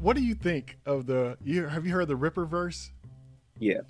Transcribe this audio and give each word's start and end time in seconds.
what 0.00 0.16
do 0.16 0.22
you 0.22 0.34
think 0.34 0.78
of 0.86 1.06
the? 1.06 1.36
You 1.42 1.66
have 1.66 1.86
you 1.86 1.92
heard 1.92 2.08
the 2.08 2.14
Rippaverse? 2.16 2.90
Yeah. 3.58 3.80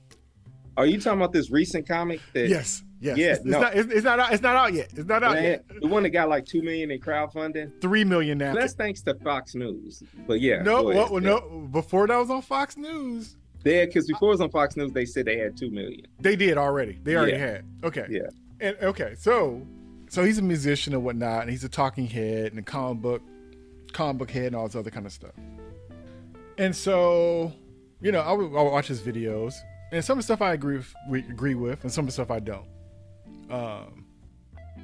Are 0.77 0.87
you 0.87 1.01
talking 1.01 1.19
about 1.21 1.33
this 1.33 1.51
recent 1.51 1.87
comic? 1.87 2.21
That, 2.33 2.49
Yes, 2.49 2.83
yes. 3.01 3.19
Yeah, 3.19 3.31
it's, 3.33 3.39
it's 3.41 3.47
no. 3.47 3.61
not. 3.61 3.75
It's, 3.77 3.93
it's 3.93 4.05
not 4.05 4.21
out. 4.21 4.33
It's 4.33 4.43
not 4.43 4.57
out 4.57 4.73
yet. 4.73 4.91
It's 4.97 5.09
not 5.09 5.23
out 5.23 5.35
Man, 5.35 5.45
yet. 5.45 5.65
the 5.81 5.87
one 5.89 6.03
that 6.05 6.11
got 6.11 6.29
like 6.29 6.47
two 6.47 6.63
million 6.63 6.91
in 6.91 7.01
crowdfunding. 7.01 7.81
Three 7.81 8.05
million 8.05 8.39
now. 8.39 8.55
That's 8.55 8.75
thanks 8.75 9.03
to 9.03 9.15
Fox 9.17 9.55
News. 9.55 10.03
But 10.27 10.41
yeah, 10.41 10.63
no, 10.63 10.83
what, 10.85 11.23
no. 11.23 11.69
Before 11.71 12.07
that 12.07 12.17
was 12.17 12.31
on 12.31 12.43
Fox 12.43 12.77
News. 12.77 13.37
Yeah, 13.65 13.85
because 13.85 14.07
before 14.07 14.29
it 14.29 14.33
was 14.33 14.41
on 14.41 14.51
Fox 14.51 14.77
News, 14.77 14.93
they 14.93 15.05
said 15.05 15.27
they 15.27 15.39
had 15.39 15.57
two 15.57 15.71
million. 15.71 16.07
They 16.19 16.35
did 16.35 16.57
already. 16.57 16.99
They 17.03 17.15
already 17.15 17.33
Yeah. 17.33 17.39
had. 17.39 17.65
Okay. 17.85 18.07
Yeah. 18.09 18.21
And 18.61 18.77
okay, 18.83 19.15
so 19.19 19.67
so 20.09 20.25
he's 20.25 20.39
a 20.39 20.43
musician 20.43 20.95
and 20.95 21.05
whatnot, 21.05 21.43
and 21.43 21.51
he's 21.51 21.65
a 21.65 21.69
talking 21.69 22.07
head 22.07 22.53
and 22.53 22.59
a 22.59 22.63
comic 22.63 23.03
book 23.03 23.23
comic 23.93 24.19
book 24.19 24.31
head 24.31 24.47
and 24.47 24.57
all 24.57 24.67
this 24.67 24.77
other 24.77 24.91
kind 24.91 25.05
of 25.05 25.13
stuff. 25.13 25.33
And 26.61 26.77
so, 26.77 27.55
you 28.03 28.13
know, 28.13 28.21
I 28.21 28.33
would, 28.33 28.45
I 28.45 28.63
would 28.63 28.71
watch 28.71 28.87
his 28.87 29.01
videos, 29.01 29.55
and 29.93 30.05
some 30.05 30.19
of 30.19 30.19
the 30.19 30.25
stuff 30.25 30.43
I 30.43 30.53
agree 30.53 30.77
with, 30.77 30.95
agree 31.31 31.55
with, 31.55 31.85
and 31.85 31.91
some 31.91 32.03
of 32.03 32.09
the 32.09 32.13
stuff 32.13 32.31
I 32.31 32.39
don't. 32.39 32.69
Um, 33.49 34.05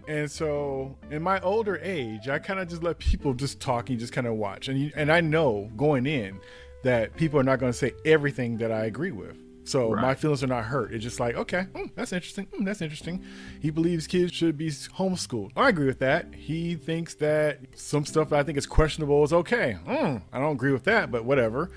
and 0.08 0.30
so 0.30 0.96
in 1.10 1.22
my 1.22 1.38
older 1.40 1.78
age, 1.82 2.30
I 2.30 2.38
kind 2.38 2.60
of 2.60 2.68
just 2.68 2.82
let 2.82 2.98
people 2.98 3.34
just 3.34 3.60
talk 3.60 3.90
and 3.90 3.98
just 3.98 4.14
kind 4.14 4.26
of 4.26 4.36
watch, 4.36 4.68
and 4.68 4.80
you, 4.80 4.90
and 4.96 5.12
I 5.12 5.20
know 5.20 5.70
going 5.76 6.06
in 6.06 6.40
that 6.82 7.14
people 7.14 7.38
are 7.38 7.42
not 7.42 7.58
going 7.58 7.72
to 7.72 7.76
say 7.76 7.92
everything 8.06 8.56
that 8.56 8.72
I 8.72 8.86
agree 8.86 9.10
with. 9.10 9.36
So 9.66 9.90
my 9.90 10.14
feelings 10.14 10.42
are 10.44 10.46
not 10.46 10.64
hurt. 10.64 10.92
It's 10.94 11.02
just 11.02 11.18
like, 11.20 11.34
okay, 11.34 11.62
hmm, 11.74 11.86
that's 11.94 12.12
interesting. 12.12 12.46
Hmm, 12.46 12.64
that's 12.64 12.80
interesting. 12.80 13.24
He 13.60 13.70
believes 13.70 14.06
kids 14.06 14.32
should 14.32 14.56
be 14.56 14.68
homeschooled. 14.70 15.50
I 15.56 15.68
agree 15.68 15.86
with 15.86 15.98
that. 15.98 16.34
He 16.34 16.76
thinks 16.76 17.14
that 17.16 17.60
some 17.74 18.06
stuff 18.06 18.32
I 18.32 18.42
think 18.44 18.56
is 18.58 18.66
questionable 18.66 19.24
is 19.24 19.32
okay. 19.32 19.72
Hmm, 19.84 20.18
I 20.32 20.38
don't 20.38 20.52
agree 20.52 20.72
with 20.72 20.84
that, 20.84 21.10
but 21.10 21.24
whatever. 21.24 21.70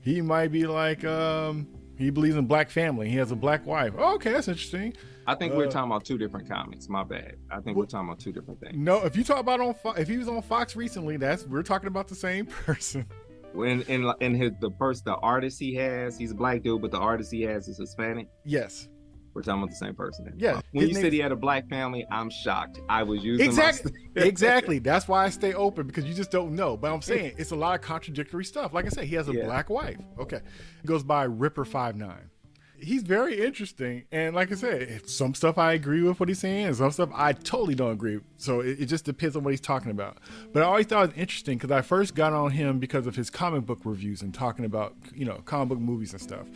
He 0.00 0.20
might 0.20 0.48
be 0.52 0.66
like, 0.66 1.04
um, 1.04 1.68
he 1.96 2.10
believes 2.10 2.36
in 2.36 2.46
black 2.46 2.70
family. 2.70 3.08
He 3.08 3.16
has 3.16 3.30
a 3.30 3.36
black 3.36 3.64
wife. 3.66 3.92
Oh, 3.96 4.14
okay, 4.16 4.32
that's 4.32 4.48
interesting. 4.48 4.94
I 5.26 5.34
think 5.34 5.54
Uh, 5.54 5.56
we're 5.56 5.70
talking 5.70 5.90
about 5.90 6.04
two 6.04 6.18
different 6.18 6.48
comics. 6.48 6.88
My 6.88 7.02
bad. 7.04 7.36
I 7.50 7.60
think 7.60 7.76
we're 7.78 7.86
talking 7.86 8.08
about 8.08 8.20
two 8.20 8.32
different 8.32 8.60
things. 8.60 8.76
No, 8.76 9.04
if 9.04 9.16
you 9.16 9.24
talk 9.24 9.38
about 9.38 9.60
on 9.60 9.72
Fo- 9.72 9.92
if 9.92 10.06
he 10.08 10.18
was 10.18 10.28
on 10.28 10.42
Fox 10.42 10.76
recently, 10.76 11.16
that's 11.16 11.46
we're 11.46 11.62
talking 11.62 11.86
about 11.88 12.08
the 12.08 12.14
same 12.14 12.44
person. 12.66 13.06
When 13.54 13.82
in 13.82 14.12
in 14.20 14.34
his 14.34 14.52
the 14.60 14.70
person 14.70 15.04
the 15.06 15.14
artist 15.16 15.58
he 15.60 15.74
has, 15.76 16.18
he's 16.18 16.32
a 16.32 16.34
black 16.34 16.62
dude, 16.62 16.82
but 16.82 16.90
the 16.90 16.98
artist 16.98 17.30
he 17.32 17.42
has 17.42 17.68
is 17.68 17.78
Hispanic. 17.78 18.28
Yes, 18.44 18.88
We're 19.32 19.42
talking 19.42 19.62
about 19.62 19.70
the 19.70 19.76
same 19.76 19.94
person. 19.94 20.24
then. 20.26 20.34
Yeah, 20.36 20.60
When 20.72 20.88
you 20.88 20.94
said 20.94 21.12
he 21.12 21.18
had 21.20 21.32
a 21.32 21.36
black 21.36 21.68
family, 21.68 22.04
I'm 22.10 22.30
shocked. 22.30 22.80
I 22.88 23.02
was 23.04 23.22
using 23.24 23.46
my- 23.46 23.50
exactly, 23.50 23.92
exactly. 24.16 24.78
That's 24.80 25.06
why 25.08 25.24
I 25.24 25.28
stay 25.30 25.54
open 25.54 25.86
because 25.86 26.04
you 26.04 26.14
just 26.14 26.30
don't 26.32 26.54
know. 26.54 26.76
But 26.76 26.92
I'm 26.92 27.02
saying 27.02 27.34
it's 27.38 27.52
a 27.52 27.56
lot 27.56 27.74
of 27.76 27.80
contradictory 27.80 28.44
stuff. 28.44 28.72
Like 28.74 28.86
I 28.86 28.88
said, 28.90 29.04
he 29.04 29.14
has 29.14 29.28
a 29.28 29.32
Yeah. 29.32 29.44
black 29.46 29.70
wife. 29.70 29.98
Okay, 30.18 30.36
it 30.38 30.86
goes 30.86 31.04
by 31.04 31.24
Ripper 31.24 31.64
Five 31.64 31.94
Nine. 31.96 32.30
He's 32.78 33.02
very 33.02 33.40
interesting, 33.44 34.04
and 34.10 34.34
like 34.34 34.50
I 34.52 34.56
said, 34.56 35.08
some 35.08 35.34
stuff 35.34 35.58
I 35.58 35.72
agree 35.72 36.02
with 36.02 36.18
what 36.20 36.28
he's 36.28 36.40
saying, 36.40 36.66
and 36.66 36.76
some 36.76 36.90
stuff 36.90 37.10
I 37.14 37.32
totally 37.32 37.74
don't 37.74 37.92
agree. 37.92 38.20
So 38.36 38.60
it, 38.60 38.80
it 38.80 38.86
just 38.86 39.04
depends 39.04 39.36
on 39.36 39.44
what 39.44 39.52
he's 39.52 39.60
talking 39.60 39.90
about. 39.90 40.18
But 40.52 40.62
I 40.62 40.66
always 40.66 40.86
thought 40.86 41.04
it 41.04 41.08
was 41.08 41.18
interesting 41.18 41.56
because 41.56 41.70
I 41.70 41.82
first 41.82 42.14
got 42.14 42.32
on 42.32 42.50
him 42.50 42.78
because 42.78 43.06
of 43.06 43.16
his 43.16 43.30
comic 43.30 43.64
book 43.64 43.80
reviews 43.84 44.22
and 44.22 44.34
talking 44.34 44.64
about 44.64 44.94
you 45.14 45.24
know 45.24 45.40
comic 45.44 45.68
book 45.70 45.78
movies 45.78 46.12
and 46.12 46.20
stuff. 46.20 46.46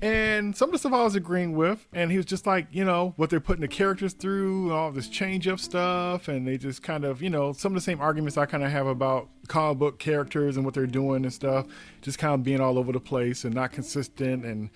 And 0.00 0.56
some 0.56 0.68
of 0.68 0.72
the 0.72 0.78
stuff 0.78 0.92
I 0.92 1.02
was 1.02 1.16
agreeing 1.16 1.56
with, 1.56 1.88
and 1.92 2.12
he 2.12 2.18
was 2.18 2.26
just 2.26 2.46
like, 2.46 2.68
you 2.70 2.84
know, 2.84 3.14
what 3.16 3.30
they're 3.30 3.40
putting 3.40 3.62
the 3.62 3.68
characters 3.68 4.12
through, 4.12 4.72
all 4.72 4.92
this 4.92 5.08
change 5.08 5.48
up 5.48 5.58
stuff, 5.58 6.28
and 6.28 6.46
they 6.46 6.56
just 6.56 6.84
kind 6.84 7.04
of, 7.04 7.20
you 7.20 7.30
know, 7.30 7.52
some 7.52 7.72
of 7.72 7.74
the 7.74 7.80
same 7.80 8.00
arguments 8.00 8.36
I 8.36 8.46
kind 8.46 8.62
of 8.62 8.70
have 8.70 8.86
about 8.86 9.28
comic 9.48 9.78
book 9.78 9.98
characters 9.98 10.56
and 10.56 10.64
what 10.64 10.74
they're 10.74 10.86
doing 10.86 11.24
and 11.24 11.32
stuff, 11.32 11.66
just 12.00 12.18
kind 12.18 12.34
of 12.34 12.44
being 12.44 12.60
all 12.60 12.78
over 12.78 12.92
the 12.92 13.00
place 13.00 13.44
and 13.44 13.52
not 13.52 13.72
consistent. 13.72 14.44
And, 14.44 14.70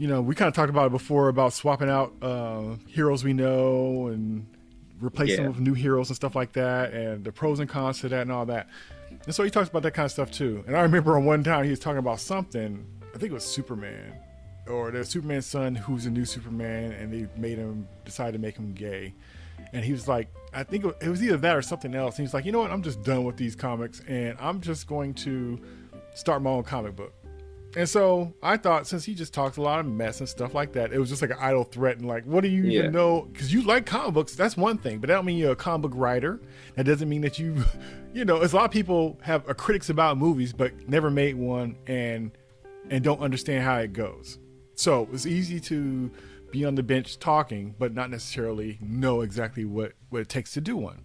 you 0.00 0.06
know, 0.08 0.22
we 0.22 0.34
kind 0.34 0.48
of 0.48 0.54
talked 0.54 0.70
about 0.70 0.86
it 0.86 0.92
before 0.92 1.28
about 1.28 1.52
swapping 1.52 1.90
out 1.90 2.14
uh, 2.22 2.76
heroes 2.86 3.22
we 3.22 3.34
know 3.34 4.06
and 4.06 4.46
replacing 4.98 5.42
them 5.42 5.52
with 5.52 5.60
new 5.60 5.74
heroes 5.74 6.08
and 6.08 6.16
stuff 6.16 6.34
like 6.34 6.54
that, 6.54 6.94
and 6.94 7.22
the 7.22 7.30
pros 7.30 7.60
and 7.60 7.68
cons 7.68 8.00
to 8.00 8.08
that 8.08 8.22
and 8.22 8.32
all 8.32 8.46
that. 8.46 8.66
And 9.26 9.34
so 9.34 9.44
he 9.44 9.50
talks 9.50 9.68
about 9.68 9.82
that 9.82 9.90
kind 9.90 10.06
of 10.06 10.10
stuff 10.10 10.30
too. 10.30 10.64
And 10.66 10.74
I 10.74 10.80
remember 10.80 11.18
on 11.18 11.26
one 11.26 11.44
time 11.44 11.64
he 11.64 11.70
was 11.70 11.80
talking 11.80 11.98
about 11.98 12.18
something. 12.18 12.82
I 13.14 13.18
think 13.18 13.30
it 13.30 13.34
was 13.34 13.44
Superman, 13.44 14.14
or 14.66 14.90
the 14.90 15.04
Superman's 15.04 15.44
son 15.44 15.74
who's 15.74 16.06
a 16.06 16.10
new 16.10 16.24
Superman, 16.24 16.92
and 16.92 17.12
they 17.12 17.28
made 17.38 17.58
him 17.58 17.86
decide 18.06 18.32
to 18.32 18.38
make 18.38 18.56
him 18.56 18.72
gay. 18.72 19.12
And 19.74 19.84
he 19.84 19.92
was 19.92 20.08
like, 20.08 20.28
I 20.54 20.62
think 20.62 20.86
it 21.02 21.08
was 21.08 21.22
either 21.22 21.36
that 21.36 21.54
or 21.54 21.60
something 21.60 21.94
else. 21.94 22.16
And 22.16 22.26
he's 22.26 22.32
like, 22.32 22.46
you 22.46 22.52
know 22.52 22.60
what? 22.60 22.70
I'm 22.70 22.82
just 22.82 23.02
done 23.02 23.24
with 23.24 23.36
these 23.36 23.54
comics, 23.54 24.00
and 24.08 24.34
I'm 24.40 24.62
just 24.62 24.86
going 24.86 25.12
to 25.14 25.60
start 26.14 26.40
my 26.40 26.48
own 26.48 26.62
comic 26.62 26.96
book. 26.96 27.12
And 27.76 27.88
so 27.88 28.34
I 28.42 28.56
thought, 28.56 28.86
since 28.88 29.04
he 29.04 29.14
just 29.14 29.32
talks 29.32 29.56
a 29.56 29.62
lot 29.62 29.78
of 29.78 29.86
mess 29.86 30.18
and 30.18 30.28
stuff 30.28 30.54
like 30.54 30.72
that, 30.72 30.92
it 30.92 30.98
was 30.98 31.08
just 31.08 31.22
like 31.22 31.30
an 31.30 31.36
idle 31.40 31.62
threat. 31.62 31.98
And 31.98 32.06
like, 32.06 32.24
what 32.24 32.42
do 32.42 32.48
you 32.48 32.64
Yeah. 32.64 32.80
even 32.80 32.92
know? 32.92 33.28
Because 33.32 33.52
you 33.52 33.62
like 33.62 33.86
comic 33.86 34.14
books, 34.14 34.34
that's 34.34 34.56
one 34.56 34.76
thing, 34.76 34.98
but 34.98 35.06
that 35.06 35.14
don't 35.14 35.24
mean 35.24 35.38
you're 35.38 35.52
a 35.52 35.56
comic 35.56 35.82
book 35.90 35.92
writer. 35.94 36.40
That 36.74 36.84
doesn't 36.84 37.08
mean 37.08 37.20
that 37.20 37.38
you, 37.38 37.64
you 38.12 38.24
know, 38.24 38.42
it's 38.42 38.52
a 38.52 38.56
lot 38.56 38.64
of 38.64 38.70
people 38.72 39.18
have 39.22 39.48
are 39.48 39.54
critics 39.54 39.88
about 39.88 40.18
movies, 40.18 40.52
but 40.52 40.88
never 40.88 41.10
made 41.10 41.36
one 41.36 41.76
and 41.86 42.32
and 42.90 43.04
don't 43.04 43.20
understand 43.20 43.62
how 43.62 43.76
it 43.78 43.92
goes. 43.92 44.38
So 44.74 45.08
it's 45.12 45.26
easy 45.26 45.60
to 45.60 46.10
be 46.50 46.64
on 46.64 46.74
the 46.74 46.82
bench 46.82 47.20
talking, 47.20 47.76
but 47.78 47.94
not 47.94 48.10
necessarily 48.10 48.78
know 48.80 49.20
exactly 49.20 49.64
what 49.64 49.92
what 50.08 50.22
it 50.22 50.28
takes 50.28 50.52
to 50.54 50.60
do 50.60 50.76
one. 50.76 51.02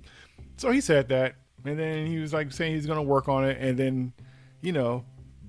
So 0.58 0.72
he 0.72 0.82
said 0.82 1.10
that, 1.10 1.36
and 1.64 1.78
then 1.78 2.08
he 2.08 2.18
was 2.18 2.34
like 2.34 2.52
saying 2.52 2.74
he's 2.74 2.88
going 2.88 2.98
to 2.98 3.04
work 3.04 3.30
on 3.30 3.46
it, 3.46 3.58
and 3.60 3.78
then, 3.78 4.14
you 4.62 4.72
know, 4.72 5.04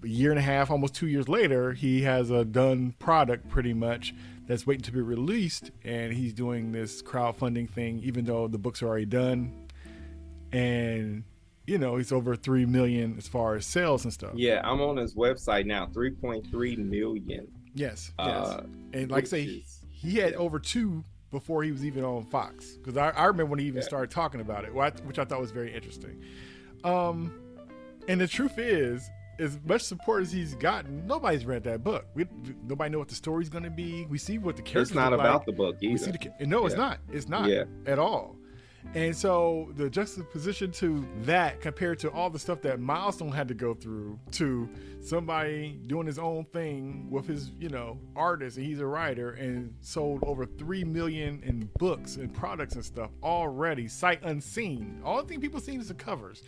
a 0.06 0.08
year 0.08 0.30
and 0.30 0.38
a 0.38 0.42
half, 0.42 0.70
almost 0.70 0.94
two 0.94 1.08
years 1.08 1.28
later, 1.28 1.72
he 1.72 2.02
has 2.02 2.30
a 2.30 2.44
done 2.44 2.94
product 2.98 3.48
pretty 3.48 3.74
much 3.74 4.14
that's 4.46 4.66
waiting 4.66 4.82
to 4.84 4.92
be 4.92 5.00
released, 5.00 5.70
and 5.84 6.12
he's 6.12 6.32
doing 6.32 6.72
this 6.72 7.02
crowdfunding 7.02 7.68
thing, 7.68 8.00
even 8.04 8.24
though 8.24 8.46
the 8.48 8.58
books 8.58 8.82
are 8.82 8.86
already 8.88 9.04
done, 9.06 9.52
and 10.52 11.24
you 11.66 11.78
know 11.78 11.96
he's 11.96 12.12
over 12.12 12.36
three 12.36 12.64
million 12.64 13.16
as 13.18 13.26
far 13.26 13.56
as 13.56 13.66
sales 13.66 14.04
and 14.04 14.12
stuff. 14.12 14.32
Yeah, 14.34 14.60
I'm 14.64 14.80
on 14.80 14.96
his 14.96 15.14
website 15.14 15.66
now. 15.66 15.86
3.3 15.86 16.78
million. 16.78 17.48
Yes, 17.74 18.12
yes. 18.18 18.28
Uh, 18.48 18.64
and 18.92 19.10
like 19.10 19.24
I 19.24 19.26
say, 19.26 19.42
is- 19.44 19.80
he 19.90 20.16
had 20.18 20.34
over 20.34 20.58
two 20.58 21.04
before 21.32 21.62
he 21.64 21.72
was 21.72 21.84
even 21.84 22.04
on 22.04 22.24
Fox. 22.24 22.76
Because 22.76 22.96
I, 22.96 23.08
I 23.10 23.24
remember 23.24 23.46
when 23.50 23.58
he 23.58 23.66
even 23.66 23.80
Yeah. 23.82 23.88
started 23.88 24.10
talking 24.10 24.40
about 24.40 24.64
it, 24.64 24.72
which 24.72 25.18
I 25.18 25.24
thought 25.24 25.40
was 25.40 25.50
very 25.50 25.74
interesting. 25.74 26.22
Um, 26.84 27.32
and 28.06 28.20
the 28.20 28.28
truth 28.28 28.58
is, 28.58 29.10
as 29.38 29.58
much 29.64 29.82
support 29.82 30.22
as 30.22 30.32
he's 30.32 30.54
gotten, 30.54 31.06
nobody's 31.06 31.44
read 31.44 31.64
that 31.64 31.84
book. 31.84 32.06
We, 32.14 32.26
nobody 32.66 32.90
know 32.90 32.98
what 32.98 33.08
the 33.08 33.14
story's 33.14 33.48
going 33.48 33.64
to 33.64 33.70
be. 33.70 34.06
We 34.06 34.18
see 34.18 34.38
what 34.38 34.56
the 34.56 34.62
characters. 34.62 34.90
It's 34.90 34.94
not 34.96 35.12
about 35.12 35.38
like. 35.38 35.46
the 35.46 35.52
book 35.52 35.76
We 35.80 35.88
either. 35.88 35.98
see 35.98 36.10
the 36.38 36.46
no, 36.46 36.66
it's 36.66 36.76
not. 36.76 36.98
It's 37.12 37.28
not 37.28 37.48
Yeah. 37.48 37.64
at 37.86 37.98
all. 37.98 38.36
And 38.94 39.16
so 39.16 39.72
the 39.74 39.90
juxtaposition 39.90 40.70
to 40.72 41.04
that 41.22 41.60
compared 41.60 41.98
to 41.98 42.10
all 42.12 42.30
the 42.30 42.38
stuff 42.38 42.62
that 42.62 42.78
Milestone 42.78 43.32
had 43.32 43.48
to 43.48 43.54
go 43.54 43.74
through 43.74 44.16
to 44.32 44.68
somebody 45.00 45.80
doing 45.88 46.06
his 46.06 46.20
own 46.20 46.44
thing 46.52 47.08
with 47.10 47.26
his, 47.26 47.50
you 47.58 47.68
know, 47.68 47.98
artist 48.14 48.56
and 48.58 48.64
he's 48.66 48.78
a 48.78 48.86
writer 48.86 49.32
and 49.32 49.74
sold 49.80 50.22
over 50.24 50.46
three 50.46 50.84
million 50.84 51.42
in 51.44 51.68
books 51.78 52.14
and 52.16 52.32
products 52.32 52.76
and 52.76 52.84
stuff 52.84 53.10
already, 53.24 53.88
sight 53.88 54.20
unseen. 54.22 55.00
All 55.04 55.20
the 55.20 55.28
thing 55.28 55.40
people 55.40 55.58
see 55.60 55.74
is 55.76 55.88
the 55.88 55.94
covers. 55.94 56.44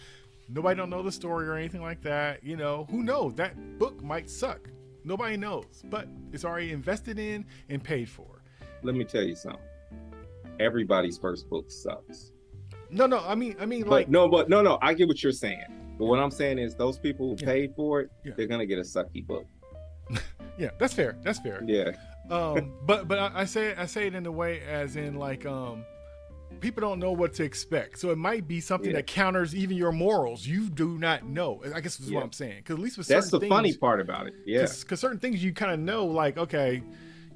Nobody 0.48 0.76
don't 0.76 0.90
know 0.90 1.02
the 1.02 1.12
story 1.12 1.46
or 1.46 1.54
anything 1.54 1.82
like 1.82 2.00
that. 2.02 2.42
You 2.42 2.56
know, 2.56 2.86
who 2.90 3.02
knows? 3.02 3.34
That 3.34 3.78
book 3.78 4.02
might 4.02 4.30
suck. 4.30 4.70
Nobody 5.04 5.36
knows. 5.36 5.82
But 5.84 6.08
it's 6.32 6.44
already 6.44 6.72
invested 6.72 7.18
in 7.18 7.44
and 7.68 7.82
paid 7.82 8.08
for. 8.08 8.42
Let 8.82 8.94
me 8.94 9.04
tell 9.04 9.22
you 9.22 9.34
something. 9.36 9.60
Everybody's 10.60 11.18
first 11.18 11.48
book 11.48 11.70
sucks. 11.70 12.32
No, 12.90 13.06
no, 13.06 13.18
I 13.26 13.34
mean 13.34 13.54
I 13.60 13.66
mean 13.66 13.82
But 13.82 13.90
like 13.90 14.08
no, 14.08 14.28
but 14.28 14.48
no, 14.48 14.62
no. 14.62 14.78
I 14.80 14.94
get 14.94 15.06
what 15.08 15.22
you're 15.22 15.32
saying. 15.32 15.64
But 15.98 16.06
what 16.06 16.18
I'm 16.20 16.30
saying 16.30 16.58
is, 16.58 16.74
those 16.74 16.98
people 16.98 17.30
who 17.30 17.36
Yeah. 17.40 17.46
paid 17.46 17.74
for 17.74 18.00
it, 18.00 18.10
Yeah. 18.24 18.32
they're 18.36 18.46
gonna 18.46 18.66
get 18.66 18.78
a 18.78 18.82
sucky 18.82 19.26
book. 19.26 19.44
yeah, 20.58 20.70
that's 20.78 20.94
fair. 20.94 21.16
That's 21.22 21.38
fair. 21.38 21.62
Yeah, 21.66 21.90
um 22.30 22.72
but 22.86 23.06
but 23.06 23.18
I, 23.18 23.30
I 23.40 23.44
say 23.44 23.68
it 23.68 23.78
I 23.78 23.86
say 23.86 24.06
it 24.06 24.14
in 24.14 24.24
a 24.26 24.32
way 24.32 24.60
as 24.62 24.96
in 24.96 25.14
like 25.16 25.44
um 25.44 25.84
people 26.60 26.80
don't 26.80 26.98
know 26.98 27.12
what 27.12 27.32
to 27.34 27.44
expect. 27.44 27.98
So 27.98 28.10
it 28.10 28.18
might 28.18 28.46
be 28.48 28.60
something 28.60 28.90
Yeah. 28.90 28.96
that 28.96 29.06
counters 29.06 29.54
even 29.54 29.76
your 29.76 29.92
morals. 29.92 30.46
You 30.46 30.68
do 30.68 30.98
not 30.98 31.24
know. 31.24 31.62
I 31.74 31.80
guess 31.80 31.98
is 32.00 32.10
Yeah. 32.10 32.16
what 32.16 32.24
i'm 32.24 32.32
saying. 32.32 32.58
Because 32.58 32.74
at 32.74 32.80
least 32.80 32.98
with 32.98 33.06
that's 33.08 33.26
the 33.26 33.36
certain 33.36 33.48
funny 33.48 33.76
part 33.76 34.00
about 34.00 34.26
it. 34.26 34.34
Yeah, 34.46 34.66
because 34.80 35.00
certain 35.00 35.18
things 35.18 35.42
you 35.42 35.52
kind 35.52 35.72
of 35.72 35.78
know 35.80 36.06
like 36.06 36.36
okay 36.38 36.82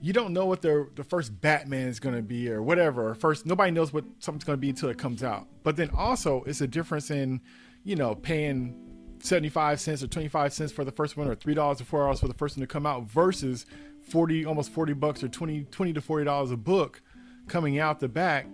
you 0.00 0.12
don't 0.12 0.32
know 0.32 0.46
what 0.46 0.62
the 0.62 0.88
the 0.96 1.04
first 1.04 1.40
batman 1.40 1.86
is 1.88 2.00
going 2.00 2.16
to 2.16 2.22
be 2.22 2.50
or 2.50 2.60
whatever. 2.62 3.10
Or 3.10 3.14
first 3.14 3.46
nobody 3.46 3.70
knows 3.70 3.92
what 3.92 4.04
something's 4.18 4.44
going 4.44 4.56
to 4.56 4.60
be 4.60 4.70
until 4.70 4.88
it 4.88 4.98
comes 4.98 5.22
out. 5.22 5.46
But 5.62 5.76
then 5.76 5.90
also 5.96 6.42
it's 6.44 6.60
a 6.60 6.66
difference 6.66 7.10
in 7.10 7.40
you 7.84 7.94
know 7.96 8.14
paying 8.14 8.74
75 9.20 9.80
cents 9.80 10.02
or 10.02 10.08
25 10.08 10.52
cents 10.52 10.72
for 10.72 10.84
the 10.84 10.90
first 10.90 11.16
one 11.16 11.28
or 11.28 11.36
$3 11.36 11.80
or 11.80 11.84
$4 12.12 12.18
for 12.18 12.26
the 12.26 12.34
first 12.34 12.56
one 12.56 12.62
to 12.62 12.66
come 12.66 12.84
out 12.86 13.04
versus 13.04 13.66
40 14.08 14.44
almost 14.44 14.72
40 14.72 14.94
bucks 14.94 15.22
or 15.22 15.28
20 15.28 15.64
20 15.70 15.92
to 15.92 16.00
40 16.00 16.24
dollars 16.24 16.50
a 16.50 16.56
book 16.56 17.00
coming 17.46 17.78
out 17.78 18.00
the 18.00 18.08
back 18.08 18.46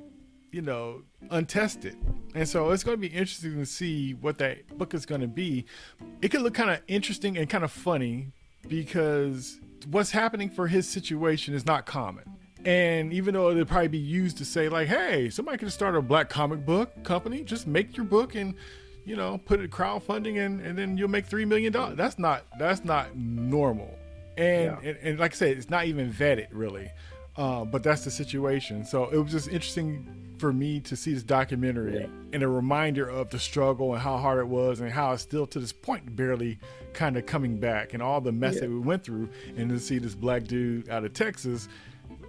you 0.53 0.63
know, 0.63 1.03
untested. 1.31 1.97
And 2.35 2.49
so 2.49 2.71
it's 2.71 2.85
going 2.85 2.97
to 2.97 3.01
be 3.01 3.15
interesting 3.15 3.57
to 3.57 3.67
see 3.67 4.15
what 4.15 4.39
that 4.39 4.79
book 4.79 4.95
is 4.95 5.07
going 5.07 5.21
to 5.21 5.29
be. 5.29 5.67
It 6.23 6.29
could 6.31 6.43
look 6.43 6.55
kind 6.55 6.71
of 6.71 6.81
interesting 6.89 7.37
and 7.37 7.49
kind 7.49 7.65
of 7.65 7.73
funny 7.73 8.33
because 8.69 9.61
what's 9.91 10.11
happening 10.11 10.51
for 10.51 10.67
his 10.67 10.89
situation 10.89 11.55
is 11.55 11.67
not 11.67 11.87
common. 11.87 12.25
And 12.65 13.13
even 13.13 13.35
though 13.35 13.51
it'd 13.51 13.69
probably 13.69 13.89
be 13.89 13.99
used 13.99 14.37
to 14.39 14.45
say, 14.45 14.69
like, 14.69 14.89
hey, 14.89 15.31
somebody 15.31 15.59
can 15.59 15.71
start 15.71 15.97
a 15.97 16.03
black 16.03 16.29
comic 16.29 16.67
book 16.67 17.03
company, 17.05 17.45
just 17.45 17.67
make 17.67 17.97
your 17.97 18.05
book 18.05 18.35
and 18.35 18.55
you 19.09 19.17
know, 19.17 19.39
put 19.39 19.59
it 19.59 19.71
crowdfunding 19.71 20.45
and, 20.45 20.61
and 20.61 20.77
then 20.77 20.99
you'll 20.99 21.09
make 21.09 21.25
three 21.25 21.47
million 21.47 21.73
dollars. 21.73 21.97
That's 21.97 22.19
not 22.19 22.45
that's 22.59 22.85
not 22.85 23.17
normal. 23.17 23.99
And, 24.37 24.77
yeah. 24.83 24.89
and, 24.91 24.99
and 25.03 25.19
like 25.19 25.33
I 25.33 25.37
said, 25.37 25.57
it's 25.57 25.71
not 25.71 25.87
even 25.87 26.13
vetted 26.13 26.49
really. 26.53 26.91
Uh, 27.35 27.65
but 27.65 27.83
that's 27.83 28.05
the 28.05 28.11
situation. 28.11 28.85
So 28.85 29.09
it 29.09 29.17
was 29.17 29.33
just 29.33 29.49
interesting 29.49 30.28
for 30.39 30.53
me 30.53 30.81
to 30.81 30.97
see 30.97 31.13
this 31.13 31.23
documentary 31.23 32.01
yeah. 32.01 32.07
and 32.33 32.43
a 32.43 32.49
reminder 32.49 33.09
of 33.09 33.31
the 33.31 33.39
struggle 33.39 33.93
and 33.93 34.03
how 34.03 34.17
hard 34.17 34.39
it 34.39 34.49
was 34.49 34.81
and 34.81 34.91
how 34.91 35.13
it's 35.13 35.23
still 35.23 35.47
to 35.47 35.59
this 35.59 35.73
point 35.73 36.17
barely 36.17 36.59
kind 36.93 37.17
of 37.17 37.27
coming 37.27 37.59
back 37.59 37.95
and 37.95 38.03
all 38.03 38.21
the 38.21 38.33
mess 38.33 38.55
yeah. 38.55 38.63
that 38.63 38.71
we 38.71 38.79
went 38.79 39.05
through 39.05 39.29
and 39.57 39.69
to 39.69 39.79
see 39.79 39.99
this 39.99 40.15
black 40.15 40.45
dude 40.45 40.89
out 40.89 41.05
of 41.05 41.13
Texas 41.13 41.69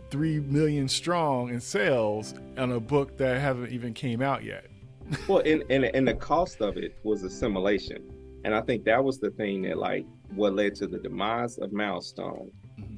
three 0.09 0.39
million 0.39 0.87
strong 0.87 1.49
in 1.49 1.59
sales 1.59 2.33
on 2.57 2.71
a 2.71 2.79
book 2.79 3.17
that 3.17 3.39
hasn't 3.39 3.71
even 3.71 3.93
came 3.93 4.21
out 4.21 4.43
yet. 4.43 4.65
well, 5.27 5.41
and, 5.45 5.63
and 5.69 5.85
and 5.85 6.07
the 6.07 6.13
cost 6.13 6.61
of 6.61 6.77
it 6.77 6.97
was 7.03 7.23
assimilation, 7.23 8.03
and 8.43 8.53
I 8.53 8.61
think 8.61 8.83
that 8.85 9.03
was 9.03 9.19
the 9.19 9.31
thing 9.31 9.63
that 9.63 9.77
like 9.77 10.05
what 10.35 10.53
led 10.53 10.75
to 10.75 10.87
the 10.87 10.99
demise 10.99 11.57
of 11.57 11.73
Milestone 11.73 12.51
mm-hmm. 12.79 12.95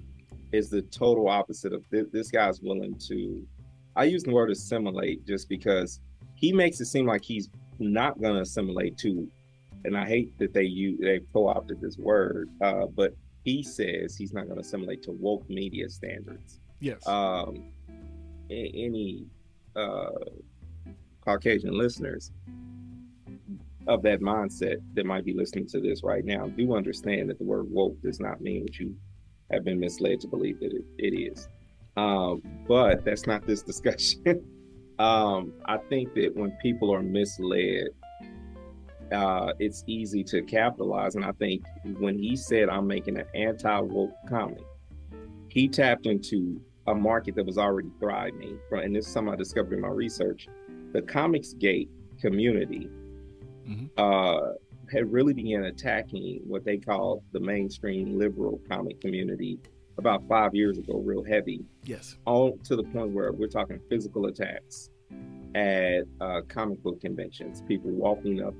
is 0.51 0.69
the 0.69 0.81
total 0.83 1.29
opposite 1.29 1.73
of 1.73 1.83
this, 1.89 2.07
this 2.11 2.31
guy's 2.31 2.61
willing 2.61 2.95
to. 3.07 3.45
I 3.95 4.05
use 4.05 4.23
the 4.23 4.31
word 4.31 4.49
assimilate 4.51 5.25
just 5.25 5.49
because 5.49 5.99
he 6.35 6.53
makes 6.53 6.79
it 6.79 6.85
seem 6.85 7.05
like 7.05 7.23
he's 7.23 7.49
not 7.79 8.21
going 8.21 8.35
to 8.35 8.41
assimilate 8.41 8.97
to, 8.99 9.29
and 9.85 9.97
I 9.97 10.05
hate 10.07 10.37
that 10.39 10.53
they 10.53 10.63
use 10.63 10.99
they 11.01 11.21
co-opted 11.33 11.81
this 11.81 11.97
word, 11.97 12.49
uh, 12.61 12.85
but 12.87 13.15
he 13.43 13.63
says 13.63 14.15
he's 14.15 14.33
not 14.33 14.45
going 14.45 14.55
to 14.55 14.61
assimilate 14.61 15.03
to 15.03 15.11
woke 15.11 15.49
media 15.49 15.89
standards. 15.89 16.59
Yes. 16.79 17.05
Um, 17.07 17.63
any 18.49 19.25
uh, 19.75 20.09
Caucasian 21.21 21.77
listeners 21.77 22.31
of 23.87 24.03
that 24.03 24.21
mindset 24.21 24.77
that 24.93 25.05
might 25.05 25.25
be 25.25 25.33
listening 25.33 25.67
to 25.67 25.79
this 25.79 26.03
right 26.03 26.25
now 26.25 26.47
do 26.47 26.75
understand 26.75 27.29
that 27.29 27.37
the 27.37 27.43
word 27.43 27.69
woke 27.71 27.99
does 28.01 28.19
not 28.19 28.41
mean 28.41 28.63
what 28.63 28.79
you 28.79 28.95
have 29.51 29.63
been 29.63 29.79
misled 29.79 30.19
to 30.21 30.27
believe 30.27 30.59
that 30.59 30.73
it, 30.73 30.83
it 30.97 31.15
is. 31.15 31.47
Um, 31.97 32.41
but 32.67 33.03
that's 33.03 33.27
not 33.27 33.45
this 33.45 33.61
discussion. 33.71 34.43
um, 34.99 35.53
I 35.65 35.77
think 35.77 36.13
that 36.15 36.35
when 36.35 36.51
people 36.61 36.93
are 36.93 37.03
misled, 37.03 37.89
uh, 39.11 39.53
it's 39.59 39.83
easy 39.87 40.23
to 40.23 40.41
capitalize. 40.41 41.15
And 41.15 41.25
I 41.25 41.33
think 41.33 41.63
when 41.99 42.17
he 42.17 42.35
said, 42.35 42.69
I'm 42.69 42.87
making 42.87 43.17
an 43.17 43.25
anti 43.35 43.79
woke 43.79 44.13
comic, 44.27 44.63
he 45.49 45.67
tapped 45.67 46.05
into 46.05 46.61
a 46.87 46.95
market 46.95 47.35
that 47.35 47.45
was 47.45 47.57
already 47.57 47.91
thriving. 47.99 48.57
And 48.71 48.95
this 48.95 49.05
is 49.05 49.11
something 49.11 49.33
I 49.33 49.37
discovered 49.37 49.73
in 49.73 49.81
my 49.81 49.89
research 49.89 50.47
the 50.93 51.01
Comicsgate 51.01 51.89
community 52.19 52.89
mm-hmm. 53.67 53.85
uh, 53.97 54.53
had 54.91 55.11
really 55.11 55.33
began 55.33 55.65
attacking 55.65 56.41
what 56.45 56.65
they 56.65 56.77
call 56.77 57.23
the 57.31 57.39
mainstream 57.39 58.17
liberal 58.17 58.59
comic 58.69 58.99
community 58.99 59.59
about 59.97 60.27
five 60.27 60.55
years 60.55 60.77
ago, 60.77 61.01
real 61.03 61.23
heavy. 61.23 61.65
Yes. 61.83 62.17
All 62.25 62.57
to 62.65 62.75
the 62.75 62.83
point 62.83 63.11
where 63.11 63.31
we're 63.31 63.47
talking 63.47 63.79
physical 63.89 64.25
attacks 64.27 64.89
at 65.55 66.03
uh, 66.19 66.41
comic 66.47 66.81
book 66.81 67.01
conventions, 67.01 67.61
people 67.67 67.91
walking 67.91 68.41
up 68.41 68.53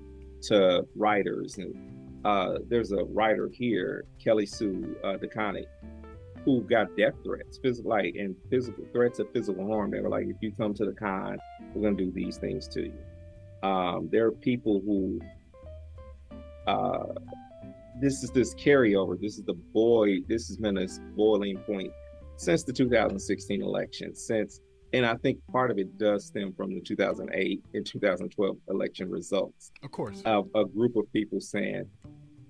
to 0.43 0.85
writers. 0.95 1.57
And 1.57 2.25
uh, 2.25 2.59
there's 2.67 2.91
a 2.91 3.03
writer 3.05 3.49
here, 3.51 4.05
Kelly 4.23 4.45
Sue 4.45 4.95
uh, 5.03 5.13
DeConnick, 5.13 5.67
who 6.43 6.61
got 6.61 6.95
death 6.97 7.13
threats, 7.23 7.59
physical 7.61 7.91
like 7.91 8.15
and 8.15 8.35
physical 8.49 8.83
threats 8.91 9.19
of 9.19 9.31
physical 9.31 9.67
harm. 9.67 9.91
They 9.91 9.99
were 9.99 10.09
like, 10.09 10.25
if 10.25 10.37
you 10.41 10.51
come 10.51 10.73
to 10.75 10.85
the 10.85 10.93
con, 10.93 11.37
we're 11.73 11.83
gonna 11.83 11.95
do 11.95 12.11
these 12.11 12.37
things 12.37 12.67
to 12.69 12.81
you. 12.83 13.67
Um, 13.67 14.09
there 14.11 14.25
are 14.25 14.31
people 14.31 14.81
who 14.83 15.19
uh, 16.67 17.13
this 17.99 18.23
is 18.23 18.31
this 18.31 18.53
carryover. 18.55 19.19
This 19.19 19.37
is 19.37 19.43
the 19.43 19.53
boy. 19.53 20.19
This 20.27 20.47
has 20.47 20.57
been 20.57 20.77
a 20.77 20.87
boiling 21.15 21.57
point 21.59 21.91
since 22.37 22.63
the 22.63 22.73
2016 22.73 23.61
election. 23.61 24.15
Since, 24.15 24.61
and 24.93 25.05
I 25.05 25.15
think 25.15 25.39
part 25.51 25.71
of 25.71 25.77
it 25.77 25.97
does 25.97 26.25
stem 26.25 26.53
from 26.53 26.73
the 26.73 26.81
2008 26.81 27.63
and 27.73 27.85
2012 27.85 28.57
election 28.69 29.09
results. 29.09 29.71
Of 29.83 29.91
course, 29.91 30.21
of 30.25 30.47
a 30.55 30.65
group 30.65 30.95
of 30.95 31.11
people 31.13 31.39
saying 31.39 31.85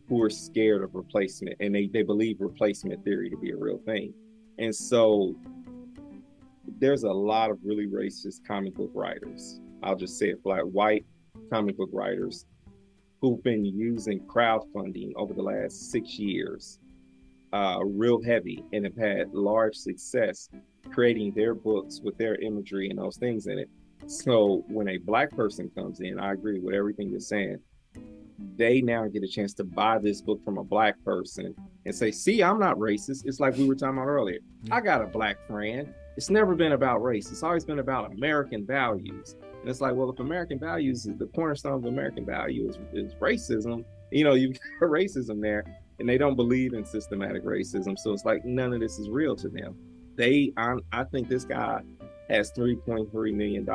who 0.07 0.21
are 0.23 0.29
scared 0.29 0.83
of 0.83 0.93
replacement 0.93 1.55
and 1.59 1.73
they, 1.73 1.88
they 1.88 2.03
believe 2.03 2.38
replacement 2.39 3.03
theory 3.03 3.29
to 3.29 3.38
be 3.38 3.51
a 3.51 3.55
real 3.55 3.79
thing. 3.85 4.13
And 4.57 4.75
so 4.75 5.35
there's 6.79 7.03
a 7.03 7.11
lot 7.11 7.49
of 7.49 7.57
really 7.63 7.88
racist 7.88 8.45
comic 8.45 8.75
book 8.75 8.91
writers. 8.93 9.61
I'll 9.83 9.95
just 9.95 10.17
say 10.17 10.29
it 10.29 10.39
flat 10.43 10.67
white 10.67 11.05
comic 11.51 11.77
book 11.77 11.89
writers 11.93 12.45
who've 13.21 13.41
been 13.44 13.63
using 13.63 14.19
crowdfunding 14.21 15.12
over 15.15 15.33
the 15.33 15.41
last 15.41 15.91
six 15.91 16.18
years 16.18 16.79
uh, 17.53 17.79
real 17.83 18.21
heavy 18.21 18.63
and 18.73 18.83
have 18.85 18.97
had 18.97 19.33
large 19.33 19.75
success 19.75 20.50
creating 20.91 21.31
their 21.33 21.53
books 21.53 22.01
with 22.03 22.18
their 22.18 22.35
imagery 22.35 22.89
and 22.89 22.97
those 22.97 23.18
things 23.18 23.47
in 23.47 23.59
it. 23.59 23.69
So 24.07 24.63
when 24.68 24.88
a 24.89 24.97
black 24.97 25.31
person 25.31 25.69
comes 25.75 26.00
in, 26.00 26.19
I 26.19 26.33
agree 26.33 26.59
with 26.59 26.73
everything 26.73 27.09
you're 27.09 27.19
saying 27.19 27.59
they 28.57 28.81
now 28.81 29.07
get 29.07 29.24
a 29.24 29.27
chance 29.27 29.53
to 29.56 29.63
buy 29.63 29.97
this 30.00 30.21
book 30.21 30.44
from 30.44 30.57
a 30.57 30.63
black 30.63 30.95
person 31.03 31.53
and 31.85 31.95
say, 31.95 32.12
see, 32.12 32.44
I'm 32.44 32.59
not 32.59 32.77
racist. 32.77 33.25
It's 33.25 33.39
like 33.39 33.57
we 33.57 33.67
were 33.67 33.75
talking 33.75 33.97
about 33.97 34.07
earlier. 34.07 34.39
I 34.71 34.81
got 34.81 35.01
a 35.01 35.07
black 35.07 35.38
friend. 35.47 35.94
It's 36.17 36.29
never 36.29 36.56
been 36.56 36.74
about 36.74 37.01
race. 37.01 37.31
It's 37.31 37.44
always 37.44 37.65
been 37.65 37.79
about 37.79 38.12
American 38.12 38.65
values. 38.65 39.35
And 39.62 39.69
it's 39.69 39.80
like, 39.80 39.94
well, 39.96 40.10
if 40.10 40.19
American 40.19 40.60
values 40.60 41.06
is 41.06 41.18
the 41.18 41.28
cornerstone 41.28 41.74
of 41.74 41.86
American 41.86 42.25
value 42.25 42.68
is, 42.68 42.78
is 42.94 43.13
racism, 43.16 43.86
you 44.12 44.24
know, 44.24 44.34
you've 44.36 44.58
got 44.80 44.90
racism 44.90 45.42
there 45.42 45.63
and 46.00 46.10
they 46.10 46.18
don't 46.18 46.36
believe 46.36 46.74
in 46.74 46.84
systematic 46.84 47.46
racism. 47.46 47.98
So 47.98 48.12
it's 48.12 48.25
like 48.25 48.44
none 48.44 48.74
of 48.74 48.80
this 48.80 48.98
is 48.98 49.10
real 49.10 49.36
to 49.38 49.50
them. 49.50 49.75
They, 50.16 50.52
I, 50.58 50.75
I 50.92 51.04
think 51.06 51.30
this 51.30 51.46
guy 51.46 51.81
has 52.30 52.52
$3.3 52.54 53.34
million 53.34 53.68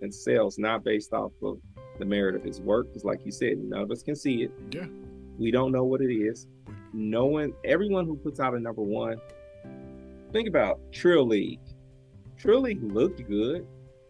in 0.00 0.12
sales, 0.12 0.58
not 0.58 0.82
based 0.82 1.12
off 1.12 1.32
of 1.42 1.58
the 1.98 2.04
merit 2.04 2.34
of 2.34 2.42
his 2.42 2.60
work 2.60 2.88
because 2.88 3.04
like 3.04 3.20
you 3.24 3.30
said 3.30 3.58
none 3.58 3.82
of 3.82 3.90
us 3.90 4.02
can 4.02 4.16
see 4.16 4.42
it. 4.44 4.52
Yeah. 4.70 4.86
We 5.38 5.50
don't 5.50 5.72
know 5.72 5.84
what 5.84 6.00
it 6.00 6.12
is. 6.12 6.46
No 6.92 7.26
one 7.26 7.52
everyone 7.64 8.06
who 8.06 8.16
puts 8.16 8.40
out 8.40 8.54
a 8.54 8.60
number 8.60 8.82
one 8.82 9.20
think 10.32 10.48
about 10.48 10.80
trill 10.90 11.26
league. 11.26 11.60
Trill 12.36 12.62
league 12.62 12.82
looked 12.82 13.26
good 13.28 13.66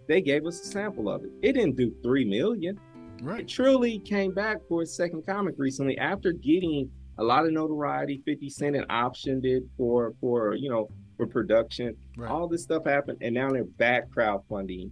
they 0.09 0.21
gave 0.21 0.47
us 0.47 0.61
a 0.61 0.67
sample 0.67 1.09
of 1.09 1.25
it 1.25 1.31
it 1.43 1.53
didn't 1.53 1.77
do 1.77 1.95
three 2.03 2.25
million 2.25 2.79
right 3.23 3.47
trill 3.49 3.79
league 3.79 4.05
came 4.05 4.33
back 4.33 4.59
for 4.69 4.83
its 4.83 4.97
second 4.97 5.25
comic 5.27 5.55
recently 5.59 5.97
after 5.99 6.33
getting 6.33 6.91
a 7.19 7.25
lot 7.25 7.47
of 7.47 7.53
notoriety 7.53 8.23
50 8.25 8.51
cent 8.51 8.77
and 8.77 8.89
optioned 8.89 9.45
it 9.45 9.63
for 9.77 10.15
for 10.21 10.55
you 10.55 10.69
know 10.69 10.89
for 11.17 11.27
production 11.27 11.97
right. 12.17 12.31
all 12.31 12.49
this 12.49 12.63
stuff 12.63 12.85
happened 12.85 13.19
and 13.21 13.35
now 13.35 13.51
they're 13.51 13.65
back 13.65 14.11
crowdfunding 14.11 14.91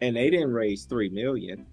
and 0.00 0.16
they 0.16 0.30
didn't 0.30 0.52
raise 0.52 0.84
three 0.84 1.08
million 1.08 1.66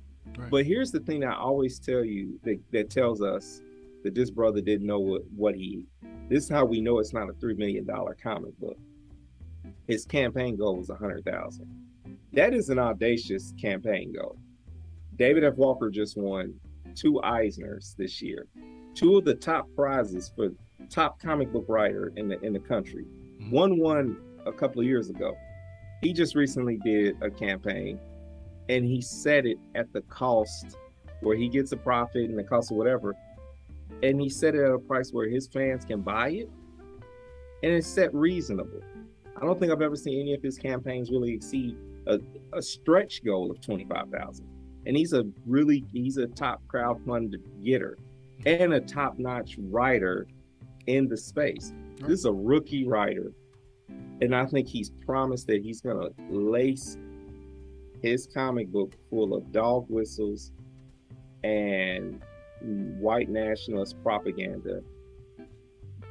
but 0.50 0.65
here's 0.65 0.91
the 0.91 1.00
thing 1.00 1.24
I 1.24 1.36
always 1.36 1.79
tell 1.79 2.03
you 2.03 2.39
that, 2.43 2.60
that 2.72 2.89
tells 2.89 3.22
us 3.22 3.62
that 4.03 4.15
this 4.15 4.31
brother 4.31 4.62
didn't 4.62 4.88
know 4.88 5.00
what, 5.00 5.22
what 5.36 5.55
he. 5.55 5.86
This 6.29 6.46
is 6.46 6.50
how 6.50 6.65
we 6.65 6.81
know 6.81 7.00
it's 7.00 7.13
not 7.13 7.29
a 7.29 7.34
three 7.34 7.53
million 7.53 7.86
dollar 7.86 8.15
comic 8.22 8.58
book. 8.60 8.77
His 9.88 10.05
campaign 10.05 10.55
goal 10.55 10.77
was 10.77 10.89
a 10.89 10.96
hundred 10.96 11.25
thousand. 11.25 11.67
That 12.34 12.54
is 12.54 12.70
an 12.70 12.80
audacious 12.80 13.54
campaign 13.60 14.14
goal. 14.14 14.38
David 15.18 15.44
F. 15.44 15.56
Walker 15.56 15.90
just 15.90 16.16
won 16.18 16.54
two 16.96 17.20
Eisners 17.24 17.96
this 17.98 18.22
year, 18.22 18.48
two 18.96 19.18
of 19.18 19.26
the 19.26 19.36
top 19.36 19.68
prizes 19.76 20.32
for 20.34 20.50
top 20.90 21.20
comic 21.20 21.52
book 21.52 21.66
writer 21.68 22.14
in 22.16 22.30
the 22.30 22.40
in 22.42 22.54
the 22.54 22.60
country. 22.60 23.06
Mm-hmm. 23.42 23.52
One 23.52 23.78
won 23.78 24.18
a 24.46 24.52
couple 24.52 24.80
of 24.80 24.88
years 24.88 25.10
ago. 25.10 25.36
He 26.02 26.14
just 26.14 26.34
recently 26.34 26.78
did 26.78 27.22
a 27.22 27.30
campaign 27.30 28.00
and 28.70 28.86
he 28.86 29.02
set 29.02 29.46
it 29.46 29.58
at 29.76 29.92
the 29.92 30.02
cost 30.04 30.78
where 31.20 31.36
he 31.36 31.50
gets 31.50 31.74
a 31.74 31.78
profit 31.78 32.30
and 32.30 32.40
the 32.40 32.44
cost 32.44 32.72
of 32.72 32.78
whatever. 32.78 33.14
And 34.02 34.20
he 34.22 34.30
set 34.30 34.56
it 34.56 34.64
at 34.64 34.72
a 34.72 34.80
price 34.80 35.12
where 35.12 35.28
his 35.28 35.48
fans 35.48 35.84
can 35.84 36.02
buy 36.02 36.30
it. 36.30 36.50
And 37.62 37.74
it's 37.74 37.86
set 37.86 38.14
reasonable. 38.14 38.82
I 39.36 39.46
don't 39.46 39.60
think 39.60 39.72
I've 39.72 39.82
ever 39.82 39.96
seen 39.96 40.20
any 40.22 40.34
of 40.34 40.42
his 40.42 40.58
campaigns 40.58 41.12
really 41.12 41.34
exceed 41.34 41.78
a, 42.08 42.20
a 42.53 42.62
stretch 42.62 43.24
goal 43.24 43.51
of 43.51 43.62
25,000. 43.62 44.48
And 44.86 44.98
he's 44.98 45.13
a 45.13 45.25
really, 45.46 45.86
he's 45.91 46.17
a 46.17 46.27
top 46.27 46.62
crowdfunded 46.67 47.41
getter 47.63 47.98
and 48.46 48.74
a 48.74 48.79
top 48.79 49.20
notch 49.20 49.55
writer 49.60 50.27
in 50.88 51.08
the 51.08 51.17
space. 51.17 51.74
This 52.00 52.20
is 52.20 52.25
a 52.25 52.31
rookie 52.31 52.88
writer. 52.88 53.31
And 54.22 54.36
I 54.36 54.46
think 54.46 54.67
he's 54.67 54.91
promised 55.05 55.48
that 55.48 55.62
he's 55.62 55.81
going 55.81 55.98
to 55.98 56.13
lace 56.29 56.98
his 58.01 58.27
comic 58.34 58.70
book 58.70 58.93
full 59.10 59.36
of 59.36 59.51
dog 59.51 59.86
whistles 59.89 60.51
and 61.43 62.22
white 63.00 63.29
nationalist 63.29 63.96
propaganda, 64.03 64.81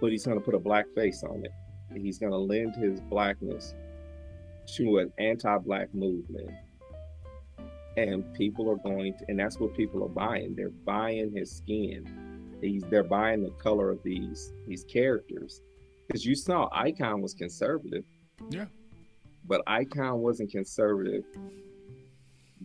but 0.01 0.11
he's 0.11 0.25
going 0.25 0.39
to 0.39 0.45
put 0.45 0.55
a 0.55 0.59
black 0.59 0.87
face 0.95 1.23
on 1.23 1.45
it. 1.45 1.53
He's 2.01 2.19
going 2.19 2.33
to 2.33 2.39
lend 2.39 2.77
his 2.77 3.01
blackness 3.01 3.75
to 4.77 4.99
an 4.99 5.13
anti-black 5.19 5.95
movement. 5.95 6.51
And 7.97 8.33
people 8.35 8.71
are 8.71 8.77
going 8.77 9.15
to, 9.19 9.25
and 9.29 9.39
that's 9.39 9.59
what 9.59 9.77
people 9.77 10.05
are 10.05 10.09
buying. 10.09 10.55
They're 10.55 10.71
buying 10.71 11.33
his 11.35 11.57
skin. 11.57 12.59
These 12.61 12.85
they're 12.91 13.03
buying 13.03 13.43
the 13.43 13.51
color 13.51 13.91
of 13.91 14.03
these 14.03 14.53
these 14.67 14.85
characters. 14.85 15.61
Because 16.07 16.25
you 16.25 16.35
saw 16.35 16.69
icon 16.73 17.21
was 17.21 17.35
conservative. 17.35 18.05
Yeah. 18.49 18.67
But 19.47 19.63
icon 19.67 20.19
wasn't 20.19 20.51
conservative 20.51 21.25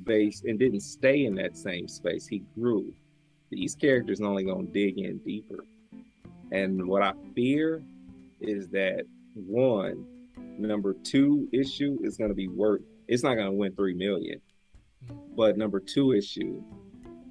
based 0.04 0.46
and 0.46 0.60
didn't 0.60 0.82
stay 0.82 1.26
in 1.26 1.36
that 1.36 1.58
same 1.58 1.88
space. 1.88 2.28
He 2.28 2.44
grew. 2.56 2.94
These 3.50 3.76
characters 3.76 4.22
are 4.22 4.26
only 4.26 4.44
going 4.44 4.68
to 4.68 4.74
dig 4.74 5.00
in 5.00 5.20
deeper. 5.20 5.66
And 6.52 6.88
what 6.88 7.02
i 7.02 7.14
fear 7.34 7.82
is 8.42 8.68
that 8.70 9.06
one 9.34 10.06
Number 10.58 10.94
two 10.94 11.48
issue 11.52 11.98
is 12.04 12.18
going 12.18 12.30
to 12.30 12.36
be 12.36 12.48
worth. 12.48 12.82
It's 13.08 13.24
not 13.24 13.36
going 13.36 13.48
to 13.48 13.54
win 13.54 13.76
three 13.76 13.94
million, 13.94 14.42
but 15.36 15.58
number 15.58 15.80
two 15.80 16.14
issue, 16.14 16.64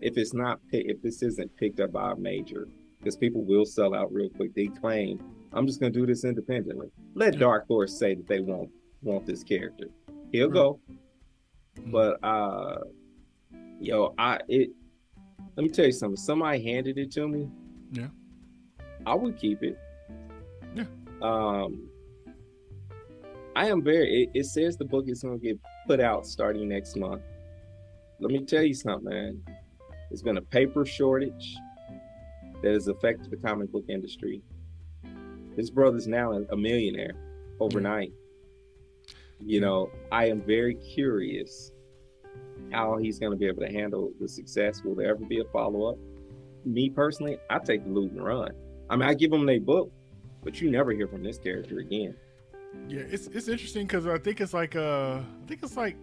if 0.01 0.17
it's 0.17 0.35
not 0.35 0.61
if 0.73 1.01
this 1.03 1.23
isn't 1.23 1.57
picked 1.57 1.81
up 1.81 1.93
by 1.93 2.13
a 2.13 2.17
major, 2.17 2.69
because 2.99 3.17
people 3.17 3.45
will 3.45 3.65
sell 3.65 3.95
out 3.95 4.13
real 4.13 4.29
quick. 4.31 4.55
They 4.55 4.67
claim 4.67 5.21
I'm 5.55 5.67
just 5.67 5.81
going 5.81 5.93
to 5.93 5.99
do 5.99 6.07
this 6.07 6.25
independently. 6.25 6.89
Let 7.15 7.39
Dark 7.39 7.67
Horse 7.69 7.97
say 7.99 8.15
that 8.15 8.27
they 8.27 8.41
won't 8.41 8.71
want 9.03 9.25
this 9.25 9.45
character. 9.45 9.89
He'll 10.33 10.49
go, 10.49 10.81
mm-hmm. 11.79 11.91
but 11.93 12.19
uh, 12.25 12.81
yo, 13.81 14.15
I 14.19 14.41
it. 14.49 14.71
Let 15.57 15.63
me 15.63 15.69
tell 15.69 15.87
you 15.87 15.93
something. 15.93 16.17
Somebody 16.17 16.63
handed 16.63 16.99
it 16.99 17.13
to 17.13 17.29
me. 17.29 17.49
Yeah, 17.93 18.09
I 19.07 19.15
would 19.15 19.39
keep 19.39 19.63
it. 19.63 19.79
Yeah. 20.75 20.85
Um, 21.23 21.89
I 23.57 23.69
am 23.69 23.83
very. 23.83 24.25
It, 24.25 24.41
it 24.41 24.47
says 24.47 24.77
the 24.77 24.85
book 24.85 25.05
is 25.09 25.23
going 25.23 25.39
to 25.39 25.45
get 25.45 25.59
put 25.87 26.01
out 26.01 26.27
starting 26.27 26.69
next 26.69 26.97
month. 26.97 27.23
Let 28.21 28.31
me 28.31 28.45
tell 28.45 28.63
you 28.63 28.75
something, 28.75 29.09
man. 29.09 29.43
There's 30.11 30.23
been 30.23 30.37
a 30.37 30.43
paper 30.43 30.85
shortage 30.85 31.57
that 32.63 32.73
has 32.73 32.89
affected 32.89 33.31
the 33.31 33.37
comic 33.37 33.71
book 33.71 33.85
industry. 33.89 34.43
This 35.57 35.71
brother's 35.71 36.09
now 36.09 36.33
a 36.33 36.57
millionaire 36.57 37.15
overnight. 37.61 38.13
You 39.41 39.61
know, 39.61 39.91
I 40.11 40.27
am 40.27 40.41
very 40.41 40.75
curious 40.75 41.71
how 42.73 42.97
he's 42.97 43.19
going 43.19 43.33
to 43.33 43.39
be 43.39 43.47
able 43.47 43.63
to 43.63 43.73
handle 43.73 44.13
the 44.21 44.29
success. 44.29 44.83
Will 44.85 44.95
there 44.95 45.11
ever 45.11 45.25
be 45.25 45.41
a 45.41 45.45
follow 45.53 45.91
up? 45.91 45.99
Me 46.65 46.89
personally, 46.89 47.39
I 47.51 47.59
take 47.59 47.85
the 47.85 47.91
loot 47.91 48.13
and 48.13 48.25
run. 48.25 48.53
I 48.91 48.97
mean, 48.97 49.09
I 49.09 49.15
give 49.15 49.31
them 49.31 49.47
their 49.47 49.61
book, 49.61 49.93
but 50.43 50.61
you 50.61 50.71
never 50.71 50.93
hear 50.93 51.07
from 51.07 51.23
this 51.23 51.39
character 51.39 51.79
again. 51.79 52.17
Yeah, 52.89 53.01
it's 53.01 53.27
it's 53.29 53.49
interesting 53.49 53.87
because 53.87 54.07
I 54.07 54.19
think 54.19 54.41
it's 54.41 54.55
like 54.55 54.77
uh, 54.77 55.21
I 55.21 55.47
think 55.47 55.63
it's 55.63 55.77
like 55.77 55.97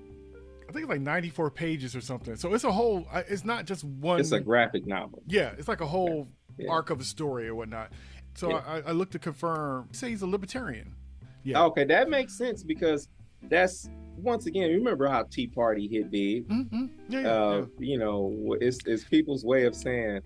I 0.71 0.73
think 0.73 0.83
it's 0.83 0.89
like 0.89 1.01
94 1.01 1.51
pages 1.51 1.95
or 1.95 2.01
something. 2.01 2.37
So 2.37 2.53
it's 2.53 2.63
a 2.63 2.71
whole. 2.71 3.05
It's 3.27 3.43
not 3.43 3.65
just 3.65 3.83
one. 3.83 4.19
It's 4.19 4.31
a 4.31 4.39
graphic 4.39 4.87
novel. 4.87 5.21
Yeah, 5.27 5.51
it's 5.57 5.67
like 5.67 5.81
a 5.81 5.85
whole 5.85 6.29
yeah. 6.57 6.65
Yeah. 6.65 6.71
arc 6.71 6.89
of 6.89 7.01
a 7.01 7.03
story 7.03 7.47
or 7.47 7.55
whatnot. 7.55 7.91
So 8.35 8.51
yeah. 8.51 8.63
I, 8.65 8.81
I 8.89 8.91
look 8.91 9.11
to 9.11 9.19
confirm. 9.19 9.89
Say 9.91 10.09
he's 10.09 10.21
a 10.21 10.27
libertarian. 10.27 10.95
Yeah. 11.43 11.63
Okay, 11.63 11.83
that 11.85 12.09
makes 12.09 12.37
sense 12.37 12.63
because 12.63 13.09
that's 13.49 13.89
once 14.15 14.45
again. 14.45 14.69
Remember 14.69 15.07
how 15.07 15.23
Tea 15.23 15.47
Party 15.47 15.87
hit 15.87 16.09
big? 16.09 16.47
Mm-hmm. 16.47 16.85
Yeah, 17.09 17.27
uh, 17.27 17.65
You 17.77 17.97
know, 17.97 18.55
it's 18.61 18.79
it's 18.85 19.03
people's 19.03 19.43
way 19.43 19.65
of 19.65 19.75
saying, 19.75 20.21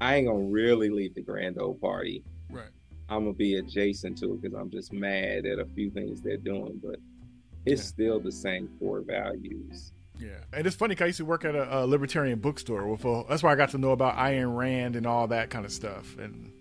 I 0.00 0.16
ain't 0.16 0.28
gonna 0.28 0.44
really 0.44 0.90
leave 0.90 1.14
the 1.14 1.22
grand 1.22 1.60
old 1.60 1.80
party. 1.80 2.22
I'm 3.08 3.24
gonna 3.24 3.32
be 3.32 3.56
adjacent 3.56 4.18
to 4.18 4.34
it 4.34 4.42
because 4.42 4.58
I'm 4.58 4.70
just 4.70 4.92
mad 4.92 5.46
at 5.46 5.58
a 5.58 5.64
few 5.64 5.90
things 5.90 6.20
they're 6.20 6.36
doing, 6.36 6.80
but 6.82 6.96
it's 7.64 7.82
yeah. 7.82 7.86
still 7.86 8.20
the 8.20 8.32
same 8.32 8.68
core 8.78 9.00
values. 9.00 9.92
Yeah, 10.18 10.40
and 10.52 10.66
it's 10.66 10.76
funny 10.76 10.92
because 10.92 11.04
I 11.04 11.06
used 11.08 11.18
to 11.18 11.24
work 11.24 11.44
at 11.44 11.54
a, 11.54 11.78
a 11.78 11.86
libertarian 11.86 12.38
bookstore. 12.40 12.86
With 12.88 13.04
a, 13.04 13.24
that's 13.28 13.42
why 13.42 13.52
I 13.52 13.54
got 13.54 13.70
to 13.70 13.78
know 13.78 13.92
about 13.92 14.16
Ayn 14.16 14.56
Rand 14.56 14.96
and 14.96 15.06
all 15.06 15.28
that 15.28 15.50
kind 15.50 15.64
of 15.64 15.72
stuff. 15.72 16.18
And 16.18 16.52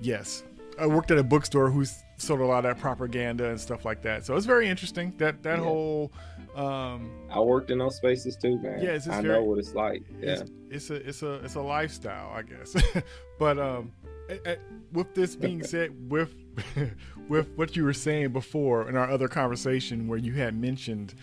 yes, 0.00 0.44
I 0.78 0.86
worked 0.86 1.10
at 1.10 1.18
a 1.18 1.22
bookstore 1.22 1.70
who 1.70 1.84
sold 2.18 2.40
a 2.40 2.44
lot 2.44 2.64
of 2.64 2.64
that 2.64 2.80
propaganda 2.80 3.48
and 3.48 3.60
stuff 3.60 3.84
like 3.84 4.02
that. 4.02 4.24
So 4.26 4.36
it's 4.36 4.46
very 4.46 4.68
interesting 4.68 5.14
that 5.18 5.42
that 5.42 5.58
yeah. 5.58 5.64
whole. 5.64 6.12
Um, 6.54 7.10
I 7.30 7.40
worked 7.40 7.70
in 7.70 7.78
those 7.78 7.96
spaces 7.96 8.36
too, 8.36 8.58
man. 8.58 8.80
Yeah, 8.80 8.90
it's, 8.90 9.08
I 9.08 9.22
very, 9.22 9.34
know 9.34 9.44
what 9.44 9.58
it's 9.58 9.74
like. 9.74 10.02
Yeah, 10.20 10.40
it's, 10.40 10.50
it's 10.70 10.90
a 10.90 10.94
it's 10.94 11.22
a 11.22 11.32
it's 11.44 11.54
a 11.54 11.62
lifestyle, 11.62 12.32
I 12.32 12.42
guess. 12.42 12.76
but 13.38 13.58
um, 13.58 13.92
Eh, 14.28 14.38
eh, 14.44 14.56
with 14.92 15.14
this 15.14 15.36
being 15.36 15.62
said, 15.64 16.10
with 16.10 16.34
with 17.28 17.48
what 17.56 17.76
you 17.76 17.84
were 17.84 17.92
saying 17.92 18.32
before 18.32 18.88
in 18.88 18.96
our 18.96 19.10
other 19.10 19.28
conversation, 19.28 20.08
where 20.08 20.18
you 20.18 20.34
had 20.34 20.54
mentioned 20.54 21.14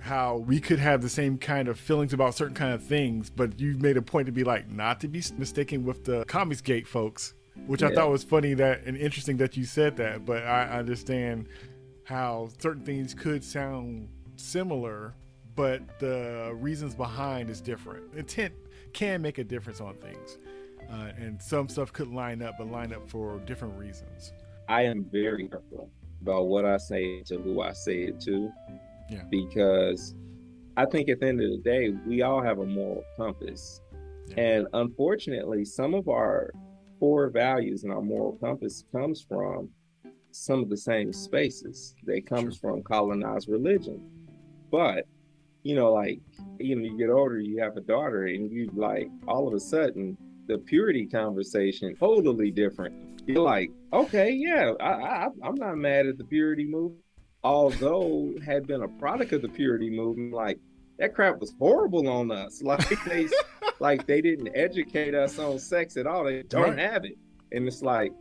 how 0.00 0.36
we 0.38 0.60
could 0.60 0.78
have 0.78 1.02
the 1.02 1.08
same 1.08 1.36
kind 1.36 1.68
of 1.68 1.78
feelings 1.78 2.12
about 2.12 2.34
certain 2.34 2.54
kind 2.54 2.72
of 2.72 2.82
things, 2.82 3.28
but 3.28 3.60
you 3.60 3.76
made 3.76 3.96
a 3.96 4.02
point 4.02 4.26
to 4.26 4.32
be 4.32 4.44
like 4.44 4.70
not 4.70 4.98
to 5.00 5.08
be 5.08 5.22
mistaken 5.36 5.84
with 5.84 6.04
the 6.04 6.24
Comicsgate 6.24 6.86
folks, 6.86 7.34
which 7.66 7.82
yeah. 7.82 7.88
I 7.88 7.94
thought 7.94 8.10
was 8.10 8.24
funny 8.24 8.54
that 8.54 8.84
and 8.84 8.96
interesting 8.96 9.36
that 9.38 9.56
you 9.56 9.64
said 9.64 9.96
that. 9.98 10.24
But 10.24 10.44
I 10.44 10.64
understand 10.78 11.48
how 12.04 12.48
certain 12.58 12.84
things 12.84 13.14
could 13.14 13.44
sound 13.44 14.08
similar, 14.36 15.14
but 15.54 15.98
the 16.00 16.52
reasons 16.54 16.94
behind 16.94 17.50
is 17.50 17.60
different. 17.60 18.14
Intent 18.14 18.54
can 18.94 19.20
make 19.20 19.38
a 19.38 19.44
difference 19.44 19.80
on 19.80 19.94
things 19.96 20.38
uh, 20.92 21.12
and 21.16 21.40
some 21.40 21.68
stuff 21.68 21.92
could 21.92 22.08
line 22.08 22.42
up, 22.42 22.56
but 22.58 22.70
line 22.70 22.92
up 22.92 23.08
for 23.08 23.38
different 23.40 23.76
reasons. 23.78 24.32
I 24.68 24.82
am 24.82 25.04
very 25.04 25.48
careful 25.48 25.90
about 26.22 26.46
what 26.48 26.64
I 26.64 26.76
say 26.76 27.22
to 27.22 27.38
who 27.38 27.60
I 27.60 27.72
say 27.72 28.02
it 28.02 28.20
to, 28.22 28.50
yeah. 29.08 29.22
because 29.30 30.14
I 30.76 30.86
think 30.86 31.08
at 31.08 31.20
the 31.20 31.28
end 31.28 31.40
of 31.42 31.50
the 31.50 31.58
day, 31.58 31.90
we 32.06 32.22
all 32.22 32.42
have 32.42 32.58
a 32.58 32.66
moral 32.66 33.04
compass, 33.16 33.80
yeah. 34.28 34.40
and 34.40 34.66
unfortunately, 34.74 35.64
some 35.64 35.94
of 35.94 36.08
our 36.08 36.50
core 36.98 37.30
values 37.30 37.84
and 37.84 37.92
our 37.92 38.02
moral 38.02 38.36
compass 38.40 38.84
comes 38.92 39.22
from 39.22 39.68
some 40.32 40.62
of 40.62 40.68
the 40.68 40.76
same 40.76 41.12
spaces. 41.12 41.94
They 42.04 42.20
comes 42.20 42.58
sure. 42.58 42.72
from 42.72 42.82
colonized 42.82 43.48
religion, 43.48 44.00
but 44.70 45.06
you 45.62 45.74
know, 45.74 45.92
like 45.92 46.20
you 46.58 46.76
know, 46.76 46.84
you 46.84 46.98
get 46.98 47.10
older, 47.10 47.38
you 47.38 47.60
have 47.60 47.76
a 47.76 47.80
daughter, 47.80 48.26
and 48.26 48.50
you 48.50 48.70
like 48.74 49.08
all 49.26 49.46
of 49.46 49.54
a 49.54 49.60
sudden 49.60 50.16
the 50.50 50.58
purity 50.58 51.06
conversation 51.06 51.94
totally 51.96 52.50
different. 52.50 53.22
You're 53.26 53.42
like, 53.42 53.70
okay, 53.92 54.32
yeah, 54.32 54.72
I, 54.80 54.90
I, 54.90 55.28
I'm 55.44 55.54
not 55.54 55.76
mad 55.76 56.06
at 56.06 56.18
the 56.18 56.24
purity 56.24 56.64
movement. 56.64 57.02
Although 57.42 58.34
had 58.44 58.66
been 58.66 58.82
a 58.82 58.88
product 58.88 59.32
of 59.32 59.42
the 59.42 59.48
purity 59.48 59.88
movement, 59.88 60.34
like 60.34 60.58
that 60.98 61.14
crap 61.14 61.38
was 61.38 61.54
horrible 61.58 62.08
on 62.08 62.30
us. 62.30 62.62
Like 62.70 63.04
they, 63.04 63.28
like 63.78 64.06
they 64.06 64.20
didn't 64.20 64.50
educate 64.54 65.14
us 65.14 65.38
on 65.38 65.58
sex 65.58 65.96
at 65.96 66.06
all. 66.06 66.24
They 66.24 66.42
don't 66.42 66.78
have 66.78 67.04
it, 67.04 67.16
and 67.52 67.66
it's 67.66 67.80
like 67.80 68.12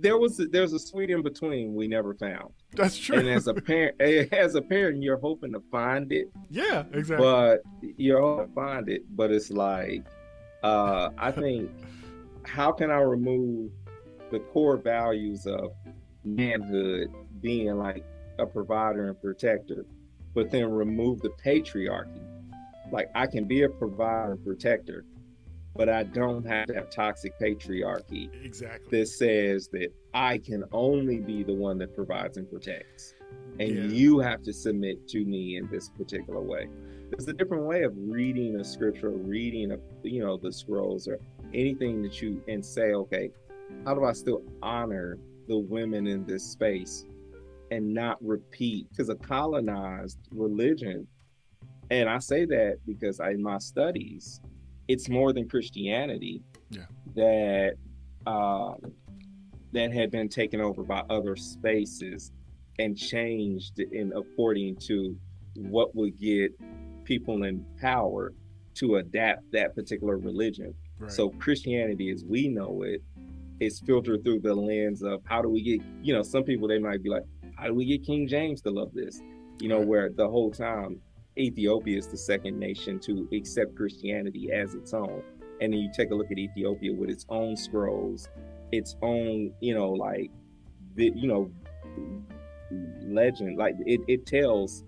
there 0.00 0.18
was 0.18 0.38
a, 0.38 0.46
there's 0.46 0.72
a 0.72 0.78
sweet 0.78 1.10
in 1.10 1.22
between 1.22 1.74
we 1.74 1.88
never 1.88 2.14
found. 2.14 2.52
That's 2.74 2.96
true. 2.96 3.18
And 3.18 3.28
as 3.28 3.48
a 3.48 3.54
parent, 3.54 3.96
eh, 4.00 4.26
as 4.32 4.54
a 4.54 4.62
parent, 4.62 5.02
you're 5.02 5.18
hoping 5.18 5.52
to 5.52 5.62
find 5.72 6.12
it. 6.12 6.30
Yeah, 6.50 6.84
exactly. 6.92 7.26
But 7.26 7.62
you're 7.96 8.20
hoping 8.20 8.48
to 8.48 8.54
find 8.54 8.88
it, 8.88 9.02
but 9.16 9.32
it's 9.32 9.50
like 9.50 10.04
uh, 10.62 11.10
I 11.18 11.30
think 11.32 11.70
how 12.44 12.72
can 12.72 12.90
I 12.90 12.98
remove 12.98 13.70
the 14.30 14.40
core 14.40 14.76
values 14.76 15.46
of 15.46 15.72
manhood 16.24 17.08
being 17.40 17.76
like 17.76 18.04
a 18.38 18.46
provider 18.46 19.08
and 19.08 19.20
protector, 19.20 19.84
but 20.34 20.50
then 20.50 20.70
remove 20.70 21.20
the 21.20 21.30
patriarchy? 21.44 22.22
Like 22.90 23.10
I 23.14 23.26
can 23.26 23.44
be 23.44 23.62
a 23.62 23.68
provider 23.68 24.32
and 24.32 24.44
protector, 24.44 25.04
but 25.74 25.88
I 25.88 26.02
don't 26.02 26.46
have 26.46 26.66
to 26.66 26.74
have 26.74 26.90
toxic 26.90 27.38
patriarchy. 27.40 28.28
Exactly. 28.44 28.98
That 28.98 29.06
says 29.06 29.68
that 29.72 29.88
I 30.14 30.38
can 30.38 30.64
only 30.72 31.18
be 31.18 31.42
the 31.42 31.54
one 31.54 31.78
that 31.78 31.94
provides 31.94 32.36
and 32.36 32.50
protects. 32.50 33.14
And 33.58 33.70
yeah. 33.70 33.84
you 33.84 34.18
have 34.18 34.42
to 34.42 34.52
submit 34.52 35.08
to 35.08 35.24
me 35.24 35.56
in 35.56 35.68
this 35.70 35.88
particular 35.90 36.40
way 36.40 36.68
it's 37.12 37.28
a 37.28 37.32
different 37.32 37.64
way 37.64 37.82
of 37.82 37.92
reading 37.96 38.56
a 38.56 38.64
scripture 38.64 39.08
or 39.08 39.18
reading 39.18 39.72
a, 39.72 39.78
you 40.02 40.24
know 40.24 40.36
the 40.36 40.52
scrolls 40.52 41.06
or 41.06 41.18
anything 41.52 42.02
that 42.02 42.22
you 42.22 42.42
and 42.48 42.64
say 42.64 42.92
okay 42.92 43.30
how 43.84 43.94
do 43.94 44.04
i 44.04 44.12
still 44.12 44.42
honor 44.62 45.18
the 45.48 45.58
women 45.58 46.06
in 46.06 46.24
this 46.24 46.42
space 46.42 47.04
and 47.70 47.92
not 47.92 48.16
repeat 48.22 48.86
because 48.90 49.08
a 49.08 49.14
colonized 49.16 50.18
religion 50.32 51.06
and 51.90 52.08
i 52.08 52.18
say 52.18 52.44
that 52.44 52.78
because 52.86 53.20
I, 53.20 53.30
in 53.30 53.42
my 53.42 53.58
studies 53.58 54.40
it's 54.88 55.08
more 55.08 55.32
than 55.32 55.48
christianity 55.48 56.42
yeah. 56.70 56.86
that 57.14 57.74
uh, 58.26 58.74
that 59.72 59.92
had 59.92 60.10
been 60.10 60.28
taken 60.28 60.60
over 60.60 60.82
by 60.82 61.02
other 61.10 61.34
spaces 61.34 62.30
and 62.78 62.96
changed 62.96 63.80
in 63.80 64.12
according 64.14 64.76
to 64.76 65.16
what 65.56 65.94
would 65.94 66.18
get 66.18 66.52
people 67.04 67.42
in 67.44 67.64
power 67.80 68.32
to 68.74 68.96
adapt 68.96 69.50
that 69.52 69.74
particular 69.74 70.16
religion. 70.16 70.74
Right. 70.98 71.10
So 71.10 71.30
Christianity, 71.30 72.10
as 72.10 72.24
we 72.24 72.48
know 72.48 72.82
it, 72.82 73.02
is 73.60 73.80
filtered 73.80 74.24
through 74.24 74.40
the 74.40 74.54
lens 74.54 75.02
of 75.02 75.20
how 75.24 75.42
do 75.42 75.48
we 75.48 75.62
get, 75.62 75.80
you 76.02 76.14
know, 76.14 76.22
some 76.22 76.42
people 76.42 76.66
they 76.66 76.78
might 76.78 77.02
be 77.02 77.10
like, 77.10 77.24
how 77.56 77.66
do 77.66 77.74
we 77.74 77.84
get 77.84 78.04
King 78.04 78.26
James 78.26 78.60
to 78.62 78.70
love 78.70 78.92
this? 78.92 79.20
You 79.60 79.68
know, 79.68 79.78
right. 79.78 79.86
where 79.86 80.10
the 80.10 80.28
whole 80.28 80.50
time 80.50 81.00
Ethiopia 81.38 81.98
is 81.98 82.08
the 82.08 82.16
second 82.16 82.58
nation 82.58 82.98
to 83.00 83.28
accept 83.32 83.76
Christianity 83.76 84.50
as 84.52 84.74
its 84.74 84.92
own. 84.94 85.22
And 85.60 85.72
then 85.72 85.80
you 85.80 85.90
take 85.94 86.10
a 86.10 86.14
look 86.14 86.30
at 86.32 86.38
Ethiopia 86.38 86.92
with 86.92 87.08
its 87.10 87.24
own 87.28 87.56
scrolls, 87.56 88.28
its 88.72 88.96
own, 89.02 89.52
you 89.60 89.74
know, 89.74 89.90
like, 89.90 90.30
the, 90.96 91.12
you 91.14 91.28
know, 91.28 91.50
legend. 93.02 93.58
Like 93.58 93.74
it, 93.86 94.00
it 94.08 94.26
tells. 94.26 94.84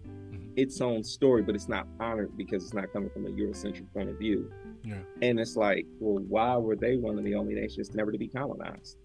Its 0.57 0.81
own 0.81 1.03
story, 1.03 1.43
but 1.43 1.55
it's 1.55 1.69
not 1.69 1.87
honored 2.01 2.37
because 2.37 2.65
it's 2.65 2.75
not 2.75 2.93
coming 2.93 3.11
from 3.11 3.27
a 3.27 3.31
Eurocentric 3.31 3.93
point 3.93 4.09
of 4.09 4.19
view. 4.19 4.51
Yeah. 4.83 4.99
And 5.23 5.41
it's 5.41 5.57
like, 5.57 5.87
well, 5.99 6.23
why 6.29 6.57
were 6.57 6.77
they 6.77 6.97
one 6.97 7.19
of 7.19 7.25
the 7.25 7.35
only 7.35 7.55
nations 7.55 7.95
never 7.95 8.13
to 8.13 8.19
be 8.19 8.29
colonized? 8.29 8.99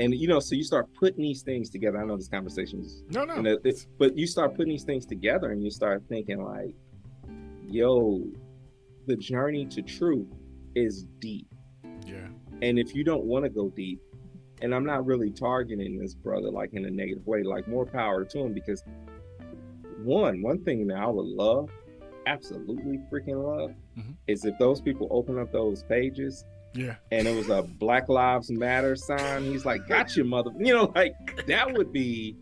And 0.00 0.14
you 0.14 0.28
know, 0.28 0.40
so 0.40 0.54
you 0.54 0.64
start 0.64 0.88
putting 0.94 1.22
these 1.22 1.42
things 1.42 1.68
together. 1.68 2.00
I 2.00 2.06
know 2.06 2.16
this 2.16 2.28
conversation 2.28 2.80
is 2.80 3.02
no, 3.10 3.24
no, 3.24 3.36
you 3.36 3.42
know, 3.42 3.58
but 3.98 4.16
you 4.16 4.26
start 4.26 4.56
putting 4.56 4.72
these 4.72 4.84
things 4.84 5.04
together, 5.04 5.50
and 5.50 5.62
you 5.62 5.70
start 5.70 6.02
thinking 6.08 6.42
like, 6.42 6.74
yo, 7.68 8.24
the 9.06 9.16
journey 9.16 9.66
to 9.66 9.82
truth 9.82 10.28
is 10.74 11.04
deep. 11.18 11.46
Yeah. 12.06 12.28
And 12.62 12.78
if 12.78 12.94
you 12.94 13.04
don't 13.04 13.24
want 13.24 13.44
to 13.44 13.50
go 13.50 13.68
deep, 13.68 14.00
and 14.62 14.74
I'm 14.74 14.84
not 14.84 15.04
really 15.04 15.30
targeting 15.30 15.98
this 15.98 16.14
brother 16.14 16.50
like 16.50 16.72
in 16.72 16.86
a 16.86 16.90
negative 16.90 17.26
way, 17.26 17.42
like 17.42 17.68
more 17.68 17.84
power 17.84 18.24
to 18.24 18.38
him 18.38 18.54
because 18.54 18.82
one, 20.04 20.42
one 20.42 20.62
thing 20.64 20.86
that 20.88 20.98
I 20.98 21.06
would 21.06 21.26
love 21.26 21.70
absolutely 22.26 23.00
freaking 23.10 23.42
love 23.42 23.70
mm-hmm. 23.98 24.12
is 24.26 24.44
if 24.44 24.56
those 24.58 24.80
people 24.80 25.08
open 25.10 25.38
up 25.38 25.50
those 25.52 25.82
pages 25.84 26.44
yeah. 26.74 26.96
And 27.10 27.26
it 27.26 27.36
was 27.36 27.48
a 27.48 27.62
Black 27.62 28.08
Lives 28.08 28.50
Matter 28.50 28.94
sign. 28.94 29.44
He's 29.44 29.64
like, 29.64 29.86
got 29.88 30.16
you, 30.16 30.24
mother. 30.24 30.50
You 30.58 30.74
know, 30.74 30.92
like 30.94 31.14
that 31.46 31.72
would 31.72 31.92
be, 31.92 32.36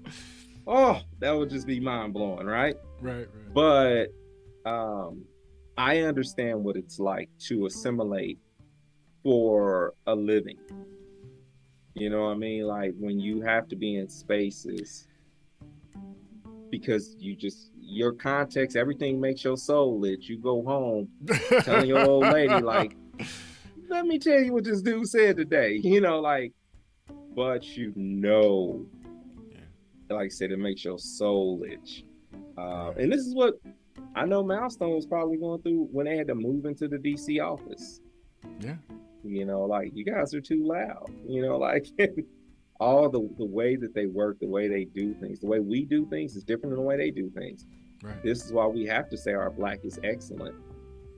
oh, 0.66 1.00
that 1.20 1.32
would 1.32 1.50
just 1.50 1.66
be 1.66 1.80
mind 1.80 2.12
blowing, 2.12 2.46
right? 2.46 2.76
Right, 3.00 3.26
right. 3.54 3.54
But 3.54 4.70
um, 4.70 5.24
I 5.76 6.00
understand 6.00 6.62
what 6.62 6.76
it's 6.76 6.98
like 6.98 7.30
to 7.46 7.66
assimilate 7.66 8.38
for 9.22 9.94
a 10.06 10.14
living. 10.14 10.58
You 11.94 12.10
know 12.10 12.24
what 12.24 12.32
I 12.32 12.34
mean? 12.34 12.64
Like 12.64 12.94
when 12.98 13.18
you 13.18 13.40
have 13.42 13.66
to 13.68 13.76
be 13.76 13.96
in 13.96 14.08
spaces 14.08 15.07
because 16.70 17.16
you 17.18 17.36
just 17.36 17.70
your 17.80 18.12
context, 18.12 18.76
everything 18.76 19.20
makes 19.20 19.42
your 19.44 19.56
soul 19.56 19.98
lit. 19.98 20.28
You 20.28 20.38
go 20.38 20.62
home 20.62 21.08
telling 21.62 21.88
your 21.88 22.04
old 22.04 22.24
lady 22.24 22.60
like, 22.60 22.96
"Let 23.88 24.06
me 24.06 24.18
tell 24.18 24.40
you 24.40 24.52
what 24.52 24.64
this 24.64 24.82
dude 24.82 25.08
said 25.08 25.36
today." 25.36 25.76
You 25.82 26.00
know, 26.00 26.20
like, 26.20 26.52
but 27.34 27.76
you 27.76 27.92
know, 27.96 28.84
yeah. 29.50 30.16
like 30.16 30.26
I 30.26 30.28
said, 30.28 30.52
it 30.52 30.58
makes 30.58 30.84
your 30.84 30.98
soul 30.98 31.64
itch. 31.68 32.04
Uh, 32.56 32.92
and 32.98 33.12
this 33.12 33.20
is 33.20 33.34
what 33.34 33.54
I 34.14 34.24
know 34.24 34.42
Milestone 34.42 34.94
was 34.94 35.06
probably 35.06 35.36
going 35.36 35.62
through 35.62 35.88
when 35.92 36.06
they 36.06 36.16
had 36.16 36.26
to 36.28 36.34
move 36.34 36.66
into 36.66 36.88
the 36.88 36.98
DC 36.98 37.42
office. 37.42 38.00
Yeah. 38.60 38.76
You 39.24 39.44
know, 39.44 39.62
like 39.62 39.92
you 39.94 40.04
guys 40.04 40.34
are 40.34 40.40
too 40.40 40.66
loud. 40.66 41.10
You 41.26 41.42
know, 41.42 41.56
like 41.58 41.86
all 42.80 43.08
the 43.08 43.28
the 43.38 43.44
way 43.44 43.76
that 43.76 43.94
they 43.94 44.06
work, 44.06 44.38
the 44.40 44.46
way 44.46 44.68
they 44.68 44.84
do 44.84 45.14
things, 45.14 45.40
the 45.40 45.46
way 45.46 45.60
we 45.60 45.84
do 45.84 46.06
things 46.06 46.36
is 46.36 46.44
different 46.44 46.70
than 46.70 46.82
the 46.82 46.88
way 46.88 46.96
they 46.96 47.10
do 47.10 47.30
things. 47.30 47.66
Right. 48.02 48.22
This 48.22 48.44
is 48.44 48.52
why 48.52 48.66
we 48.66 48.86
have 48.86 49.08
to 49.10 49.16
say 49.16 49.32
our 49.32 49.50
black 49.50 49.80
is 49.84 49.98
excellent. 50.04 50.54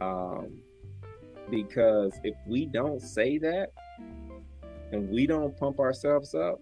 Um, 0.01 0.63
because 1.51 2.19
if 2.25 2.35
we 2.47 2.65
don't 2.65 3.01
say 3.01 3.37
that 3.39 3.73
and 4.93 5.09
we 5.11 5.27
don't 5.27 5.57
pump 5.57 5.79
ourselves 5.79 6.35
up, 6.35 6.61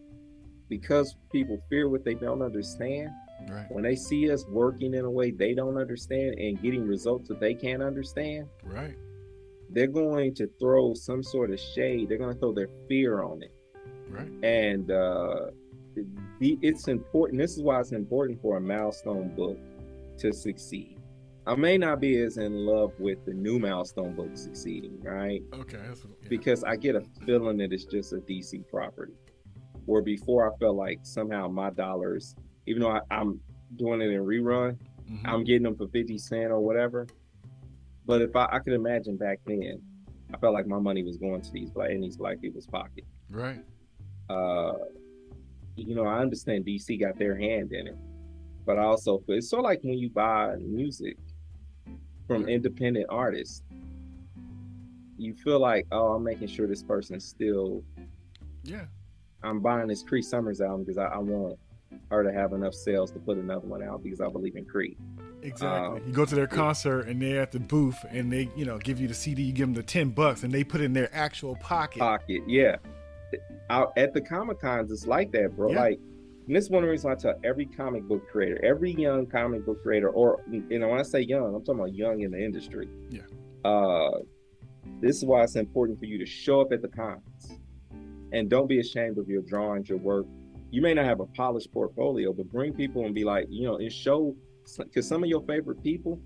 because 0.69 1.17
people 1.31 1.59
fear 1.71 1.89
what 1.89 2.05
they 2.05 2.15
don't 2.15 2.43
understand, 2.43 3.11
right. 3.49 3.67
when 3.71 3.85
they 3.85 3.97
see 3.97 4.31
us 4.31 4.45
working 4.49 4.95
in 4.95 5.05
a 5.05 5.11
way 5.11 5.31
they 5.31 5.55
don't 5.55 5.77
understand 5.79 6.35
and 6.39 6.61
getting 6.61 6.87
results 6.87 7.29
that 7.29 7.41
they 7.41 7.55
can't 7.55 7.83
understand, 7.83 8.49
right. 8.65 8.97
they're 9.71 9.87
going 9.87 10.35
to 10.35 10.49
throw 10.59 10.95
some 10.95 11.23
sort 11.23 11.51
of 11.51 11.61
shade. 11.61 12.09
They're 12.09 12.19
going 12.19 12.35
to 12.35 12.41
throw 12.41 12.53
their 12.53 12.69
fear 12.89 13.23
on 13.23 13.43
it. 13.43 13.53
Right. 14.11 14.29
And 14.43 14.91
uh, 14.91 15.51
it's 16.41 16.89
important. 16.89 17.41
This 17.41 17.57
is 17.57 17.63
why 17.63 17.81
it's 17.81 17.93
important 17.93 18.41
for 18.41 18.57
a 18.57 18.61
milestone 18.61 19.35
book 19.35 19.59
to 20.19 20.33
succeed. 20.33 20.99
I 21.47 21.55
may 21.55 21.79
not 21.79 22.01
be 22.01 22.19
as 22.21 22.37
in 22.37 22.67
love 22.67 22.93
with 22.99 23.25
the 23.25 23.33
new 23.33 23.59
milestone 23.59 24.15
book 24.15 24.37
succeeding, 24.37 25.01
right? 25.03 25.43
Okay. 25.55 25.79
Yeah. 25.83 26.29
Because 26.29 26.63
I 26.63 26.77
get 26.77 26.95
a 26.95 27.03
feeling 27.25 27.57
that 27.59 27.73
it's 27.73 27.87
just 27.87 28.13
a 28.13 28.17
DC 28.17 28.69
property. 28.69 29.15
Where 29.87 30.03
before 30.03 30.53
I 30.53 30.57
felt 30.59 30.77
like 30.77 31.01
somehow 31.05 31.49
my 31.49 31.71
dollars, 31.71 32.35
even 32.67 32.83
though 32.83 32.91
I, 32.91 33.01
am 33.11 33.41
doing 33.77 34.03
it 34.03 34.11
in 34.11 34.23
rerun, 34.23 34.77
mm-hmm. 35.11 35.27
I'm 35.27 35.43
getting 35.45 35.63
them 35.63 35.75
for 35.75 35.89
50 35.89 36.19
cent 36.19 36.51
or 36.51 36.61
whatever. 36.61 37.07
But 38.05 38.21
if 38.21 38.37
I, 38.37 38.47
I 38.53 38.59
could 38.59 38.75
imagine 38.75 39.17
back 39.17 39.39
then, 39.47 39.81
I 40.35 40.37
felt 40.37 40.53
like 40.53 40.67
my 40.67 40.79
money 40.79 41.03
was 41.03 41.17
going 41.17 41.41
to 41.41 41.51
these 41.51 41.71
black 41.71 41.91
in 41.91 42.03
these 42.03 42.19
black 42.19 42.43
people's 42.43 42.67
pocket. 42.67 43.05
Right. 43.31 43.65
Uh, 44.29 44.73
you 45.77 45.95
know, 45.95 46.07
I 46.07 46.19
understand 46.21 46.67
DC 46.67 47.01
got 47.01 47.19
their 47.19 47.37
hand 47.37 47.73
in 47.73 47.87
it, 47.87 47.97
but 48.67 48.79
I 48.79 48.83
also 48.83 49.19
feel 49.19 49.37
it's 49.37 49.49
sort 49.49 49.61
of 49.61 49.65
like 49.65 49.81
when 49.83 49.99
you 49.99 50.11
buy 50.11 50.57
music 50.57 51.17
from 52.27 52.49
independent 52.49 53.07
artists, 53.09 53.63
you 55.17 55.35
feel 55.35 55.59
like, 55.59 55.87
oh, 55.91 56.13
I'm 56.13 56.23
making 56.23 56.49
sure 56.49 56.67
this 56.67 56.83
person's 56.83 57.25
still. 57.25 57.83
Yeah. 58.63 58.85
I'm 59.43 59.61
buying 59.61 59.89
this 59.89 60.03
Cree 60.03 60.23
Summers 60.23 60.61
album 60.61 60.85
because 60.85 60.99
I, 60.99 61.07
I, 61.07 61.19
want 61.19 61.59
her 62.11 62.25
to 62.25 62.33
have 62.33 62.53
enough 62.53 62.75
sales 62.75 63.11
to 63.13 63.19
put 63.21 63.39
another 63.39 63.67
one 63.67 63.83
out 63.83 64.03
because 64.03 64.21
I 64.21 64.29
believe 64.29 64.57
in 64.57 64.65
Cree. 64.65 64.97
Exactly. 65.43 66.01
Um, 66.01 66.07
you 66.07 66.13
go 66.13 66.25
to 66.25 66.35
their 66.35 66.49
concert 66.49 67.07
and 67.07 67.23
they're 67.23 67.41
at 67.41 67.53
the 67.53 67.61
booth 67.61 68.05
and 68.11 68.33
they, 68.33 68.51
you 68.57 68.65
know, 68.65 68.79
give 68.79 69.01
you 69.01 69.07
the 69.07 69.15
CD, 69.15 69.43
you 69.43 69.53
give 69.53 69.69
them 69.69 69.75
the 69.75 69.83
ten 69.83 70.11
bucks, 70.11 70.43
and 70.43 70.53
they 70.53 70.65
put 70.65 70.81
it 70.81 70.85
in 70.85 70.93
their 70.93 71.15
actual 71.15 71.55
pocket. 71.57 72.01
Pocket, 72.01 72.43
yeah. 72.47 72.77
Out 73.71 73.93
at 73.97 74.15
the 74.15 74.21
Comic 74.21 74.61
Cons, 74.61 74.91
it's 74.91 75.07
like 75.07 75.33
that, 75.33 75.55
bro. 75.57 75.73
Yeah. 75.73 75.81
Like 75.81 76.01
and 76.49 76.57
this 76.57 76.65
is 76.65 76.71
one 76.71 76.83
of 76.83 76.87
the 76.87 76.93
reasons 76.93 77.25
I 77.27 77.31
tell 77.31 77.41
every 77.45 77.67
comic 77.67 78.05
book 78.05 78.27
creator, 78.27 78.59
every 78.65 78.93
young 78.93 79.27
comic 79.27 79.67
book 79.67 79.83
creator, 79.83 80.09
or 80.09 80.43
you 80.51 80.79
know, 80.79 80.89
when 80.89 80.99
I 80.99 81.03
say 81.03 81.21
young, 81.21 81.55
I'm 81.55 81.63
talking 81.63 81.81
about 81.81 81.95
young 81.95 82.23
in 82.23 82.31
the 82.31 82.43
industry. 82.43 82.89
Yeah. 83.11 83.21
Uh, 83.67 84.21
this 85.03 85.17
is 85.17 85.27
why 85.27 85.43
it's 85.43 85.57
important 85.57 85.99
for 85.99 86.07
you 86.07 86.17
to 86.17 86.25
show 86.25 86.63
up 86.63 86.73
at 86.73 86.81
the 86.81 86.89
cons, 86.89 87.59
and 88.33 88.49
don't 88.49 88.67
be 88.67 88.81
ashamed 88.81 89.19
of 89.19 89.29
your 89.29 89.43
drawings, 89.43 89.91
your 89.91 89.99
work. 89.99 90.25
You 90.71 90.81
may 90.81 90.95
not 90.95 91.05
have 91.05 91.21
a 91.21 91.27
polished 91.27 91.71
portfolio, 91.71 92.33
but 92.33 92.51
bring 92.51 92.73
people 92.73 93.05
and 93.05 93.15
be 93.15 93.25
like, 93.25 93.47
you 93.51 93.67
know, 93.67 93.77
and 93.77 93.93
show 93.93 94.35
because 94.79 95.07
some 95.07 95.23
of 95.23 95.29
your 95.29 95.43
favorite 95.43 95.83
people. 95.83 96.19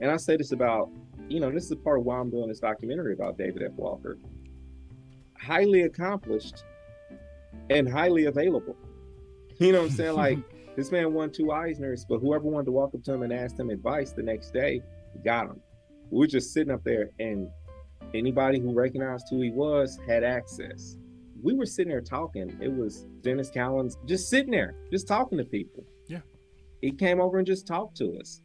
And 0.00 0.10
I 0.10 0.16
say 0.16 0.38
this 0.38 0.52
about, 0.52 0.90
you 1.28 1.40
know, 1.40 1.50
this 1.50 1.70
is 1.70 1.76
part 1.84 1.98
of 1.98 2.06
why 2.06 2.18
I'm 2.18 2.30
doing 2.30 2.48
this 2.48 2.60
documentary 2.60 3.12
about 3.12 3.36
David 3.36 3.62
F. 3.62 3.72
Walker. 3.72 4.16
Highly 5.40 5.82
accomplished 5.82 6.64
and 7.70 7.88
highly 7.88 8.26
available 8.26 8.76
You 9.58 9.72
know 9.72 9.82
what 9.82 9.90
I'm 9.90 9.96
saying? 9.96 10.14
Like 10.16 10.38
this 10.76 10.92
man 10.92 11.12
won 11.12 11.30
two 11.30 11.46
Eisners, 11.46 12.04
but 12.08 12.18
whoever 12.18 12.44
wanted 12.44 12.66
to 12.66 12.72
walk 12.72 12.94
up 12.94 13.02
to 13.02 13.12
him 13.12 13.22
and 13.22 13.32
ask 13.32 13.58
him 13.58 13.70
advice 13.70 14.12
the 14.12 14.22
next 14.22 14.52
day 14.52 14.82
got 15.24 15.46
him. 15.46 15.60
We 16.10 16.20
were 16.20 16.26
just 16.26 16.52
sitting 16.52 16.72
up 16.72 16.84
there, 16.84 17.10
and 17.18 17.48
anybody 18.14 18.60
who 18.60 18.72
recognized 18.72 19.26
who 19.30 19.40
he 19.40 19.50
was 19.50 19.98
had 20.06 20.24
access. 20.24 20.96
We 21.42 21.54
were 21.54 21.66
sitting 21.66 21.90
there 21.90 22.00
talking. 22.00 22.56
It 22.60 22.72
was 22.72 23.06
Denys 23.20 23.52
Cowan 23.52 23.90
just 24.06 24.28
sitting 24.28 24.50
there, 24.50 24.74
just 24.90 25.06
talking 25.06 25.38
to 25.38 25.44
people. 25.44 25.84
Yeah. 26.08 26.20
He 26.80 26.92
came 26.92 27.20
over 27.20 27.38
and 27.38 27.46
just 27.46 27.66
talked 27.66 27.96
to 27.98 28.16
us. 28.18 28.40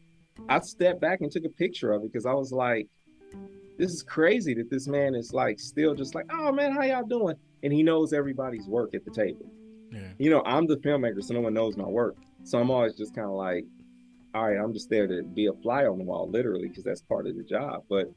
I 0.49 0.59
stepped 0.59 1.01
back 1.01 1.21
and 1.21 1.31
took 1.31 1.45
a 1.45 1.49
picture 1.49 1.91
of 1.91 2.03
it 2.03 2.11
because 2.11 2.25
I 2.25 2.33
was 2.33 2.51
like, 2.51 2.87
this 3.77 3.91
is 3.91 4.03
crazy 4.03 4.53
that 4.55 4.69
this 4.69 4.87
man 4.87 5.15
is 5.15 5.33
like 5.33 5.59
still 5.59 5.95
just 5.95 6.15
like, 6.15 6.25
oh 6.31 6.51
man, 6.51 6.73
how 6.73 6.83
y'all 6.83 7.05
doing? 7.05 7.35
And 7.63 7.73
he 7.73 7.83
knows 7.83 8.13
everybody's 8.13 8.67
work 8.67 8.93
at 8.93 9.05
the 9.05 9.11
table. 9.11 9.51
Yeah. 9.91 10.09
You 10.17 10.29
know, 10.29 10.43
I'm 10.45 10.67
the 10.67 10.77
filmmaker, 10.77 11.23
so 11.23 11.33
no 11.33 11.41
one 11.41 11.53
knows 11.53 11.77
my 11.77 11.87
work. 11.87 12.15
So 12.43 12.59
I'm 12.59 12.69
always 12.71 12.95
just 12.95 13.15
kind 13.15 13.27
of 13.27 13.35
like, 13.35 13.65
all 14.33 14.47
right, 14.47 14.57
I'm 14.57 14.73
just 14.73 14.89
there 14.89 15.07
to 15.07 15.23
be 15.23 15.47
a 15.47 15.53
fly 15.53 15.85
on 15.85 15.97
the 15.99 16.03
wall, 16.03 16.29
literally, 16.29 16.67
because 16.67 16.83
that's 16.83 17.01
part 17.01 17.27
of 17.27 17.37
the 17.37 17.43
job. 17.43 17.83
But 17.89 18.11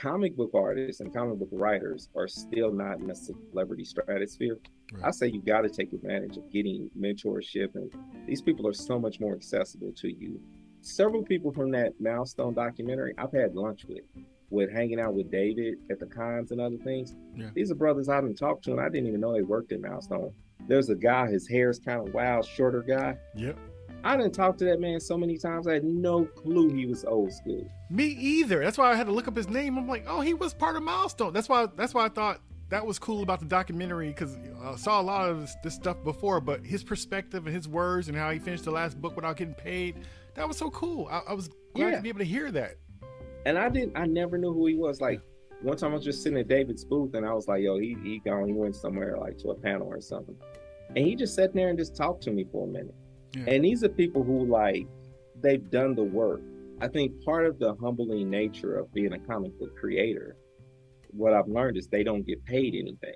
comic 0.00 0.36
book 0.36 0.50
artists 0.54 1.00
and 1.00 1.12
comic 1.12 1.38
book 1.38 1.48
writers 1.52 2.08
are 2.14 2.28
still 2.28 2.72
not 2.72 3.00
in 3.00 3.10
a 3.10 3.14
celebrity 3.14 3.84
stratosphere. 3.84 4.58
Right. 4.92 5.04
I 5.04 5.10
say 5.10 5.28
you 5.28 5.42
got 5.42 5.62
to 5.62 5.68
take 5.68 5.92
advantage 5.92 6.36
of 6.36 6.50
getting 6.52 6.88
mentorship, 6.98 7.74
and 7.74 7.90
these 8.26 8.40
people 8.40 8.66
are 8.68 8.72
so 8.72 8.98
much 8.98 9.18
more 9.18 9.34
accessible 9.34 9.92
to 9.96 10.08
you. 10.08 10.40
Several 10.82 11.24
people 11.24 11.52
from 11.52 11.72
that 11.72 11.94
milestone 12.00 12.54
documentary 12.54 13.14
I've 13.18 13.32
had 13.32 13.56
lunch 13.56 13.84
with, 13.88 14.04
with 14.50 14.72
hanging 14.72 15.00
out 15.00 15.14
with 15.14 15.30
David 15.30 15.78
at 15.90 15.98
the 15.98 16.06
cons 16.06 16.52
and 16.52 16.60
other 16.60 16.76
things. 16.76 17.14
Yeah. 17.34 17.50
These 17.54 17.70
are 17.70 17.74
brothers 17.74 18.08
I 18.08 18.20
didn't 18.20 18.36
talk 18.36 18.62
to, 18.62 18.72
and 18.72 18.80
I 18.80 18.88
didn't 18.88 19.08
even 19.08 19.20
know 19.20 19.32
they 19.32 19.42
worked 19.42 19.72
at 19.72 19.80
Milestone. 19.80 20.32
There's 20.68 20.88
a 20.88 20.94
guy, 20.94 21.28
his 21.28 21.48
hair 21.48 21.70
is 21.70 21.78
kind 21.78 22.06
of 22.06 22.14
wild, 22.14 22.46
shorter 22.46 22.82
guy. 22.82 23.16
Yep. 23.34 23.58
I 24.04 24.16
didn't 24.16 24.32
talk 24.32 24.56
to 24.58 24.64
that 24.66 24.80
man 24.80 25.00
so 25.00 25.18
many 25.18 25.36
times. 25.36 25.66
I 25.66 25.74
had 25.74 25.84
no 25.84 26.24
clue 26.24 26.72
he 26.72 26.86
was 26.86 27.04
old 27.04 27.32
school. 27.32 27.68
Me 27.90 28.04
either. 28.04 28.62
That's 28.62 28.78
why 28.78 28.92
I 28.92 28.94
had 28.94 29.06
to 29.06 29.12
look 29.12 29.26
up 29.26 29.36
his 29.36 29.48
name. 29.48 29.76
I'm 29.76 29.88
like, 29.88 30.04
oh, 30.06 30.20
he 30.20 30.32
was 30.32 30.54
part 30.54 30.76
of 30.76 30.82
Milestone. 30.82 31.32
That's 31.32 31.48
why. 31.48 31.66
That's 31.76 31.92
why 31.92 32.04
I 32.06 32.08
thought 32.08 32.40
that 32.68 32.86
was 32.86 32.98
cool 32.98 33.22
about 33.22 33.40
the 33.40 33.46
documentary 33.46 34.08
because 34.08 34.36
I 34.62 34.68
uh, 34.68 34.76
saw 34.76 35.00
a 35.00 35.02
lot 35.02 35.28
of 35.28 35.40
this, 35.40 35.56
this, 35.62 35.74
stuff 35.74 36.02
before, 36.02 36.40
but 36.40 36.64
his 36.64 36.82
perspective 36.82 37.46
and 37.46 37.54
his 37.54 37.68
words 37.68 38.08
and 38.08 38.16
how 38.16 38.30
he 38.30 38.38
finished 38.38 38.64
the 38.64 38.72
last 38.72 39.00
book 39.00 39.14
without 39.14 39.36
getting 39.36 39.54
paid, 39.54 39.96
that 40.34 40.46
was 40.46 40.56
so 40.56 40.70
cool. 40.70 41.08
I, 41.10 41.22
I 41.28 41.32
was 41.34 41.48
glad 41.74 41.90
yeah. 41.90 41.96
to 41.96 42.02
be 42.02 42.08
able 42.08 42.18
to 42.20 42.24
hear 42.24 42.50
that. 42.52 42.76
And 43.46 43.56
I 43.56 43.68
didn't. 43.68 43.96
I 43.96 44.06
never 44.06 44.36
knew 44.36 44.52
who 44.52 44.66
he 44.66 44.74
was. 44.74 45.00
Like 45.00 45.20
one 45.62 45.76
time, 45.76 45.92
I 45.92 45.94
was 45.94 46.04
just 46.04 46.22
sitting 46.22 46.38
at 46.38 46.48
David's 46.48 46.84
booth, 46.84 47.14
and 47.14 47.24
I 47.24 47.32
was 47.32 47.46
like, 47.46 47.62
"Yo, 47.62 47.78
he 47.78 47.96
he 48.02 48.18
gone. 48.18 48.48
He 48.48 48.52
went 48.52 48.74
somewhere 48.74 49.16
like 49.16 49.38
to 49.38 49.50
a 49.50 49.54
panel 49.54 49.86
or 49.86 50.00
something." 50.00 50.36
And 50.88 50.98
he 50.98 51.14
just 51.14 51.36
sat 51.36 51.54
there 51.54 51.68
and 51.68 51.78
just 51.78 51.96
talked 51.96 52.24
to 52.24 52.32
me 52.32 52.44
for 52.50 52.66
a 52.66 52.70
minute. 52.70 52.94
Yeah. 53.34 53.44
And 53.54 53.64
these 53.64 53.84
are 53.84 53.88
people 53.88 54.24
who 54.24 54.46
like 54.46 54.88
they've 55.40 55.70
done 55.70 55.94
the 55.94 56.02
work. 56.02 56.40
I 56.80 56.88
think 56.88 57.24
part 57.24 57.46
of 57.46 57.60
the 57.60 57.76
humbling 57.76 58.28
nature 58.28 58.78
of 58.78 58.92
being 58.92 59.12
a 59.12 59.18
comic 59.18 59.56
book 59.60 59.76
creator, 59.76 60.36
what 61.10 61.32
I've 61.32 61.48
learned 61.48 61.76
is 61.76 61.86
they 61.86 62.02
don't 62.02 62.26
get 62.26 62.44
paid 62.44 62.74
anything. 62.74 63.14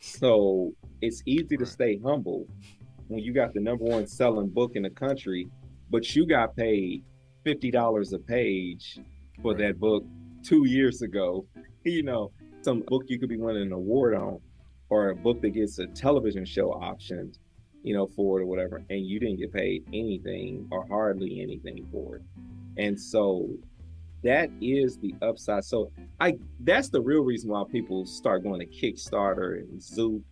So 0.00 0.72
it's 1.00 1.22
easy 1.26 1.56
to 1.56 1.64
stay 1.64 2.00
humble 2.04 2.48
when 3.06 3.20
you 3.20 3.32
got 3.32 3.54
the 3.54 3.60
number 3.60 3.84
one 3.84 4.08
selling 4.08 4.48
book 4.48 4.72
in 4.74 4.82
the 4.82 4.90
country, 4.90 5.48
but 5.90 6.16
you 6.16 6.26
got 6.26 6.56
paid 6.56 7.04
fifty 7.44 7.70
dollars 7.70 8.12
a 8.12 8.18
page 8.18 8.98
for 9.42 9.54
that 9.54 9.78
book 9.78 10.04
two 10.42 10.66
years 10.66 11.02
ago. 11.02 11.46
You 11.82 12.02
know, 12.02 12.30
some 12.60 12.80
book 12.80 13.04
you 13.06 13.18
could 13.18 13.30
be 13.30 13.38
winning 13.38 13.62
an 13.62 13.72
award 13.72 14.14
on, 14.14 14.38
or 14.90 15.08
a 15.08 15.16
book 15.16 15.40
that 15.40 15.54
gets 15.54 15.78
a 15.78 15.86
television 15.86 16.44
show 16.44 16.72
optioned, 16.72 17.38
you 17.82 17.94
know, 17.94 18.06
for 18.06 18.38
it 18.38 18.42
or 18.42 18.46
whatever, 18.46 18.82
and 18.90 19.06
you 19.06 19.18
didn't 19.18 19.38
get 19.38 19.50
paid 19.50 19.84
anything 19.94 20.68
or 20.70 20.86
hardly 20.86 21.40
anything 21.40 21.88
for 21.90 22.16
it. 22.16 22.22
And 22.76 23.00
so 23.00 23.48
that 24.22 24.50
is 24.60 24.98
the 24.98 25.14
upside. 25.22 25.64
So 25.64 25.90
I 26.20 26.36
that's 26.60 26.90
the 26.90 27.00
real 27.00 27.22
reason 27.22 27.50
why 27.50 27.64
people 27.70 28.04
start 28.04 28.42
going 28.42 28.60
to 28.60 28.66
Kickstarter 28.66 29.60
and 29.60 29.82
Zoop 29.82 30.22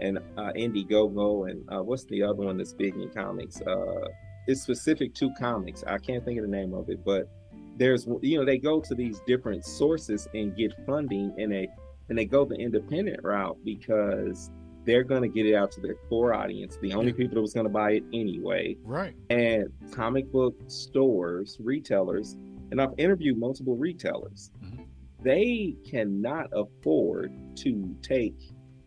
and 0.00 0.18
uh, 0.36 0.52
Indiegogo 0.54 1.50
and 1.50 1.64
uh, 1.72 1.82
what's 1.82 2.04
the 2.04 2.22
other 2.22 2.42
one 2.42 2.58
that's 2.58 2.74
big 2.74 2.94
in 2.96 3.08
comics? 3.08 3.60
Uh, 3.62 4.08
it's 4.46 4.62
specific 4.62 5.14
to 5.14 5.32
comics. 5.38 5.84
I 5.86 5.98
can't 5.98 6.24
think 6.24 6.38
of 6.38 6.44
the 6.44 6.50
name 6.50 6.74
of 6.74 6.88
it, 6.90 7.04
but 7.04 7.30
there's 7.78 8.06
you 8.20 8.38
know 8.38 8.44
they 8.44 8.58
go 8.58 8.80
to 8.80 8.94
these 8.94 9.20
different 9.26 9.64
sources 9.64 10.28
and 10.34 10.56
get 10.56 10.72
funding 10.84 11.32
and 11.38 11.52
they 11.52 11.68
and 12.08 12.18
they 12.18 12.24
go 12.24 12.44
the 12.44 12.56
independent 12.56 13.22
route 13.22 13.56
because 13.64 14.50
they're 14.84 15.04
going 15.04 15.22
to 15.22 15.28
get 15.28 15.44
it 15.44 15.54
out 15.54 15.70
to 15.70 15.80
their 15.80 15.94
core 16.08 16.34
audience 16.34 16.76
the 16.82 16.92
only 16.92 17.12
people 17.12 17.34
that 17.34 17.40
was 17.40 17.54
going 17.54 17.66
to 17.66 17.72
buy 17.72 17.92
it 17.92 18.04
anyway 18.12 18.76
right 18.84 19.14
and 19.30 19.70
comic 19.92 20.30
book 20.32 20.56
stores 20.66 21.56
retailers 21.60 22.34
and 22.70 22.80
i've 22.80 22.94
interviewed 22.98 23.38
multiple 23.38 23.76
retailers 23.76 24.50
mm-hmm. 24.62 24.82
they 25.22 25.74
cannot 25.88 26.48
afford 26.52 27.32
to 27.54 27.94
take 28.02 28.36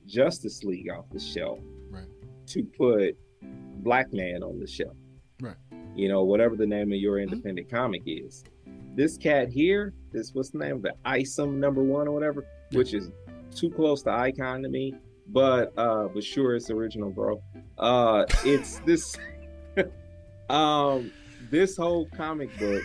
justice 0.05 0.63
league 0.63 0.89
off 0.89 1.05
the 1.11 1.19
shelf 1.19 1.59
right. 1.89 2.05
to 2.45 2.63
put 2.63 3.17
black 3.77 4.11
man 4.11 4.43
on 4.43 4.59
the 4.59 4.67
shelf 4.67 4.97
right 5.39 5.55
you 5.95 6.09
know 6.09 6.23
whatever 6.23 6.55
the 6.55 6.65
name 6.65 6.91
of 6.91 6.97
your 6.97 7.17
mm-hmm. 7.17 7.31
independent 7.31 7.67
mm-hmm. 7.67 7.77
comic 7.77 8.01
is 8.05 8.43
this 8.95 9.17
cat 9.17 9.49
here, 9.49 9.93
this 10.11 10.31
what's 10.33 10.49
the 10.49 10.59
name? 10.59 10.77
Of 10.77 10.81
the 10.83 10.93
Isom 11.05 11.59
number 11.59 11.83
one 11.83 12.07
or 12.07 12.11
whatever, 12.11 12.45
which 12.71 12.93
is 12.93 13.09
too 13.55 13.69
close 13.69 14.01
to 14.03 14.11
icon 14.11 14.63
to 14.63 14.69
me. 14.69 14.95
But 15.27 15.73
uh 15.77 16.07
but 16.07 16.23
sure 16.23 16.55
it's 16.55 16.69
original, 16.69 17.09
bro. 17.09 17.41
Uh 17.77 18.25
it's 18.43 18.79
this 18.85 19.15
um 20.49 21.11
this 21.49 21.77
whole 21.77 22.07
comic 22.15 22.49
book 22.59 22.83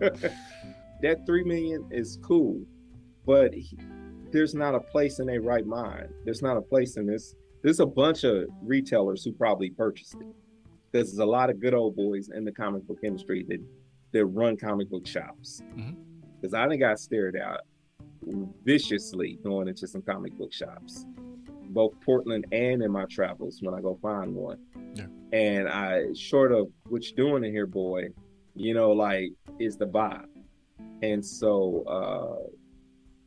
that 0.00 1.26
three 1.26 1.44
million 1.44 1.86
is 1.90 2.18
cool, 2.22 2.60
but 3.26 3.52
he, 3.52 3.78
there's 4.32 4.54
not 4.54 4.74
a 4.74 4.80
place 4.80 5.18
in 5.18 5.26
their 5.26 5.42
right 5.42 5.66
mind. 5.66 6.08
There's 6.24 6.42
not 6.42 6.56
a 6.56 6.62
place 6.62 6.96
in 6.96 7.06
this. 7.06 7.34
There's 7.62 7.80
a 7.80 7.86
bunch 7.86 8.24
of 8.24 8.46
retailers 8.62 9.24
who 9.24 9.32
probably 9.32 9.70
purchased 9.70 10.14
it. 10.14 10.26
There's 10.92 11.18
a 11.18 11.26
lot 11.26 11.50
of 11.50 11.60
good 11.60 11.74
old 11.74 11.96
boys 11.96 12.30
in 12.34 12.44
the 12.44 12.52
comic 12.52 12.86
book 12.86 12.98
industry 13.04 13.44
that 13.48 13.60
that 14.12 14.26
run 14.26 14.56
comic 14.56 14.90
book 14.90 15.06
shops. 15.06 15.62
Because 15.74 16.52
mm-hmm. 16.52 16.56
I 16.56 16.66
done 16.66 16.78
got 16.78 16.98
stared 16.98 17.36
out 17.36 17.60
viciously 18.64 19.38
going 19.42 19.68
into 19.68 19.86
some 19.86 20.02
comic 20.02 20.36
book 20.36 20.52
shops, 20.52 21.06
both 21.70 21.92
Portland 22.00 22.46
and 22.52 22.82
in 22.82 22.90
my 22.90 23.04
travels 23.06 23.58
when 23.62 23.74
I 23.74 23.80
go 23.80 23.98
find 24.02 24.34
one. 24.34 24.58
Yeah. 24.94 25.06
And 25.32 25.68
I, 25.68 26.12
short 26.14 26.52
of 26.52 26.68
what 26.88 27.04
you're 27.04 27.28
doing 27.28 27.44
in 27.44 27.52
here, 27.52 27.66
boy, 27.66 28.08
you 28.54 28.74
know, 28.74 28.90
like 28.92 29.32
is 29.58 29.76
the 29.76 29.86
vibe. 29.86 30.26
And 31.02 31.24
so, 31.24 31.84
uh, 31.86 32.50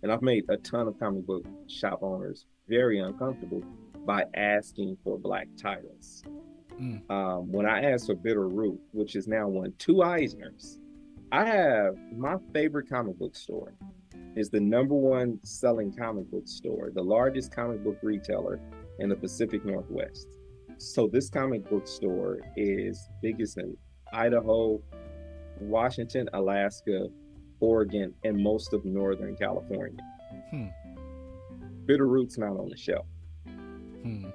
and 0.04 0.12
I've 0.12 0.22
made 0.22 0.44
a 0.50 0.58
ton 0.58 0.88
of 0.88 1.00
comic 1.00 1.26
book 1.26 1.46
shop 1.68 2.00
owners 2.02 2.46
very 2.68 3.00
uncomfortable 3.00 3.64
by 4.06 4.26
asking 4.36 4.98
for 5.04 5.18
black 5.18 5.48
titles. 5.58 6.24
Mm. 6.80 7.10
Um, 7.10 7.52
when 7.52 7.66
I 7.66 7.92
asked 7.92 8.08
for 8.08 8.16
Bitter 8.16 8.48
Root, 8.48 8.80
which 8.92 9.16
is 9.16 9.28
now 9.28 9.48
won 9.48 9.74
two 9.78 9.96
Eisners, 9.96 10.78
I 11.32 11.46
have 11.46 11.96
my 12.16 12.36
favorite 12.54 12.90
comic 12.90 13.18
book 13.18 13.36
store 13.36 13.74
is 14.36 14.50
the 14.50 14.60
number 14.60 14.96
one 14.96 15.40
selling 15.44 15.94
comic 15.94 16.30
book 16.32 16.48
store, 16.48 16.92
the 16.94 17.04
largest 17.04 17.54
comic 17.54 17.84
book 17.84 17.98
retailer 18.02 18.60
in 19.00 19.10
the 19.10 19.16
Pacific 19.16 19.64
Northwest. 19.66 20.28
So 20.78 21.08
this 21.08 21.30
comic 21.30 21.70
book 21.70 21.88
store 21.88 22.40
is 22.56 23.08
biggest 23.22 23.58
in 23.58 23.78
Idaho, 24.12 24.82
Washington, 25.60 26.30
Alaska, 26.34 27.08
Oregon, 27.60 28.14
and 28.24 28.38
most 28.38 28.74
of 28.74 28.84
Northern 28.86 29.36
California. 29.36 30.00
Hmm. 30.50 30.68
Bitter 31.86 32.08
Root's 32.08 32.38
not 32.38 32.58
on 32.58 32.70
the 32.70 32.78
shelf. 32.78 33.06
Hmm. 33.46 34.30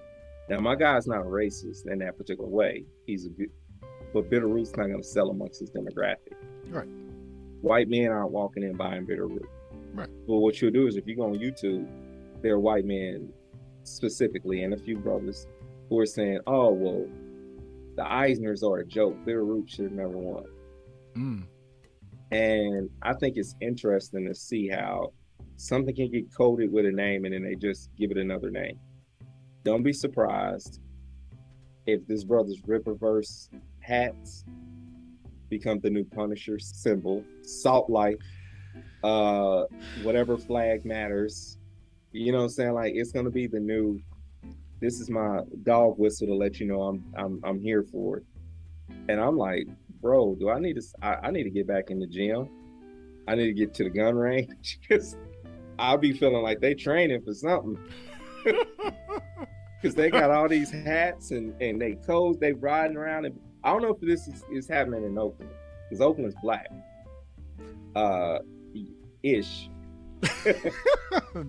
Now, 0.49 0.61
my 0.61 0.75
guy's 0.75 1.07
not 1.07 1.21
a 1.21 1.25
racist 1.25 1.91
in 1.91 1.99
that 1.99 2.17
particular 2.17 2.49
way. 2.49 2.85
He's 3.07 3.27
a 3.27 3.29
good, 3.29 3.51
but 4.15 4.31
Bitter 4.31 4.49
Root's 4.49 4.75
not 4.77 4.87
going 4.87 5.03
to 5.03 5.07
sell 5.07 5.31
amongst 5.31 5.61
his 5.61 5.71
demographic. 5.71 6.35
Right. 6.69 6.89
White 7.61 7.89
men 7.89 8.09
aren't 8.09 8.31
walking 8.31 8.63
in 8.63 8.77
buying 8.77 9.05
Bitter 9.05 9.27
Root. 9.27 9.49
Right. 9.93 10.09
But 10.27 10.37
what 10.37 10.61
you'll 10.61 10.71
do 10.71 10.87
is 10.87 10.97
if 10.97 11.07
you 11.07 11.17
go 11.17 11.25
on 11.25 11.35
YouTube, 11.35 11.87
there 12.43 12.55
are 12.55 12.61
white 12.61 12.85
men 12.85 13.31
specifically 13.83 14.63
and 14.63 14.73
a 14.73 14.79
few 14.79 14.97
brothers 14.97 15.47
who 15.89 15.99
are 15.99 16.07
saying, 16.07 16.41
oh, 16.47 16.71
well, 16.73 17.07
the 17.97 18.03
Eisners 18.03 18.63
are 18.63 18.79
a 18.79 18.87
joke. 18.87 19.17
Bitter 19.25 19.45
Root 19.45 19.69
should 19.69 19.87
have 19.87 19.93
never 19.93 20.17
won. 20.17 20.45
Mm. 21.17 21.47
And 22.31 22.91
I 23.03 23.15
think 23.15 23.37
it's 23.37 23.55
interesting 23.61 24.27
to 24.27 24.35
see 24.35 24.69
how 24.69 25.13
something 25.57 25.95
can 25.95 26.11
get 26.11 26.35
coded 26.35 26.73
with 26.73 26.87
a 26.87 26.93
name 26.93 27.25
and 27.25 27.35
then 27.35 27.43
they 27.43 27.55
just 27.55 27.91
give 27.97 28.11
it 28.11 28.19
another 28.19 28.51
name. 28.51 28.79
Don't 29.69 29.83
be 29.83 29.93
surprised 29.93 30.81
if 31.85 32.07
this 32.07 32.25
brother's 32.25 32.63
Rippaverse 32.63 33.51
hats 33.81 34.47
become 35.51 35.79
the 35.81 35.91
new 35.91 36.05
Punisher 36.05 36.59
symbol. 36.59 37.23
Salt 37.43 37.91
life, 37.91 38.17
uh, 39.05 39.65
whatever 40.05 40.39
flag 40.39 40.87
matters. 40.87 41.59
You 42.13 42.33
know 42.33 42.39
what 42.39 42.45
I'm 42.45 42.49
saying? 42.49 42.73
Like 42.73 42.95
it's 42.97 43.13
gonna 43.13 43.29
be 43.29 43.47
the 43.47 43.61
new. 43.61 44.01
This 44.81 45.01
is 45.01 45.11
my 45.11 45.41
dog 45.65 45.99
whistle 45.99 46.29
to 46.29 46.35
let 46.35 46.59
you 46.61 46.67
know 46.67 46.85
I'm 46.85 47.05
I'm 47.15 47.39
I'm 47.45 47.61
here 47.61 47.83
for 47.83 48.17
it. 48.17 48.25
And 49.11 49.21
I'm 49.21 49.37
like, 49.37 49.67
bro, 50.01 50.35
do 50.35 50.49
I 50.49 50.59
need 50.59 50.77
to? 50.77 50.83
I, 51.03 51.27
I 51.27 51.31
need 51.31 51.45
to 51.45 51.51
get 51.51 51.67
back 51.67 51.91
in 51.91 51.99
the 51.99 52.07
gym. 52.07 52.49
I 53.27 53.35
need 53.35 53.49
to 53.49 53.53
get 53.53 53.75
to 53.75 53.85
the 53.85 53.91
gun 53.91 54.17
range 54.17 54.79
because 54.89 55.15
I'll 55.79 55.99
be 55.99 56.15
feeling 56.15 56.43
like 56.43 56.61
they 56.61 56.73
training 56.73 57.21
for 57.21 57.35
something. 57.35 57.79
because 59.81 59.95
they 59.95 60.11
got 60.11 60.31
all 60.31 60.49
these 60.49 60.71
hats 60.71 61.31
and 61.31 61.61
and 61.63 61.81
they 61.81 61.95
codes 61.95 62.39
they 62.39 62.53
riding 62.53 62.97
around 62.97 63.25
and 63.25 63.39
I 63.65 63.73
don't 63.73 63.83
know 63.83 63.91
if 63.91 64.01
this 64.01 64.29
is, 64.29 64.45
is 64.53 64.69
happening 64.69 65.05
in 65.05 65.19
Oakland 65.19 65.51
because 65.89 66.01
Oakland's 66.01 66.37
black, 66.43 66.69
uh, 67.97 68.39
ish. 69.23 69.69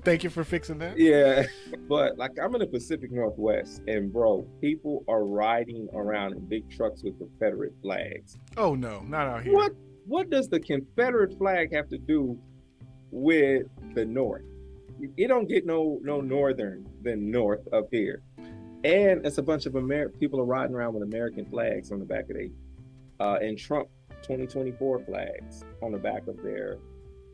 Thank 0.03 0.23
you 0.23 0.29
for 0.29 0.43
fixing 0.43 0.77
that. 0.79 0.97
Yeah, 0.97 1.45
but 1.87 2.17
like 2.17 2.31
I'm 2.41 2.53
in 2.55 2.59
the 2.59 2.67
Pacific 2.67 3.11
Northwest, 3.11 3.81
and 3.87 4.11
bro, 4.13 4.47
people 4.61 5.03
are 5.07 5.25
riding 5.25 5.87
around 5.93 6.33
in 6.33 6.45
big 6.47 6.69
trucks 6.69 7.03
with 7.03 7.17
Confederate 7.17 7.73
flags. 7.81 8.37
Oh 8.57 8.75
no, 8.75 9.01
not 9.01 9.27
out 9.27 9.43
here. 9.43 9.53
What 9.53 9.73
What 10.05 10.29
does 10.29 10.49
the 10.49 10.59
Confederate 10.59 11.37
flag 11.37 11.73
have 11.73 11.89
to 11.89 11.97
do 11.97 12.39
with 13.11 13.65
the 13.95 14.05
North? 14.05 14.43
it 15.17 15.27
don't 15.27 15.47
get 15.47 15.65
no 15.65 15.99
no 16.03 16.21
northern 16.21 16.85
than 17.01 17.31
north 17.31 17.67
up 17.73 17.87
here. 17.91 18.21
And 18.83 19.25
it's 19.25 19.37
a 19.37 19.43
bunch 19.43 19.65
of 19.65 19.75
Amer- 19.75 20.09
people 20.09 20.39
are 20.39 20.45
riding 20.45 20.75
around 20.75 20.93
with 20.93 21.03
American 21.03 21.45
flags 21.45 21.91
on 21.91 21.99
the 21.99 22.05
back 22.05 22.29
of 22.29 22.35
their 22.35 22.47
uh, 23.19 23.37
and 23.41 23.57
Trump 23.57 23.89
2024 24.21 24.99
flags 24.99 25.65
on 25.81 25.91
the 25.91 25.97
back 25.97 26.27
of 26.27 26.41
their 26.41 26.77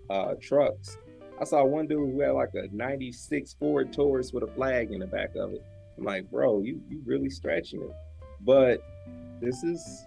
uh, 0.10 0.34
trucks. 0.42 0.98
I 1.40 1.44
saw 1.44 1.64
one 1.64 1.88
dude 1.88 2.14
who 2.14 2.22
had 2.22 2.32
like 2.32 2.54
a 2.56 2.68
96 2.72 3.56
Ford 3.60 3.92
Taurus 3.92 4.32
with 4.32 4.44
a 4.44 4.48
flag 4.48 4.92
in 4.92 5.00
the 5.00 5.08
back 5.08 5.36
of 5.36 5.54
it. 5.54 5.64
I'm 5.98 6.04
like, 6.04 6.30
bro, 6.32 6.62
you 6.62 6.82
you 6.90 7.02
really 7.06 7.30
stretching 7.30 7.82
it. 7.82 7.92
But 8.42 8.84
this 9.42 9.64
is 9.64 10.06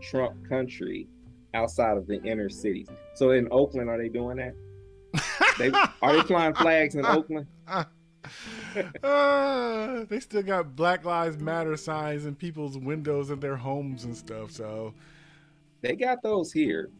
Trump 0.00 0.48
country 0.48 1.08
outside 1.54 1.96
of 1.96 2.06
the 2.06 2.22
inner 2.22 2.48
cities. 2.48 2.88
So 3.14 3.30
in 3.30 3.48
Oakland, 3.50 3.88
are 3.88 3.98
they 3.98 4.08
doing 4.08 4.36
that? 4.36 4.54
they, 5.58 5.70
are 6.02 6.12
they 6.16 6.22
flying 6.22 6.54
flags 6.54 6.94
in 6.94 7.06
Oakland? 7.06 7.46
uh, 9.02 10.04
they 10.08 10.20
still 10.20 10.42
got 10.42 10.76
Black 10.76 11.04
Lives 11.04 11.38
Matter 11.38 11.76
signs 11.76 12.26
in 12.26 12.34
people's 12.34 12.78
windows 12.78 13.30
of 13.30 13.40
their 13.40 13.56
homes 13.56 14.04
and 14.04 14.16
stuff. 14.16 14.50
So 14.50 14.94
they 15.80 15.96
got 15.96 16.22
those 16.22 16.52
here, 16.52 16.90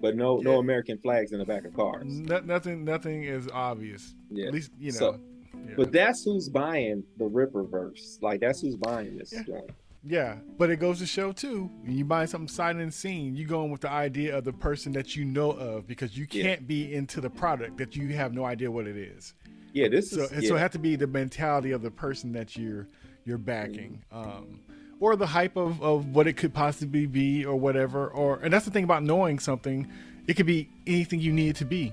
but 0.00 0.16
no 0.16 0.38
yeah. 0.38 0.44
no 0.44 0.58
American 0.58 0.98
flags 0.98 1.32
in 1.32 1.38
the 1.38 1.44
back 1.44 1.64
of 1.64 1.74
cars. 1.74 2.04
No, 2.06 2.40
nothing 2.40 2.84
nothing 2.84 3.24
is 3.24 3.48
obvious. 3.52 4.14
Yeah. 4.30 4.48
At 4.48 4.54
least 4.54 4.70
you 4.78 4.92
know. 4.92 4.98
So, 4.98 5.20
yeah. 5.54 5.74
But 5.76 5.92
that's 5.92 6.24
who's 6.24 6.48
buying 6.48 7.04
the 7.16 7.28
Rippaverse. 7.28 8.22
Like 8.22 8.40
that's 8.40 8.60
who's 8.60 8.76
buying 8.76 9.16
this. 9.16 9.34
Yeah. 9.46 9.60
Yeah, 10.02 10.36
but 10.56 10.70
it 10.70 10.76
goes 10.76 10.98
to 11.00 11.06
show 11.06 11.30
too. 11.30 11.70
When 11.82 11.96
you 11.96 12.06
buy 12.06 12.24
something 12.24 12.48
sight 12.48 12.76
unseen, 12.76 13.36
you 13.36 13.46
going 13.46 13.70
with 13.70 13.82
the 13.82 13.90
idea 13.90 14.36
of 14.36 14.44
the 14.44 14.52
person 14.52 14.92
that 14.92 15.14
you 15.14 15.26
know 15.26 15.50
of 15.50 15.86
because 15.86 16.16
you 16.16 16.26
can't 16.26 16.62
yeah. 16.62 16.66
be 16.66 16.94
into 16.94 17.20
the 17.20 17.28
product 17.28 17.76
that 17.76 17.94
you 17.94 18.08
have 18.14 18.32
no 18.32 18.46
idea 18.46 18.70
what 18.70 18.86
it 18.86 18.96
is. 18.96 19.34
Yeah, 19.72 19.88
this 19.88 20.10
so, 20.10 20.22
is 20.22 20.42
yeah. 20.42 20.48
so 20.48 20.56
it 20.56 20.58
has 20.58 20.70
to 20.72 20.78
be 20.78 20.96
the 20.96 21.06
mentality 21.06 21.72
of 21.72 21.82
the 21.82 21.90
person 21.90 22.32
that 22.32 22.56
you're 22.56 22.86
you're 23.24 23.38
backing. 23.38 24.02
Mm-hmm. 24.12 24.30
Um, 24.30 24.60
or 25.00 25.16
the 25.16 25.26
hype 25.26 25.56
of, 25.56 25.82
of 25.82 26.14
what 26.14 26.26
it 26.26 26.34
could 26.34 26.52
possibly 26.52 27.06
be 27.06 27.44
or 27.44 27.56
whatever 27.56 28.08
or 28.08 28.36
and 28.36 28.52
that's 28.52 28.66
the 28.66 28.70
thing 28.70 28.84
about 28.84 29.02
knowing 29.02 29.38
something 29.38 29.90
it 30.26 30.34
could 30.34 30.46
be 30.46 30.68
anything 30.86 31.18
you 31.18 31.32
need 31.32 31.48
it 31.48 31.56
to 31.56 31.64
be 31.64 31.92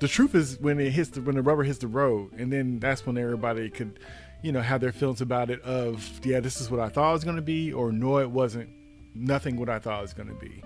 the 0.00 0.08
truth 0.08 0.34
is 0.34 0.58
when 0.58 0.78
it 0.78 0.90
hits 0.90 1.10
the 1.10 1.22
when 1.22 1.36
the 1.36 1.42
rubber 1.42 1.62
hits 1.62 1.78
the 1.78 1.86
road 1.86 2.30
and 2.36 2.52
then 2.52 2.78
that's 2.78 3.06
when 3.06 3.16
everybody 3.16 3.70
could 3.70 3.98
you 4.42 4.52
know 4.52 4.60
have 4.60 4.80
their 4.80 4.92
feelings 4.92 5.20
about 5.20 5.50
it 5.50 5.62
of 5.62 6.20
yeah 6.24 6.40
this 6.40 6.60
is 6.60 6.70
what 6.70 6.80
i 6.80 6.88
thought 6.88 7.10
it 7.10 7.14
was 7.14 7.24
going 7.24 7.36
to 7.36 7.42
be 7.42 7.72
or 7.72 7.90
no 7.90 8.18
it 8.18 8.30
wasn't 8.30 8.68
nothing 9.14 9.56
what 9.56 9.68
i 9.68 9.78
thought 9.78 10.00
it 10.00 10.02
was 10.02 10.12
going 10.12 10.28
to 10.28 10.34
be 10.34 10.62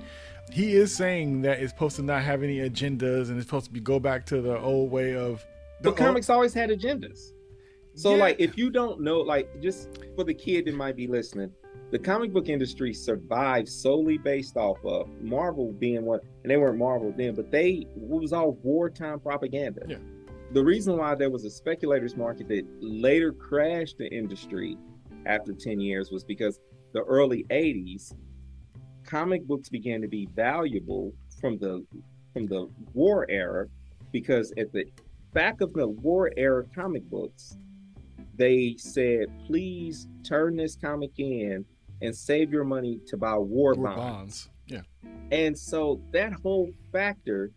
he 0.50 0.72
is 0.74 0.94
saying 0.94 1.42
that 1.42 1.60
it's 1.60 1.72
supposed 1.72 1.96
to 1.96 2.02
not 2.02 2.22
have 2.22 2.42
any 2.42 2.58
agendas 2.58 3.28
and 3.28 3.38
it's 3.38 3.46
supposed 3.46 3.66
to 3.66 3.72
be 3.72 3.80
go 3.80 4.00
back 4.00 4.26
to 4.26 4.40
the 4.40 4.58
old 4.58 4.90
way 4.90 5.14
of 5.14 5.44
the 5.82 5.90
but 5.90 5.96
comics 5.96 6.30
old... 6.30 6.36
always 6.36 6.54
had 6.54 6.70
agendas. 6.70 7.32
So 7.94 8.14
yeah. 8.14 8.22
like 8.22 8.36
if 8.38 8.56
you 8.56 8.70
don't 8.70 9.00
know 9.00 9.20
like 9.20 9.60
just 9.60 9.88
for 10.16 10.24
the 10.24 10.34
kid 10.34 10.64
that 10.66 10.74
might 10.74 10.96
be 10.96 11.06
listening 11.06 11.52
the 11.92 11.98
comic 11.98 12.32
book 12.32 12.48
industry 12.48 12.94
survived 12.94 13.68
solely 13.68 14.16
based 14.16 14.56
off 14.56 14.78
of 14.82 15.08
marvel 15.20 15.72
being 15.72 16.06
one 16.06 16.20
and 16.42 16.50
they 16.50 16.56
weren't 16.56 16.78
marvel 16.78 17.12
then 17.14 17.34
but 17.34 17.50
they 17.50 17.86
it 17.86 17.88
was 17.94 18.32
all 18.32 18.52
wartime 18.62 19.20
propaganda. 19.20 19.82
Yeah. 19.86 19.98
The 20.52 20.64
reason 20.64 20.96
why 20.96 21.14
there 21.14 21.30
was 21.30 21.44
a 21.44 21.50
speculators 21.50 22.16
market 22.16 22.48
that 22.48 22.66
later 22.80 23.32
crashed 23.32 23.98
the 23.98 24.10
industry 24.10 24.78
after 25.26 25.52
10 25.52 25.80
years 25.80 26.10
was 26.10 26.24
because 26.24 26.60
the 26.92 27.02
early 27.02 27.44
80s 27.50 28.14
comic 29.04 29.46
books 29.46 29.68
began 29.68 30.00
to 30.00 30.08
be 30.08 30.28
valuable 30.34 31.12
from 31.40 31.58
the 31.58 31.84
from 32.32 32.46
the 32.46 32.70
war 32.94 33.26
era 33.28 33.66
because 34.12 34.52
at 34.56 34.72
the 34.72 34.86
back 35.32 35.60
of 35.60 35.72
the 35.72 35.88
war 35.88 36.30
era 36.36 36.64
comic 36.74 37.02
books 37.10 37.56
they 38.36 38.74
said 38.78 39.26
please 39.46 40.08
turn 40.24 40.56
this 40.56 40.76
comic 40.76 41.10
in 41.18 41.64
and 42.02 42.14
save 42.14 42.52
your 42.52 42.64
money 42.64 43.00
to 43.06 43.16
buy 43.16 43.36
war, 43.36 43.74
war 43.74 43.94
bonds. 43.94 43.98
bonds. 43.98 44.50
Yeah. 44.66 44.80
And 45.30 45.56
so 45.56 46.00
that 46.12 46.32
whole 46.32 46.70
factor 46.90 47.52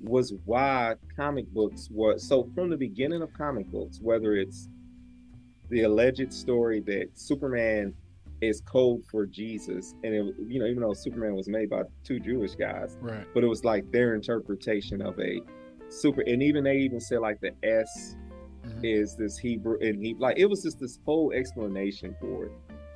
was 0.00 0.32
why 0.44 0.94
comic 1.16 1.46
books 1.48 1.88
were 1.90 2.18
so 2.18 2.48
from 2.54 2.70
the 2.70 2.76
beginning 2.76 3.20
of 3.20 3.32
comic 3.34 3.66
books, 3.66 3.98
whether 4.00 4.34
it's 4.34 4.68
the 5.68 5.82
alleged 5.82 6.32
story 6.32 6.80
that 6.80 7.08
Superman 7.14 7.92
is 8.40 8.60
code 8.60 9.02
for 9.10 9.26
Jesus, 9.26 9.96
and 10.04 10.14
it, 10.14 10.34
you 10.46 10.60
know, 10.60 10.66
even 10.66 10.80
though 10.80 10.94
Superman 10.94 11.34
was 11.34 11.48
made 11.48 11.68
by 11.68 11.82
two 12.04 12.20
Jewish 12.20 12.54
guys, 12.54 12.96
right? 13.00 13.26
But 13.34 13.42
it 13.42 13.48
was 13.48 13.64
like 13.64 13.90
their 13.90 14.14
interpretation 14.14 15.02
of 15.02 15.18
a 15.18 15.40
super, 15.88 16.22
and 16.22 16.42
even 16.42 16.64
they 16.64 16.76
even 16.78 17.00
said 17.00 17.20
like 17.20 17.40
the 17.40 17.52
S 17.62 18.16
mm-hmm. 18.64 18.84
is 18.84 19.16
this 19.16 19.38
Hebrew, 19.38 19.78
and 19.80 20.04
he 20.04 20.14
like 20.14 20.38
it 20.38 20.46
was 20.46 20.62
just 20.62 20.80
this 20.80 20.98
whole 21.04 21.32
explanation 21.32 22.14
for 22.20 22.46
it. 22.46 22.52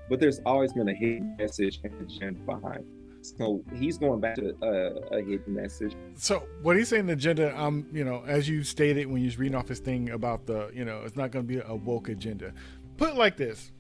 But 0.09 0.21
there's 0.21 0.41
always 0.45 0.73
been 0.73 0.89
a 0.89 0.95
hidden 0.95 1.37
message 1.39 1.81
and 1.85 1.95
agenda 2.03 2.41
behind. 2.41 2.85
So 3.23 3.63
he's 3.75 3.99
going 3.99 4.21
back 4.21 4.35
to 4.37 4.55
uh, 4.63 5.17
a 5.17 5.23
hidden 5.23 5.55
message. 5.55 5.95
So 6.15 6.47
what 6.63 6.77
he's 6.77 6.89
saying, 6.89 7.07
the 7.07 7.13
agenda, 7.13 7.59
um, 7.59 7.87
you 7.93 8.05
know, 8.05 8.25
as 8.27 8.49
you 8.49 8.65
stated 8.65 9.07
when 9.07 9.21
you 9.21 9.27
was 9.27 9.39
reading 9.39 9.55
off 9.55 9.69
his 9.69 9.79
thing 9.79 10.11
about 10.11 10.47
the, 10.47 10.71
you 10.75 10.85
know, 10.85 11.03
it's 11.05 11.17
not 11.17 11.31
going 11.31 11.47
to 11.47 11.49
be 11.49 11.61
a 11.65 11.75
woke 11.75 12.09
agenda. 12.09 12.53
Put 12.97 13.11
it 13.11 13.17
like 13.17 13.37
this: 13.37 13.73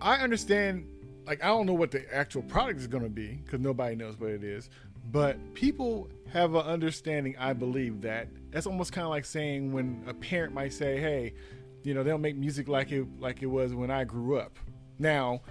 I 0.00 0.16
understand. 0.16 0.86
Like 1.26 1.44
I 1.44 1.48
don't 1.48 1.66
know 1.66 1.74
what 1.74 1.90
the 1.90 2.06
actual 2.14 2.40
product 2.40 2.80
is 2.80 2.86
going 2.86 3.02
to 3.02 3.10
be 3.10 3.40
because 3.44 3.60
nobody 3.60 3.94
knows 3.94 4.18
what 4.18 4.30
it 4.30 4.42
is. 4.42 4.70
But 5.10 5.54
people 5.54 6.08
have 6.32 6.54
an 6.54 6.62
understanding, 6.62 7.36
I 7.38 7.52
believe, 7.52 8.02
that 8.02 8.28
that's 8.50 8.66
almost 8.66 8.92
kind 8.92 9.04
of 9.04 9.10
like 9.10 9.24
saying 9.24 9.72
when 9.72 10.04
a 10.06 10.14
parent 10.14 10.52
might 10.52 10.72
say, 10.72 11.00
"Hey, 11.00 11.34
you 11.82 11.94
know, 11.94 12.02
they'll 12.02 12.18
make 12.18 12.36
music 12.36 12.68
like 12.68 12.92
it 12.92 13.06
like 13.18 13.42
it 13.42 13.46
was 13.46 13.74
when 13.74 13.90
I 13.90 14.04
grew 14.04 14.38
up." 14.38 14.58
Now, 14.98 15.42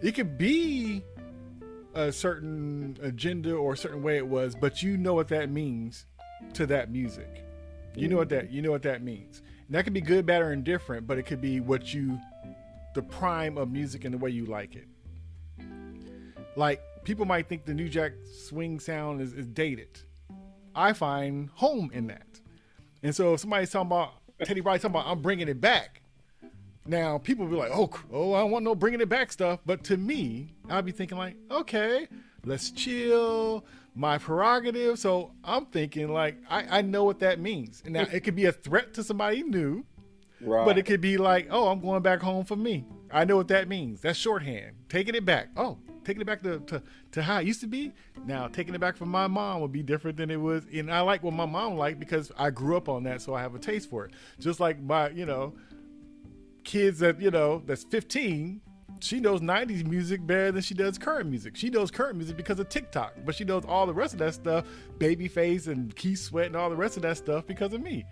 it 0.00 0.12
could 0.12 0.38
be 0.38 1.02
a 1.94 2.12
certain 2.12 2.98
agenda 3.02 3.54
or 3.54 3.72
a 3.72 3.76
certain 3.76 4.02
way 4.02 4.16
it 4.16 4.26
was, 4.26 4.54
but 4.54 4.82
you 4.82 4.96
know 4.96 5.14
what 5.14 5.28
that 5.28 5.50
means 5.50 6.06
to 6.54 6.66
that 6.66 6.90
music. 6.90 7.44
You 7.96 8.08
know 8.08 8.16
what 8.16 8.28
that 8.30 8.50
you 8.50 8.62
know 8.62 8.70
what 8.70 8.82
that 8.82 9.02
means. 9.02 9.42
And 9.66 9.74
that 9.74 9.84
could 9.84 9.92
be 9.92 10.00
good, 10.00 10.26
bad, 10.26 10.42
or 10.42 10.52
indifferent, 10.52 11.06
but 11.06 11.18
it 11.18 11.24
could 11.24 11.40
be 11.40 11.60
what 11.60 11.94
you 11.94 12.18
the 12.94 13.02
prime 13.02 13.58
of 13.58 13.70
music 13.70 14.04
and 14.04 14.14
the 14.14 14.18
way 14.18 14.30
you 14.30 14.46
like 14.46 14.76
it. 14.76 14.86
Like 16.56 16.80
people 17.04 17.24
might 17.24 17.48
think 17.48 17.64
the 17.64 17.74
New 17.74 17.88
Jack 17.88 18.12
Swing 18.48 18.80
sound 18.80 19.20
is, 19.20 19.32
is 19.32 19.46
dated. 19.46 20.00
I 20.74 20.92
find 20.92 21.50
home 21.54 21.90
in 21.92 22.08
that. 22.08 22.40
And 23.02 23.14
so 23.14 23.34
if 23.34 23.40
somebody's 23.40 23.70
talking 23.70 23.86
about 23.86 24.14
Teddy 24.42 24.60
Riley 24.60 24.78
talking 24.78 24.96
about 24.96 25.06
I'm 25.06 25.20
bringing 25.20 25.48
it 25.48 25.60
back, 25.60 26.02
now 26.86 27.18
people 27.18 27.46
be 27.46 27.54
like, 27.56 27.70
"Oh, 27.72 27.90
oh, 28.12 28.34
I 28.34 28.40
don't 28.40 28.50
want 28.50 28.64
no 28.64 28.74
bringing 28.74 29.00
it 29.00 29.08
back 29.08 29.30
stuff," 29.32 29.60
but 29.64 29.84
to 29.84 29.96
me, 29.96 30.54
I'll 30.68 30.82
be 30.82 30.92
thinking 30.92 31.18
like, 31.18 31.36
"Okay, 31.50 32.08
let's 32.44 32.70
chill, 32.70 33.64
my 33.94 34.18
prerogative." 34.18 34.98
So 34.98 35.32
I'm 35.44 35.66
thinking 35.66 36.12
like, 36.12 36.36
I, 36.50 36.78
I 36.78 36.82
know 36.82 37.04
what 37.04 37.20
that 37.20 37.38
means. 37.38 37.82
And 37.84 37.94
now 37.94 38.06
it 38.12 38.20
could 38.20 38.34
be 38.34 38.46
a 38.46 38.52
threat 38.52 38.94
to 38.94 39.02
somebody 39.02 39.42
new, 39.42 39.84
right. 40.40 40.64
but 40.64 40.76
it 40.76 40.84
could 40.84 41.00
be 41.00 41.16
like, 41.16 41.48
"Oh, 41.50 41.68
I'm 41.68 41.80
going 41.80 42.02
back 42.02 42.20
home 42.20 42.44
for 42.44 42.56
me." 42.56 42.86
I 43.10 43.24
know 43.24 43.36
what 43.36 43.48
that 43.48 43.68
means. 43.68 44.00
That's 44.00 44.18
shorthand. 44.18 44.74
Taking 44.88 45.14
it 45.14 45.24
back. 45.24 45.48
Oh, 45.56 45.78
taking 46.04 46.20
it 46.20 46.26
back 46.26 46.42
to, 46.42 46.60
to, 46.60 46.82
to 47.12 47.22
how 47.22 47.38
it 47.38 47.46
used 47.46 47.60
to 47.60 47.66
be. 47.66 47.92
Now 48.26 48.48
taking 48.48 48.74
it 48.74 48.80
back 48.80 48.96
from 48.96 49.08
my 49.08 49.26
mom 49.26 49.60
would 49.60 49.72
be 49.72 49.82
different 49.82 50.16
than 50.16 50.30
it 50.30 50.40
was. 50.40 50.64
And 50.72 50.92
I 50.92 51.00
like 51.00 51.22
what 51.22 51.34
my 51.34 51.46
mom 51.46 51.76
liked 51.76 51.98
because 51.98 52.30
I 52.38 52.50
grew 52.50 52.76
up 52.76 52.88
on 52.88 53.04
that, 53.04 53.22
so 53.22 53.34
I 53.34 53.40
have 53.42 53.54
a 53.54 53.58
taste 53.58 53.90
for 53.90 54.04
it. 54.04 54.12
Just 54.38 54.60
like 54.60 54.80
my, 54.80 55.10
you 55.10 55.26
know, 55.26 55.54
kids 56.64 56.98
that 57.00 57.20
you 57.20 57.30
know 57.30 57.62
that's 57.66 57.84
15 57.84 58.60
she 59.00 59.20
knows 59.20 59.40
90s 59.40 59.86
music 59.86 60.26
better 60.26 60.52
than 60.52 60.62
she 60.62 60.74
does 60.74 60.98
current 60.98 61.28
music. 61.28 61.56
She 61.56 61.68
knows 61.68 61.90
current 61.90 62.16
music 62.16 62.36
because 62.36 62.58
of 62.58 62.68
TikTok, 62.68 63.14
but 63.24 63.34
she 63.34 63.44
knows 63.44 63.64
all 63.64 63.86
the 63.86 63.94
rest 63.94 64.14
of 64.14 64.18
that 64.20 64.34
stuff, 64.34 64.64
Babyface 64.98 65.66
and 65.68 65.94
Keith 65.94 66.20
Sweat 66.20 66.46
and 66.46 66.56
all 66.56 66.70
the 66.70 66.76
rest 66.76 66.96
of 66.96 67.02
that 67.02 67.16
stuff 67.16 67.46
because 67.46 67.72
of 67.72 67.82
me. 67.82 68.04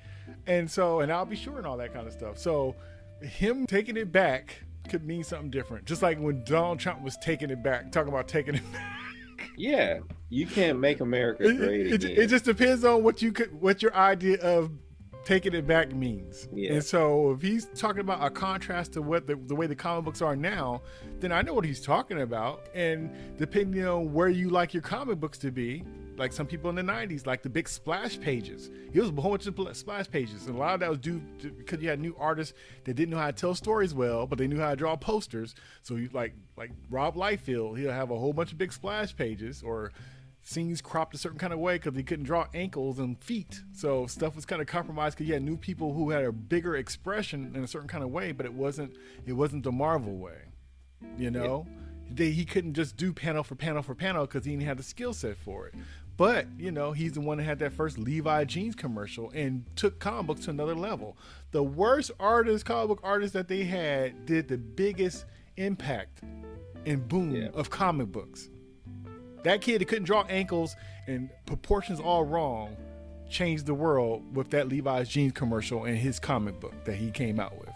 And 0.46 0.70
so, 0.70 1.00
and 1.00 1.12
I'll 1.12 1.24
be 1.24 1.36
sure 1.36 1.58
and 1.58 1.66
all 1.66 1.76
that 1.78 1.94
kind 1.94 2.06
of 2.06 2.12
stuff. 2.12 2.38
So, 2.38 2.74
him 3.20 3.66
taking 3.66 3.96
it 3.96 4.10
back 4.10 4.64
could 4.92 5.06
mean 5.06 5.24
something 5.24 5.50
different. 5.50 5.86
Just 5.86 6.02
like 6.02 6.18
when 6.18 6.44
Donald 6.44 6.78
Trump 6.78 7.02
was 7.02 7.16
taking 7.16 7.48
it 7.48 7.62
back, 7.62 7.90
talking 7.90 8.12
about 8.12 8.28
taking 8.28 8.56
it 8.56 8.72
back. 8.72 8.98
Yeah, 9.56 10.00
you 10.28 10.46
can't 10.46 10.78
make 10.78 11.00
America 11.00 11.52
great 11.52 11.86
it, 11.86 12.04
it, 12.04 12.18
it, 12.18 12.26
just 12.28 12.44
depends 12.44 12.84
on 12.84 13.02
what 13.02 13.22
you 13.22 13.32
could, 13.32 13.52
what 13.60 13.82
your 13.82 13.94
idea 13.94 14.38
of 14.40 14.70
taking 15.24 15.54
it 15.54 15.66
back 15.66 15.94
means. 15.94 16.46
Yeah. 16.52 16.74
And 16.74 16.84
so 16.84 17.32
if 17.32 17.42
he's 17.42 17.66
talking 17.74 18.00
about 18.00 18.22
a 18.24 18.30
contrast 18.30 18.92
to 18.92 19.02
what 19.02 19.26
the, 19.26 19.36
the 19.46 19.54
way 19.54 19.66
the 19.66 19.74
comic 19.74 20.04
books 20.04 20.20
are 20.20 20.36
now, 20.36 20.82
then 21.20 21.32
I 21.32 21.42
know 21.42 21.54
what 21.54 21.64
he's 21.64 21.80
talking 21.80 22.20
about. 22.20 22.66
And 22.74 23.10
depending 23.38 23.84
on 23.86 24.12
where 24.12 24.28
you 24.28 24.50
like 24.50 24.74
your 24.74 24.82
comic 24.82 25.18
books 25.18 25.38
to 25.38 25.50
be, 25.50 25.84
like 26.16 26.32
some 26.32 26.46
people 26.46 26.70
in 26.70 26.76
the 26.76 26.82
90s, 26.82 27.26
like 27.26 27.42
the 27.42 27.48
big 27.48 27.68
splash 27.68 28.18
pages. 28.20 28.70
It 28.92 29.00
was 29.00 29.10
a 29.10 29.20
whole 29.20 29.32
bunch 29.32 29.46
of 29.46 29.76
splash 29.76 30.10
pages. 30.10 30.46
And 30.46 30.56
a 30.56 30.58
lot 30.58 30.74
of 30.74 30.80
that 30.80 30.90
was 30.90 30.98
due 30.98 31.22
to, 31.40 31.50
because 31.50 31.82
you 31.82 31.88
had 31.88 32.00
new 32.00 32.14
artists 32.18 32.54
that 32.84 32.94
didn't 32.94 33.10
know 33.10 33.18
how 33.18 33.26
to 33.26 33.32
tell 33.32 33.54
stories 33.54 33.94
well, 33.94 34.26
but 34.26 34.38
they 34.38 34.46
knew 34.46 34.58
how 34.58 34.70
to 34.70 34.76
draw 34.76 34.96
posters. 34.96 35.54
So 35.82 35.96
you 35.96 36.10
like 36.12 36.34
like 36.56 36.70
Rob 36.90 37.16
Liefeld, 37.16 37.78
he'll 37.78 37.92
have 37.92 38.10
a 38.10 38.18
whole 38.18 38.32
bunch 38.32 38.52
of 38.52 38.58
big 38.58 38.72
splash 38.72 39.16
pages 39.16 39.62
or 39.62 39.92
scenes 40.42 40.80
cropped 40.80 41.14
a 41.14 41.18
certain 41.18 41.38
kind 41.38 41.52
of 41.52 41.60
way 41.60 41.76
because 41.76 41.96
he 41.96 42.02
couldn't 42.02 42.24
draw 42.24 42.46
ankles 42.52 42.98
and 42.98 43.18
feet. 43.22 43.62
So 43.72 44.06
stuff 44.06 44.34
was 44.34 44.44
kind 44.44 44.60
of 44.60 44.66
compromised 44.66 45.16
because 45.16 45.28
you 45.28 45.34
had 45.34 45.42
new 45.42 45.56
people 45.56 45.94
who 45.94 46.10
had 46.10 46.24
a 46.24 46.32
bigger 46.32 46.76
expression 46.76 47.52
in 47.54 47.62
a 47.62 47.68
certain 47.68 47.88
kind 47.88 48.04
of 48.04 48.10
way, 48.10 48.32
but 48.32 48.46
it 48.46 48.52
wasn't 48.52 48.96
it 49.26 49.32
wasn't 49.32 49.62
the 49.62 49.72
Marvel 49.72 50.16
way. 50.16 50.38
You 51.16 51.30
know, 51.30 51.66
yeah. 51.66 51.74
they, 52.10 52.30
he 52.30 52.44
couldn't 52.44 52.74
just 52.74 52.96
do 52.96 53.12
panel 53.12 53.42
for 53.42 53.54
panel 53.54 53.82
for 53.82 53.94
panel 53.94 54.26
because 54.26 54.44
he 54.44 54.52
didn't 54.52 54.66
have 54.66 54.76
the 54.76 54.82
skill 54.82 55.12
set 55.12 55.36
for 55.36 55.66
it. 55.66 55.74
But 56.16 56.46
you 56.58 56.70
know, 56.70 56.92
he's 56.92 57.12
the 57.12 57.20
one 57.20 57.38
that 57.38 57.44
had 57.44 57.58
that 57.60 57.72
first 57.72 57.98
Levi 57.98 58.44
jeans 58.44 58.74
commercial 58.74 59.30
and 59.30 59.64
took 59.76 59.98
comic 59.98 60.26
books 60.26 60.44
to 60.44 60.50
another 60.50 60.74
level. 60.74 61.16
The 61.52 61.62
worst 61.62 62.10
artist, 62.20 62.64
comic 62.64 62.88
book 62.88 63.00
artist 63.02 63.32
that 63.34 63.48
they 63.48 63.64
had, 63.64 64.26
did 64.26 64.48
the 64.48 64.58
biggest 64.58 65.24
impact 65.56 66.22
and 66.86 67.06
boom 67.08 67.34
yeah. 67.34 67.48
of 67.54 67.70
comic 67.70 68.10
books 68.10 68.48
That 69.44 69.60
kid 69.60 69.80
that 69.80 69.88
couldn't 69.88 70.04
draw 70.04 70.24
ankles 70.28 70.76
and 71.06 71.30
proportions 71.46 72.00
all 72.00 72.24
wrong 72.24 72.76
changed 73.28 73.66
the 73.66 73.74
world 73.74 74.36
with 74.36 74.50
that 74.50 74.68
Levi's 74.68 75.08
jeans 75.08 75.32
commercial 75.32 75.84
and 75.84 75.96
his 75.96 76.18
comic 76.18 76.60
book 76.60 76.74
that 76.84 76.96
he 76.96 77.10
came 77.10 77.40
out 77.40 77.58
with. 77.58 77.70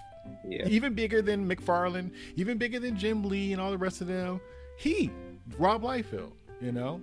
Yeah. 0.47 0.67
Even 0.69 0.95
bigger 0.95 1.23
than 1.23 1.49
McFarlane, 1.49 2.13
even 2.37 2.59
bigger 2.59 2.79
than 2.79 2.97
Jim 2.97 3.25
Lee 3.25 3.53
and 3.53 3.61
all 3.61 3.71
the 3.71 3.79
rest 3.79 4.01
of 4.01 4.07
them. 4.07 4.41
He, 4.77 5.11
Rob 5.59 5.83
Liefeld, 5.83 6.33
you 6.61 6.73
know? 6.73 7.01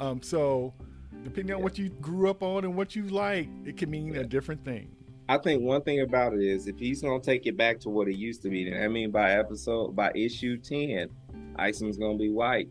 Um, 0.00 0.22
so 0.22 0.74
depending 1.22 1.50
yeah. 1.50 1.56
on 1.56 1.62
what 1.62 1.78
you 1.78 1.88
grew 1.88 2.30
up 2.30 2.42
on 2.42 2.64
and 2.64 2.76
what 2.76 2.94
you 2.94 3.04
like, 3.04 3.48
it 3.64 3.76
can 3.76 3.90
mean 3.90 4.14
yeah. 4.14 4.20
a 4.20 4.24
different 4.24 4.64
thing. 4.64 4.90
I 5.28 5.38
think 5.38 5.62
one 5.62 5.80
thing 5.82 6.00
about 6.00 6.34
it 6.34 6.42
is 6.42 6.66
if 6.66 6.78
he's 6.78 7.00
gonna 7.00 7.20
take 7.20 7.46
it 7.46 7.56
back 7.56 7.80
to 7.80 7.88
what 7.88 8.08
it 8.08 8.16
used 8.16 8.42
to 8.42 8.50
be, 8.50 8.68
then 8.70 8.82
I 8.82 8.88
mean 8.88 9.10
by 9.10 9.32
episode 9.32 9.96
by 9.96 10.12
issue 10.14 10.58
ten, 10.58 11.08
Iceman's 11.56 11.96
gonna 11.96 12.18
be 12.18 12.30
white. 12.30 12.68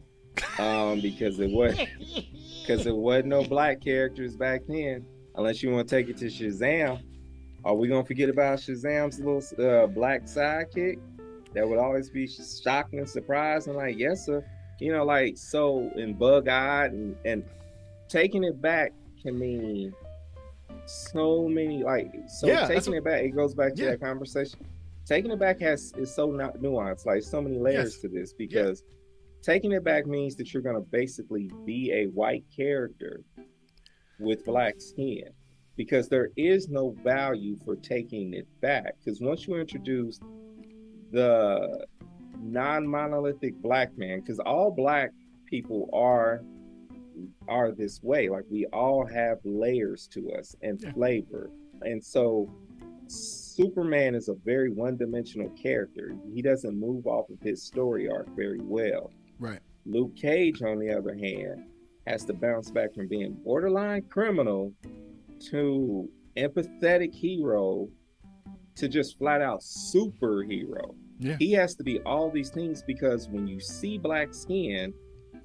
Um, 0.59 0.99
because 0.99 1.39
it 1.39 1.49
was 1.49 1.75
because 2.61 2.83
there 2.83 2.95
wasn't 2.95 3.27
no 3.27 3.43
black 3.43 3.81
characters 3.81 4.35
back 4.35 4.61
then. 4.67 5.05
Unless 5.35 5.63
you 5.63 5.71
want 5.71 5.87
to 5.87 5.95
take 5.95 6.09
it 6.09 6.17
to 6.17 6.25
Shazam, 6.25 7.01
are 7.65 7.75
we 7.75 7.87
gonna 7.87 8.05
forget 8.05 8.29
about 8.29 8.59
Shazam's 8.59 9.19
little 9.19 9.41
uh, 9.65 9.87
black 9.87 10.25
sidekick? 10.25 10.99
That 11.53 11.67
would 11.67 11.79
always 11.79 12.09
be 12.09 12.27
shocking 12.27 12.99
and 12.99 13.09
surprising. 13.09 13.75
Like, 13.75 13.97
yes, 13.97 14.25
sir. 14.25 14.45
You 14.83 14.91
know, 14.91 15.05
like 15.05 15.37
so 15.37 15.89
and 15.95 16.17
bug 16.19 16.49
eyed 16.49 16.91
and, 16.91 17.15
and 17.23 17.43
taking 18.09 18.43
it 18.43 18.61
back 18.61 18.91
can 19.21 19.39
mean 19.39 19.93
so 20.85 21.47
many 21.47 21.83
like 21.83 22.11
so 22.27 22.47
yeah, 22.47 22.67
taking 22.67 22.93
it 22.93 23.03
back 23.03 23.21
it 23.23 23.29
goes 23.29 23.55
back 23.55 23.73
to 23.75 23.83
yeah. 23.83 23.91
that 23.91 24.01
conversation 24.01 24.59
taking 25.05 25.31
it 25.31 25.39
back 25.39 25.59
has 25.59 25.93
is 25.97 26.13
so 26.13 26.29
not 26.29 26.57
nuanced 26.57 27.05
like 27.05 27.23
so 27.23 27.41
many 27.41 27.57
layers 27.57 27.93
yes. 27.93 28.01
to 28.01 28.07
this 28.09 28.33
because 28.33 28.83
yeah. 28.85 28.95
taking 29.41 29.71
it 29.71 29.83
back 29.83 30.05
means 30.05 30.35
that 30.35 30.53
you're 30.53 30.63
going 30.63 30.75
to 30.75 30.81
basically 30.81 31.49
be 31.65 31.91
a 31.93 32.07
white 32.07 32.43
character 32.53 33.21
with 34.19 34.43
black 34.45 34.75
skin 34.79 35.29
because 35.75 36.09
there 36.09 36.29
is 36.35 36.69
no 36.69 36.95
value 37.03 37.55
for 37.63 37.75
taking 37.77 38.33
it 38.33 38.47
back 38.61 38.95
because 39.03 39.21
once 39.21 39.47
you 39.47 39.55
introduce 39.55 40.19
the 41.11 41.85
non-monolithic 42.39 43.55
black 43.61 43.97
man 43.97 44.19
because 44.19 44.39
all 44.39 44.71
black 44.71 45.11
people 45.45 45.89
are 45.93 46.43
are 47.47 47.71
this 47.71 48.01
way. 48.01 48.29
Like 48.29 48.45
we 48.49 48.65
all 48.67 49.05
have 49.05 49.37
layers 49.43 50.07
to 50.13 50.31
us 50.31 50.55
and 50.61 50.81
yeah. 50.81 50.91
flavor. 50.93 51.51
And 51.81 52.03
so 52.03 52.49
Superman 53.07 54.15
is 54.15 54.29
a 54.29 54.35
very 54.45 54.69
one-dimensional 54.69 55.49
character. 55.49 56.15
He 56.33 56.41
doesn't 56.41 56.79
move 56.79 57.05
off 57.05 57.29
of 57.29 57.39
his 57.41 57.63
story 57.63 58.09
arc 58.09 58.27
very 58.35 58.61
well. 58.61 59.11
Right. 59.39 59.59
Luke 59.85 60.15
Cage, 60.15 60.61
on 60.63 60.79
the 60.79 60.89
other 60.89 61.13
hand, 61.13 61.65
has 62.07 62.25
to 62.25 62.33
bounce 62.33 62.71
back 62.71 62.93
from 62.93 63.07
being 63.07 63.33
borderline 63.43 64.03
criminal 64.03 64.73
to 65.51 66.09
empathetic 66.37 67.13
hero 67.13 67.87
to 68.75 68.87
just 68.87 69.17
flat 69.17 69.41
out 69.41 69.61
superhero. 69.61 70.95
Yeah. 71.19 71.37
He 71.39 71.51
has 71.53 71.75
to 71.75 71.83
be 71.83 71.99
all 72.01 72.29
these 72.29 72.49
things 72.49 72.83
because 72.85 73.29
when 73.29 73.47
you 73.47 73.59
see 73.59 73.97
black 73.97 74.33
skin, 74.33 74.93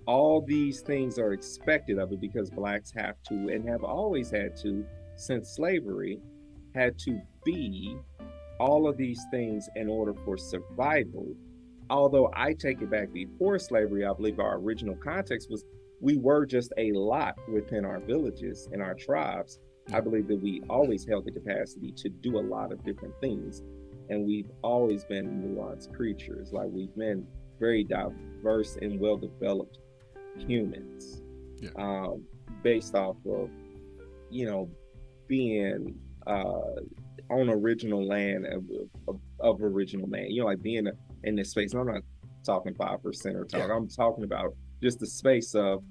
all 0.06 0.40
these 0.40 0.80
things 0.80 1.18
are 1.18 1.32
expected 1.32 1.98
of 1.98 2.12
it 2.12 2.20
because 2.20 2.50
blacks 2.50 2.92
have 2.96 3.22
to 3.24 3.34
and 3.34 3.68
have 3.68 3.84
always 3.84 4.30
had 4.30 4.56
to 4.56 4.84
since 5.16 5.50
slavery 5.50 6.18
had 6.74 6.98
to 6.98 7.20
be 7.44 7.96
all 8.58 8.88
of 8.88 8.96
these 8.96 9.22
things 9.30 9.68
in 9.76 9.88
order 9.88 10.14
for 10.24 10.38
survival. 10.38 11.26
Although 11.90 12.30
i 12.34 12.52
take 12.52 12.82
it 12.82 12.90
back 12.90 13.12
before 13.12 13.58
slavery 13.58 14.04
i 14.04 14.12
believe 14.12 14.40
our 14.40 14.56
original 14.58 14.94
context 14.96 15.48
was 15.50 15.64
we 16.00 16.16
were 16.16 16.46
just 16.46 16.72
a 16.76 16.92
lot 16.92 17.36
within 17.52 17.84
our 17.84 18.00
villages 18.00 18.68
and 18.72 18.80
our 18.82 18.94
tribes. 18.94 19.58
I 19.92 20.00
believe 20.00 20.28
that 20.28 20.40
we 20.40 20.62
always 20.68 21.06
held 21.06 21.24
the 21.24 21.32
capacity 21.32 21.92
to 21.96 22.08
do 22.08 22.38
a 22.38 22.40
lot 22.40 22.72
of 22.72 22.84
different 22.84 23.14
things 23.20 23.62
and 24.10 24.26
we've 24.26 24.50
always 24.62 25.04
been 25.04 25.42
nuanced 25.42 25.94
creatures 25.94 26.52
like 26.52 26.68
we've 26.70 26.94
been 26.96 27.26
very 27.58 27.84
diverse 27.84 28.76
and 28.80 28.98
well 29.00 29.16
developed 29.16 29.78
humans 30.36 31.22
yeah. 31.60 31.70
um, 31.76 32.22
based 32.62 32.94
off 32.94 33.16
of 33.26 33.50
you 34.30 34.46
know 34.46 34.68
being 35.26 35.94
uh, 36.26 36.80
on 37.30 37.48
original 37.50 38.06
land 38.06 38.46
of, 38.46 38.64
of, 39.08 39.20
of, 39.40 39.62
original 39.62 40.06
man 40.06 40.30
you 40.30 40.40
know 40.40 40.46
like 40.46 40.62
being 40.62 40.86
in 41.24 41.34
this 41.36 41.50
space 41.50 41.74
i'm 41.74 41.86
not 41.86 42.02
talking 42.44 42.74
five 42.74 43.02
percent 43.02 43.36
or 43.36 43.44
talk 43.44 43.68
yeah. 43.68 43.74
i'm 43.74 43.88
talking 43.88 44.24
about 44.24 44.54
just 44.82 44.98
the 45.00 45.06
space 45.06 45.54
of 45.54 45.82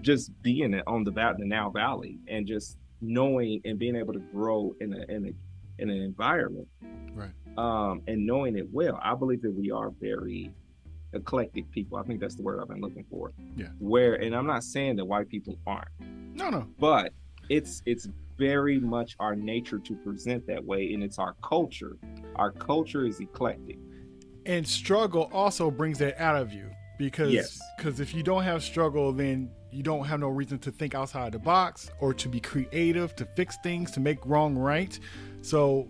just 0.00 0.30
being 0.42 0.80
on 0.86 1.04
the, 1.04 1.12
the 1.12 1.44
Nile 1.44 1.70
Valley 1.70 2.18
and 2.28 2.46
just 2.46 2.78
knowing 3.00 3.60
and 3.64 3.78
being 3.78 3.96
able 3.96 4.12
to 4.12 4.18
grow 4.18 4.74
in 4.80 4.92
a 4.92 5.12
in 5.12 5.26
a 5.26 5.82
in 5.82 5.90
an 5.90 6.02
environment 6.02 6.68
right 7.14 7.32
um 7.58 8.02
and 8.06 8.26
knowing 8.26 8.56
it 8.56 8.66
well 8.72 8.98
i 9.02 9.14
believe 9.14 9.42
that 9.42 9.52
we 9.52 9.70
are 9.70 9.90
very 10.00 10.52
eclectic 11.14 11.70
people. 11.70 11.98
I 11.98 12.02
think 12.02 12.20
that's 12.20 12.34
the 12.34 12.42
word 12.42 12.60
I've 12.60 12.68
been 12.68 12.80
looking 12.80 13.04
for. 13.10 13.32
Yeah. 13.56 13.68
Where 13.78 14.14
and 14.14 14.34
I'm 14.34 14.46
not 14.46 14.64
saying 14.64 14.96
that 14.96 15.04
white 15.04 15.28
people 15.28 15.58
aren't. 15.66 15.88
No, 16.34 16.50
no. 16.50 16.66
But 16.78 17.12
it's 17.48 17.82
it's 17.86 18.08
very 18.36 18.80
much 18.80 19.14
our 19.20 19.36
nature 19.36 19.78
to 19.78 19.94
present 19.94 20.46
that 20.48 20.64
way 20.64 20.92
and 20.92 21.02
it's 21.02 21.18
our 21.18 21.34
culture. 21.42 21.96
Our 22.36 22.50
culture 22.50 23.06
is 23.06 23.20
eclectic. 23.20 23.78
And 24.46 24.66
struggle 24.66 25.30
also 25.32 25.70
brings 25.70 25.98
that 25.98 26.20
out 26.20 26.36
of 26.36 26.52
you 26.52 26.70
because 26.98 27.32
yes. 27.32 27.58
cuz 27.78 28.00
if 28.00 28.14
you 28.14 28.22
don't 28.22 28.42
have 28.42 28.62
struggle 28.62 29.12
then 29.12 29.50
you 29.70 29.82
don't 29.82 30.04
have 30.04 30.20
no 30.20 30.28
reason 30.28 30.58
to 30.60 30.70
think 30.70 30.94
outside 30.94 31.32
the 31.32 31.38
box 31.38 31.90
or 32.00 32.14
to 32.14 32.28
be 32.28 32.38
creative, 32.38 33.16
to 33.16 33.24
fix 33.24 33.56
things, 33.64 33.90
to 33.90 33.98
make 33.98 34.24
wrong 34.24 34.56
right. 34.56 35.00
So, 35.42 35.88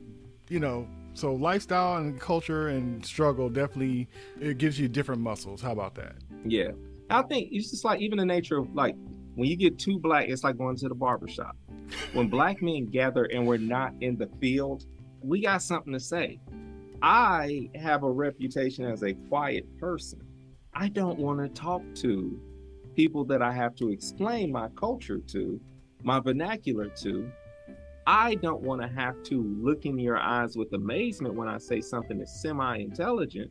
you 0.49 0.59
know, 0.59 0.89
so 1.15 1.35
lifestyle 1.35 1.97
and 1.97 2.21
culture 2.21 2.69
and 2.69 3.05
struggle 3.05 3.49
definitely 3.49 4.09
it 4.41 4.59
gives 4.59 4.79
you 4.79 4.89
different 4.89 5.21
muscles. 5.21 5.63
How 5.63 5.73
about 5.73 5.95
that? 5.95 6.17
Yeah. 6.45 6.73
I 7.11 7.23
think 7.23 7.49
it's 7.53 7.71
just 7.71 7.85
like 7.85 8.01
even 8.01 8.19
the 8.19 8.25
nature 8.25 8.59
of 8.59 8.75
like 8.75 8.97
when 9.35 9.49
you 9.49 9.57
get 9.57 9.79
too 9.79 9.99
black, 9.99 10.29
it's 10.29 10.45
like 10.45 10.59
going 10.59 10.77
to 10.77 10.89
the 10.89 10.95
barbershop. 10.95 11.57
When 12.13 12.29
black 12.29 12.63
men 12.63 12.87
gather 12.87 13.25
and 13.25 13.47
we're 13.47 13.59
not 13.59 13.93
in 14.01 14.17
the 14.17 14.29
field, 14.41 14.87
we 15.23 15.43
got 15.43 15.63
something 15.63 15.93
to 15.93 16.01
say. 16.01 16.41
I 17.03 17.69
have 17.75 18.03
a 18.03 18.11
reputation 18.11 18.85
as 18.85 19.03
a 19.03 19.15
quiet 19.15 19.67
person. 19.79 20.21
I 20.73 20.89
don't 20.89 21.19
want 21.19 21.41
to 21.41 21.49
talk 21.49 21.83
to 21.97 22.41
people 22.95 23.25
that 23.27 23.43
I 23.43 23.53
have 23.53 23.75
to 23.77 23.91
explain 23.91 24.51
my 24.53 24.69
culture 24.77 25.19
to, 25.19 25.61
my 26.03 26.21
vernacular 26.21 26.89
to, 26.89 27.31
I 28.07 28.35
don't 28.37 28.61
want 28.61 28.83
to 28.83 28.89
have 28.89 29.23
to 29.25 29.43
look 29.43 29.87
in 29.87 29.99
your 29.99 30.19
eyes 30.19 30.57
with 30.57 30.73
amazement 30.75 31.35
when 31.35 31.49
I 31.49 31.59
say 31.59 31.81
something 31.81 32.19
that's 32.19 32.41
semi 32.43 32.79
intelligent. 32.79 33.51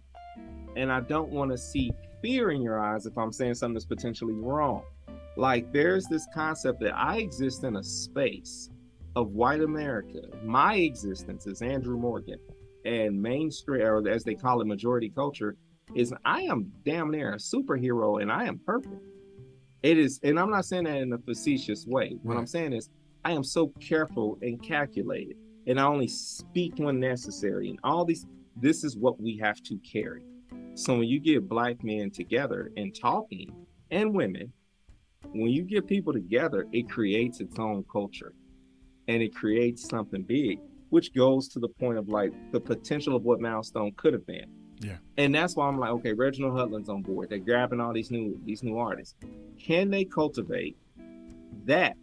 And 0.76 0.92
I 0.92 1.02
don't 1.02 1.30
want 1.30 1.52
to 1.52 1.58
see 1.58 1.92
fear 2.22 2.52
in 2.52 2.62
your 2.62 2.80
eyes 2.80 3.06
if 3.06 3.18
I'm 3.18 3.32
saying 3.32 3.56
something 3.56 3.74
that's 3.74 3.86
potentially 3.86 4.34
wrong. 4.34 4.84
Like 5.36 5.72
there's 5.72 6.06
this 6.06 6.28
concept 6.34 6.80
that 6.82 6.96
I 6.96 7.18
exist 7.18 7.64
in 7.64 7.76
a 7.76 7.84
space 7.84 8.70
of 9.16 9.30
white 9.30 9.62
America. 9.62 10.22
My 10.44 10.76
existence 10.76 11.48
is 11.48 11.62
Andrew 11.62 11.98
Morgan 11.98 12.40
and 12.86 13.22
mainstream, 13.22 13.82
or 13.82 14.08
as 14.08 14.24
they 14.24 14.36
call 14.36 14.62
it, 14.62 14.68
majority 14.68 15.10
culture, 15.10 15.56
is 15.96 16.14
I 16.26 16.42
am 16.42 16.72
damn 16.86 17.12
near 17.12 17.34
a 17.34 17.38
superhero 17.38 18.22
and 18.22 18.32
I 18.32 18.46
am 18.46 18.60
perfect. 18.66 18.96
It 19.82 19.98
is, 19.98 20.20
and 20.24 20.40
I'm 20.40 20.50
not 20.50 20.66
saying 20.66 20.86
that 20.86 20.98
in 20.98 21.14
a 21.14 21.18
facetious 21.18 21.86
way. 21.86 22.18
What 22.24 22.36
right. 22.36 22.40
I'm 22.40 22.48
saying 22.48 22.74
is 22.74 22.90
I 23.26 23.32
am 23.32 23.44
so 23.44 23.68
careful 23.80 24.38
and 24.42 24.62
calculated, 24.62 25.38
and 25.68 25.80
I 25.80 25.84
only 25.86 26.08
speak 26.08 26.74
when 26.78 27.00
necessary. 27.00 27.70
And 27.70 27.80
all 27.84 28.06
these, 28.06 28.26
this 28.58 28.84
is 28.84 28.98
what 28.98 29.22
we 29.22 29.38
have 29.38 29.62
to 29.64 29.78
carry. 29.80 30.24
So 30.76 30.98
when 30.98 31.08
you 31.08 31.20
get 31.20 31.48
black 31.48 31.84
men 31.84 32.12
together 32.12 32.72
and 32.78 32.94
talking, 32.94 33.54
and 33.92 34.14
women, 34.14 34.52
when 35.32 35.50
you 35.50 35.64
get 35.64 35.88
people 35.88 36.12
together, 36.12 36.66
it 36.74 36.90
creates 36.90 37.40
its 37.40 37.58
own 37.60 37.86
culture, 37.92 38.34
and 39.08 39.22
it 39.22 39.34
creates 39.34 39.88
something 39.88 40.24
big, 40.24 40.60
which 40.90 41.14
goes 41.14 41.48
to 41.50 41.60
the 41.60 41.70
point 41.70 41.98
of 41.98 42.10
like 42.10 42.34
the 42.52 42.60
potential 42.60 43.16
of 43.16 43.24
what 43.24 43.40
Milestone 43.40 43.94
could 43.96 44.14
have 44.14 44.26
been. 44.26 44.46
Yeah. 44.82 44.98
And 45.18 45.34
that's 45.34 45.56
why 45.56 45.68
I'm 45.68 45.80
like, 45.80 45.92
okay, 45.92 46.12
Reginald 46.12 46.56
Hudlin's 46.56 46.90
on 46.90 47.04
board. 47.04 47.30
They're 47.30 47.40
grabbing 47.40 47.80
all 47.80 47.94
these 47.94 48.12
new 48.12 48.38
these 48.44 48.64
new 48.64 48.78
artists. 48.78 49.16
Can 49.58 49.90
they 49.90 50.04
cultivate 50.04 50.76
that 51.66 51.96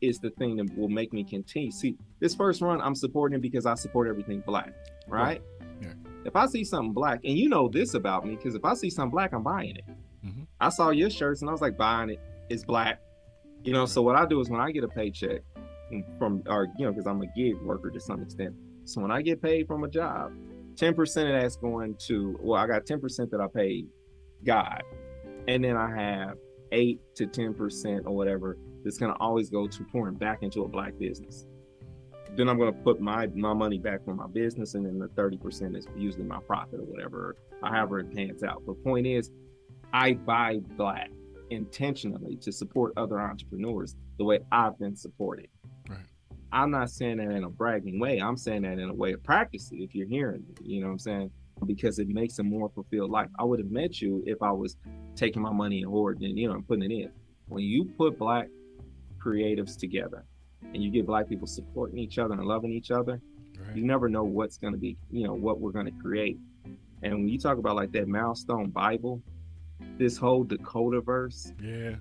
is 0.00 0.18
the 0.18 0.30
thing 0.30 0.56
that 0.56 0.76
will 0.76 0.88
make 0.88 1.12
me 1.12 1.24
continue. 1.24 1.70
See, 1.70 1.96
this 2.20 2.34
first 2.34 2.60
run, 2.60 2.80
I'm 2.80 2.94
supporting 2.94 3.40
because 3.40 3.66
I 3.66 3.74
support 3.74 4.08
everything 4.08 4.42
black, 4.46 4.72
right? 5.08 5.42
Yeah. 5.80 5.92
If 6.24 6.36
I 6.36 6.46
see 6.46 6.64
something 6.64 6.92
black, 6.92 7.20
and 7.24 7.36
you 7.36 7.48
know 7.48 7.68
this 7.68 7.94
about 7.94 8.26
me, 8.26 8.36
because 8.36 8.54
if 8.54 8.64
I 8.64 8.74
see 8.74 8.90
something 8.90 9.10
black, 9.10 9.32
I'm 9.32 9.42
buying 9.42 9.76
it. 9.76 9.84
Mm-hmm. 10.24 10.42
I 10.60 10.68
saw 10.70 10.90
your 10.90 11.10
shirts 11.10 11.40
and 11.40 11.48
I 11.48 11.52
was 11.52 11.60
like, 11.60 11.76
buying 11.76 12.10
it. 12.10 12.20
It's 12.48 12.64
black. 12.64 13.00
You 13.62 13.72
know, 13.72 13.80
right. 13.80 13.88
so 13.88 14.02
what 14.02 14.16
I 14.16 14.26
do 14.26 14.40
is 14.40 14.50
when 14.50 14.60
I 14.60 14.70
get 14.70 14.84
a 14.84 14.88
paycheck 14.88 15.42
from, 16.18 16.42
or, 16.48 16.68
you 16.78 16.86
know, 16.86 16.92
because 16.92 17.06
I'm 17.06 17.22
a 17.22 17.26
gig 17.36 17.60
worker 17.62 17.90
to 17.90 18.00
some 18.00 18.22
extent. 18.22 18.54
So 18.84 19.00
when 19.00 19.10
I 19.10 19.22
get 19.22 19.42
paid 19.42 19.66
from 19.66 19.84
a 19.84 19.88
job, 19.88 20.32
10% 20.74 21.00
of 21.00 21.42
that's 21.42 21.56
going 21.56 21.96
to, 22.06 22.38
well, 22.40 22.60
I 22.60 22.66
got 22.66 22.86
10% 22.86 23.30
that 23.30 23.40
I 23.40 23.46
pay 23.46 23.84
God. 24.44 24.82
And 25.48 25.64
then 25.64 25.76
I 25.76 25.94
have 25.94 26.36
eight 26.72 27.00
to 27.16 27.26
ten 27.26 27.54
percent 27.54 28.06
or 28.06 28.14
whatever 28.14 28.56
that's 28.86 28.98
going 28.98 29.12
to 29.12 29.18
always 29.18 29.50
go 29.50 29.66
to 29.66 29.84
pouring 29.84 30.14
back 30.14 30.42
into 30.42 30.62
a 30.62 30.68
black 30.68 30.96
business. 30.96 31.44
Then 32.36 32.48
I'm 32.48 32.56
going 32.56 32.72
to 32.72 32.80
put 32.80 33.00
my 33.00 33.26
my 33.34 33.52
money 33.52 33.78
back 33.78 34.04
for 34.04 34.14
my 34.14 34.28
business, 34.28 34.74
and 34.74 34.86
then 34.86 34.98
the 34.98 35.08
thirty 35.08 35.36
percent 35.36 35.76
is 35.76 35.88
usually 35.96 36.24
my 36.24 36.38
profit 36.38 36.78
or 36.78 36.84
whatever, 36.84 37.36
however 37.62 37.98
it 37.98 38.14
pans 38.14 38.44
out. 38.44 38.64
The 38.64 38.74
point 38.74 39.06
is, 39.06 39.30
I 39.92 40.14
buy 40.14 40.58
black 40.76 41.10
intentionally 41.50 42.36
to 42.36 42.52
support 42.52 42.92
other 42.96 43.20
entrepreneurs 43.20 43.96
the 44.18 44.24
way 44.24 44.38
I've 44.52 44.78
been 44.78 44.94
supported. 44.94 45.48
Right. 45.88 45.98
I'm 46.52 46.70
not 46.70 46.90
saying 46.90 47.16
that 47.16 47.30
in 47.30 47.42
a 47.42 47.50
bragging 47.50 47.98
way. 47.98 48.18
I'm 48.18 48.36
saying 48.36 48.62
that 48.62 48.78
in 48.78 48.88
a 48.88 48.94
way 48.94 49.12
of 49.12 49.22
practice. 49.24 49.70
If 49.72 49.94
you're 49.94 50.08
hearing 50.08 50.42
me, 50.42 50.54
you 50.62 50.80
know 50.80 50.86
what 50.86 50.92
I'm 50.92 50.98
saying? 51.00 51.30
Because 51.66 51.98
it 51.98 52.08
makes 52.08 52.38
a 52.38 52.44
more 52.44 52.68
fulfilled 52.68 53.10
life. 53.10 53.28
I 53.38 53.44
would 53.44 53.58
have 53.58 53.70
met 53.70 54.00
you 54.00 54.22
if 54.26 54.42
I 54.42 54.52
was 54.52 54.76
taking 55.16 55.42
my 55.42 55.52
money 55.52 55.82
and 55.82 55.90
hoarding, 55.90 56.36
you 56.36 56.48
know, 56.48 56.54
and 56.54 56.68
putting 56.68 56.90
it 56.90 56.94
in. 56.94 57.10
When 57.48 57.64
you 57.64 57.84
put 57.96 58.18
black 58.18 58.48
creatives 59.18 59.78
together 59.78 60.24
and 60.72 60.82
you 60.82 60.90
get 60.90 61.06
black 61.06 61.28
people 61.28 61.46
supporting 61.46 61.98
each 61.98 62.18
other 62.18 62.34
and 62.34 62.44
loving 62.44 62.72
each 62.72 62.90
other, 62.90 63.20
right. 63.58 63.76
you 63.76 63.84
never 63.84 64.08
know 64.08 64.24
what's 64.24 64.58
going 64.58 64.72
to 64.72 64.78
be, 64.78 64.96
you 65.10 65.26
know, 65.26 65.34
what 65.34 65.60
we're 65.60 65.70
going 65.70 65.86
to 65.86 66.02
create. 66.02 66.38
And 67.02 67.12
when 67.14 67.28
you 67.28 67.38
talk 67.38 67.58
about 67.58 67.76
like 67.76 67.92
that 67.92 68.08
milestone 68.08 68.70
Bible, 68.70 69.22
this 69.98 70.16
whole 70.16 70.44
Dakotaverse. 70.44 71.52
Yeah. 71.62 71.96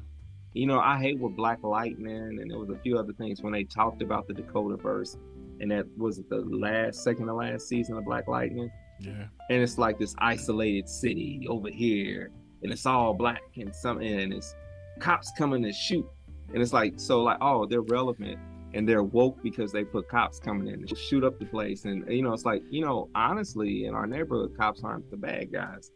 You 0.54 0.68
know, 0.68 0.80
I 0.80 1.00
hate 1.00 1.20
with 1.20 1.36
Black 1.36 1.64
Lightning 1.64 2.40
and 2.40 2.50
there 2.50 2.58
was 2.58 2.70
a 2.70 2.80
few 2.80 2.98
other 2.98 3.14
things 3.14 3.42
when 3.42 3.52
they 3.52 3.66
talked 3.66 4.02
about 4.02 4.28
the 4.28 4.34
Dakotaverse, 4.34 5.18
and 5.60 5.70
that 5.72 5.86
was 5.98 6.22
the 6.30 6.38
last, 6.38 7.04
second 7.04 7.28
to 7.28 7.34
last 7.34 7.68
season 7.68 7.98
of 7.98 8.06
Black 8.06 8.28
Lightning. 8.28 8.72
Yeah. 9.00 9.26
And 9.50 9.62
it's 9.62 9.78
like 9.78 10.00
this 10.00 10.16
isolated 10.20 10.88
city 10.88 11.46
over 11.50 11.70
here, 11.70 12.32
and 12.64 12.72
it's 12.72 12.86
all 12.86 13.14
black 13.14 13.42
and 13.58 13.76
something, 13.76 14.08
and 14.08 14.34
it's 14.34 14.56
cops 15.00 15.32
coming 15.38 15.62
to 15.64 15.74
shoot, 15.74 16.08
and 16.54 16.62
it's 16.62 16.74
like 16.74 16.94
so 16.98 17.22
like 17.22 17.38
oh 17.42 17.66
they're 17.66 17.82
relevant 17.82 18.40
and 18.74 18.88
they're 18.88 19.04
woke 19.04 19.42
because 19.42 19.72
they 19.72 19.84
put 19.84 20.10
cops 20.10 20.40
coming 20.40 20.68
in 20.68 20.86
to 20.86 20.96
shoot 20.96 21.24
up 21.24 21.40
the 21.40 21.46
place, 21.46 21.86
and 21.86 22.06
you 22.12 22.22
know 22.22 22.34
it's 22.34 22.46
like 22.46 22.62
you 22.70 22.82
know 22.82 23.10
honestly 23.16 23.86
in 23.86 23.94
our 23.94 24.06
neighborhood 24.06 24.56
cops 24.58 24.84
aren't 24.84 25.10
the 25.10 25.18
bad 25.18 25.52
guys 25.52 25.92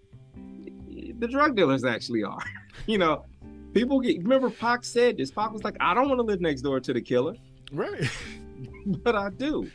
the 1.20 1.28
drug 1.28 1.56
dealers 1.56 1.84
actually 1.86 2.24
are. 2.24 2.44
you 2.88 2.98
know, 2.98 3.26
people 3.74 4.00
get 4.00 4.18
remember 4.22 4.50
Pac 4.50 4.84
said 4.84 5.18
this. 5.18 5.32
Pac 5.32 5.52
was 5.52 5.64
like, 5.64 5.76
I 5.80 5.94
don't 5.94 6.08
want 6.08 6.20
to 6.20 6.24
live 6.24 6.42
next 6.42 6.62
door 6.62 6.80
to 6.80 6.94
the 6.94 7.02
killer. 7.02 7.36
Right. 7.72 8.10
but 8.86 9.16
I 9.16 9.30
do. 9.30 9.70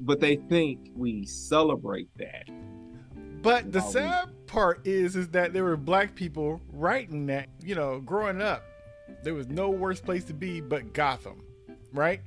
But 0.00 0.20
they 0.20 0.36
think 0.36 0.90
we 0.94 1.24
celebrate 1.24 2.08
that. 2.18 2.48
But 3.42 3.72
the 3.72 3.80
sad 3.80 4.30
part 4.46 4.86
is 4.86 5.16
is 5.16 5.28
that 5.28 5.52
there 5.52 5.64
were 5.64 5.76
black 5.76 6.14
people 6.14 6.60
writing 6.72 7.26
that, 7.26 7.48
you 7.62 7.74
know, 7.74 8.00
growing 8.00 8.42
up, 8.42 8.64
there 9.22 9.34
was 9.34 9.48
no 9.48 9.70
worse 9.70 10.00
place 10.00 10.24
to 10.24 10.34
be 10.34 10.60
but 10.60 10.92
Gotham. 10.92 11.42
Right? 11.92 12.20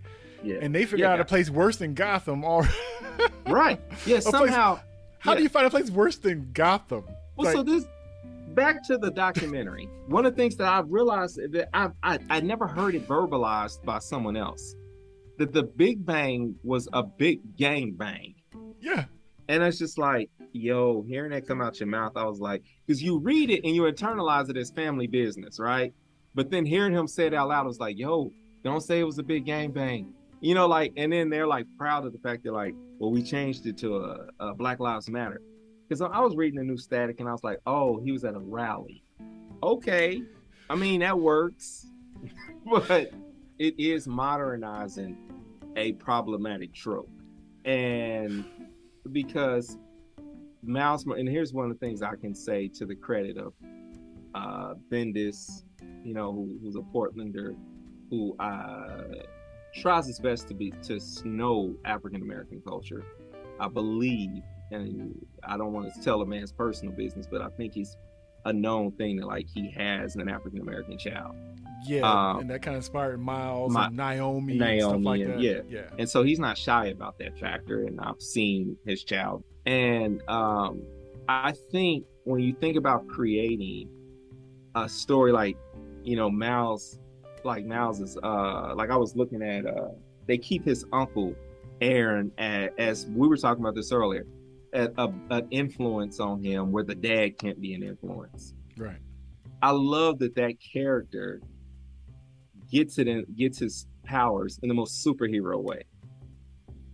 Yeah. 0.43 0.57
And 0.61 0.73
they 0.73 0.83
figured 0.83 1.01
yeah, 1.01 1.13
out 1.13 1.19
a 1.19 1.25
place 1.25 1.49
worse 1.49 1.77
than 1.77 1.93
Gotham 1.93 2.43
or 2.43 2.67
Right. 3.47 3.79
Yeah, 4.05 4.19
somehow. 4.19 4.75
Place... 4.75 4.85
How 5.19 5.31
yeah. 5.31 5.37
do 5.37 5.43
you 5.43 5.49
find 5.49 5.67
a 5.67 5.69
place 5.69 5.89
worse 5.89 6.17
than 6.17 6.49
Gotham? 6.53 7.03
Well, 7.35 7.47
like... 7.47 7.55
so 7.55 7.63
this 7.63 7.85
back 8.53 8.83
to 8.87 8.97
the 8.97 9.11
documentary. 9.11 9.89
One 10.07 10.25
of 10.25 10.35
the 10.35 10.41
things 10.41 10.55
that 10.57 10.67
I've 10.67 10.89
realized 10.89 11.39
that 11.51 11.69
I, 11.73 11.89
I 12.03 12.19
I 12.29 12.39
never 12.41 12.67
heard 12.67 12.95
it 12.95 13.07
verbalized 13.07 13.83
by 13.83 13.99
someone 13.99 14.37
else 14.37 14.75
that 15.37 15.53
the 15.53 15.63
Big 15.63 16.05
Bang 16.05 16.55
was 16.63 16.87
a 16.93 17.01
big 17.01 17.55
gang 17.55 17.93
bang. 17.93 18.35
Yeah. 18.81 19.05
And 19.47 19.63
it's 19.63 19.79
just 19.79 19.97
like, 19.97 20.29
yo, 20.51 21.01
hearing 21.01 21.31
that 21.31 21.47
come 21.47 21.61
out 21.61 21.79
your 21.79 21.87
mouth, 21.87 22.11
I 22.15 22.25
was 22.25 22.39
like, 22.39 22.61
because 22.85 23.01
you 23.01 23.19
read 23.19 23.49
it 23.49 23.63
and 23.63 23.73
you 23.73 23.83
internalize 23.83 24.49
it 24.49 24.57
as 24.57 24.69
family 24.69 25.07
business, 25.07 25.59
right? 25.59 25.93
But 26.39 26.49
then 26.49 26.65
hearing 26.65 26.93
him 26.93 27.05
say 27.05 27.25
it 27.25 27.33
out 27.33 27.49
loud 27.49 27.65
was 27.65 27.81
like, 27.81 27.97
yo, 27.97 28.31
don't 28.63 28.79
say 28.79 29.01
it 29.01 29.03
was 29.03 29.19
a 29.19 29.23
big 29.23 29.43
gang 29.43 29.71
bang. 29.71 30.13
You 30.39 30.55
know, 30.55 30.67
like, 30.67 30.93
and 30.95 31.11
then 31.11 31.29
they're 31.29 31.45
like 31.45 31.65
proud 31.77 32.05
of 32.05 32.13
the 32.13 32.17
fact 32.19 32.45
that 32.45 32.53
like, 32.53 32.73
well, 32.97 33.11
we 33.11 33.21
changed 33.21 33.65
it 33.65 33.77
to 33.79 33.97
a, 33.97 34.27
a 34.39 34.53
Black 34.53 34.79
Lives 34.79 35.09
Matter 35.09 35.41
because 35.85 35.99
I 35.99 36.21
was 36.21 36.37
reading 36.37 36.57
the 36.57 36.63
new 36.63 36.77
static 36.77 37.19
and 37.19 37.27
I 37.27 37.33
was 37.33 37.43
like, 37.43 37.57
oh, 37.67 37.99
he 37.99 38.13
was 38.13 38.23
at 38.23 38.35
a 38.35 38.39
rally. 38.39 39.03
Okay, 39.61 40.23
I 40.69 40.75
mean 40.75 41.01
that 41.01 41.19
works, 41.19 41.87
but 42.65 43.11
it 43.57 43.77
is 43.77 44.07
modernizing 44.07 45.17
a 45.75 45.91
problematic 45.91 46.73
trope, 46.73 47.11
and 47.65 48.45
because 49.11 49.77
Miles, 50.63 51.05
and 51.05 51.27
here's 51.27 51.51
one 51.51 51.69
of 51.69 51.77
the 51.77 51.85
things 51.85 52.01
I 52.01 52.15
can 52.15 52.33
say 52.33 52.69
to 52.69 52.85
the 52.85 52.95
credit 52.95 53.37
of 53.37 53.51
uh, 54.33 54.75
Bendis, 54.89 55.63
you 56.03 56.13
know, 56.13 56.31
who, 56.31 56.57
who's 56.61 56.75
a 56.75 56.79
Portlander, 56.79 57.55
who 58.09 58.35
uh, 58.39 59.23
tries 59.75 60.07
his 60.07 60.19
best 60.19 60.47
to 60.47 60.53
be 60.53 60.71
to 60.83 60.99
know 61.25 61.75
African 61.85 62.21
American 62.21 62.61
culture. 62.61 63.05
I 63.59 63.67
believe 63.67 64.41
and 64.71 65.25
I 65.43 65.57
don't 65.57 65.73
want 65.73 65.93
to 65.93 66.01
tell 66.01 66.21
a 66.21 66.25
man's 66.25 66.51
personal 66.51 66.93
business, 66.93 67.27
but 67.29 67.41
I 67.41 67.49
think 67.49 67.73
he's 67.73 67.97
a 68.45 68.53
known 68.53 68.91
thing 68.91 69.17
that 69.17 69.27
like 69.27 69.47
he 69.53 69.69
has 69.71 70.15
an 70.15 70.29
African 70.29 70.61
American 70.61 70.97
child. 70.97 71.35
Yeah, 71.85 72.01
um, 72.01 72.41
and 72.41 72.49
that 72.49 72.61
kind 72.61 72.75
of 72.75 72.81
inspired 72.81 73.19
Miles 73.19 73.71
my, 73.71 73.87
and 73.87 73.95
Naomi, 73.95 74.57
Naomi, 74.57 74.79
and 74.79 74.81
stuff 74.81 75.01
like 75.03 75.21
and, 75.21 75.33
that. 75.33 75.41
Yeah, 75.41 75.61
yeah. 75.67 75.89
And 75.97 76.09
so 76.09 76.23
he's 76.23 76.39
not 76.39 76.57
shy 76.57 76.87
about 76.87 77.17
that 77.19 77.37
factor, 77.37 77.83
and 77.83 77.99
I've 78.01 78.21
seen 78.21 78.77
his 78.85 79.03
child, 79.03 79.43
and 79.65 80.21
um, 80.27 80.83
I 81.27 81.53
think 81.71 82.05
when 82.25 82.41
you 82.41 82.53
think 82.53 82.75
about 82.75 83.07
creating 83.07 83.89
a 84.75 84.89
story 84.89 85.31
like, 85.31 85.57
you 86.03 86.15
know, 86.15 86.29
Miles, 86.29 86.99
like 87.43 87.65
Miles 87.65 87.99
is, 88.01 88.17
uh, 88.21 88.73
like 88.75 88.89
I 88.89 88.95
was 88.97 89.15
looking 89.15 89.41
at, 89.41 89.65
uh, 89.65 89.89
they 90.27 90.37
keep 90.37 90.65
his 90.65 90.85
uncle 90.91 91.35
Aaron 91.81 92.31
as, 92.37 92.69
as 92.77 93.05
we 93.07 93.27
were 93.27 93.37
talking 93.37 93.63
about 93.63 93.75
this 93.75 93.91
earlier 93.91 94.25
a, 94.73 94.89
a, 94.97 95.13
an 95.31 95.47
influence 95.51 96.19
on 96.19 96.43
him 96.43 96.71
where 96.71 96.83
the 96.83 96.95
dad 96.95 97.37
can't 97.37 97.59
be 97.59 97.73
an 97.73 97.83
influence. 97.83 98.53
Right. 98.77 98.99
I 99.61 99.71
love 99.71 100.19
that 100.19 100.35
that 100.35 100.55
character 100.59 101.41
gets 102.71 102.97
it 102.97 103.07
and 103.07 103.25
gets 103.35 103.59
his 103.59 103.87
powers 104.03 104.59
in 104.61 104.69
the 104.69 104.75
most 104.75 105.05
superhero 105.05 105.61
way. 105.61 105.83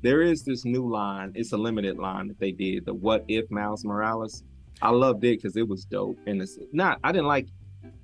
There 0.01 0.22
is 0.22 0.43
this 0.43 0.66
new 0.66 0.89
line. 0.89 1.32
It's 1.36 1.51
a 1.51 1.58
limited 1.58 1.97
line 1.97 2.28
that 2.28 2.39
they 2.39 2.51
did. 2.51 2.86
The 2.86 2.93
"What 2.93 3.26
if 3.28 3.49
Miles 3.49 3.84
Morales." 3.84 4.43
I 4.82 4.89
loved 4.89 5.24
it 5.24 5.41
because 5.41 5.56
it 5.56 5.68
was 5.68 5.86
dope. 5.86 6.18
And 6.28 6.41
it's 6.41 6.58
not. 6.74 6.99
I 7.03 7.12
didn't 7.12 7.28
like 7.28 7.47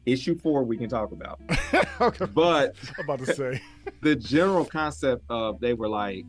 issue 0.06 0.38
four. 0.38 0.64
We 0.64 0.78
can 0.78 0.90
talk 0.90 1.12
about. 1.12 1.40
okay. 2.02 2.26
But 2.26 2.76
I'm 2.98 3.06
about 3.06 3.20
to 3.26 3.34
say 3.34 3.62
the 4.02 4.16
general 4.16 4.66
concept 4.66 5.24
of 5.30 5.60
they 5.60 5.74
were 5.74 5.90
like 5.90 6.26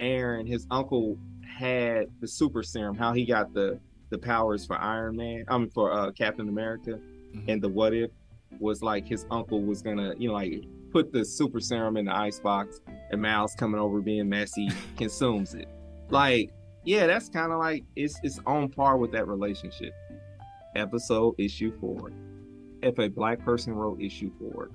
Aaron, 0.00 0.46
his 0.46 0.66
uncle 0.70 1.18
had 1.46 2.06
the 2.20 2.28
super 2.28 2.62
serum, 2.62 2.96
how 2.96 3.12
he 3.12 3.24
got 3.24 3.52
the 3.54 3.78
the 4.10 4.18
powers 4.18 4.66
for 4.66 4.76
Iron 4.76 5.16
Man, 5.16 5.44
I 5.48 5.56
mean 5.58 5.70
for 5.70 5.92
uh, 5.92 6.10
Captain 6.10 6.48
America, 6.48 6.98
mm-hmm. 7.34 7.48
and 7.48 7.62
the 7.62 7.68
what 7.68 7.94
if 7.94 8.10
was 8.58 8.82
like 8.82 9.06
his 9.06 9.24
uncle 9.30 9.62
was 9.62 9.82
gonna, 9.82 10.14
you 10.18 10.28
know, 10.28 10.34
like 10.34 10.64
put 10.90 11.12
the 11.12 11.24
super 11.24 11.60
serum 11.60 11.96
in 11.96 12.06
the 12.06 12.14
ice 12.14 12.40
box, 12.40 12.80
and 13.10 13.22
Miles 13.22 13.54
coming 13.54 13.80
over 13.80 14.00
being 14.00 14.28
messy 14.28 14.68
consumes 14.96 15.54
it. 15.54 15.68
Like, 16.08 16.50
yeah, 16.84 17.06
that's 17.06 17.28
kind 17.28 17.52
of 17.52 17.58
like 17.58 17.84
it's 17.94 18.18
it's 18.22 18.40
on 18.46 18.68
par 18.68 18.96
with 18.96 19.12
that 19.12 19.28
relationship. 19.28 19.92
Episode 20.74 21.34
issue 21.38 21.72
four. 21.80 22.10
If 22.82 22.98
a 22.98 23.08
black 23.08 23.44
person 23.44 23.74
wrote 23.74 24.00
issue 24.00 24.30
four, 24.38 24.70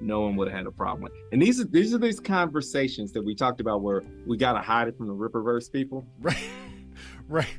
no 0.00 0.20
one 0.20 0.36
would 0.36 0.48
have 0.48 0.56
had 0.56 0.66
a 0.66 0.70
problem. 0.70 1.10
And 1.32 1.42
these 1.42 1.60
are 1.60 1.64
these 1.64 1.92
are 1.94 1.98
these 1.98 2.20
conversations 2.20 3.12
that 3.12 3.24
we 3.24 3.34
talked 3.34 3.60
about 3.60 3.82
where 3.82 4.02
we 4.26 4.36
gotta 4.36 4.60
hide 4.60 4.88
it 4.88 4.96
from 4.96 5.08
the 5.08 5.14
Rippaverse 5.14 5.72
people. 5.72 6.06
Right. 6.20 6.50
right. 7.28 7.58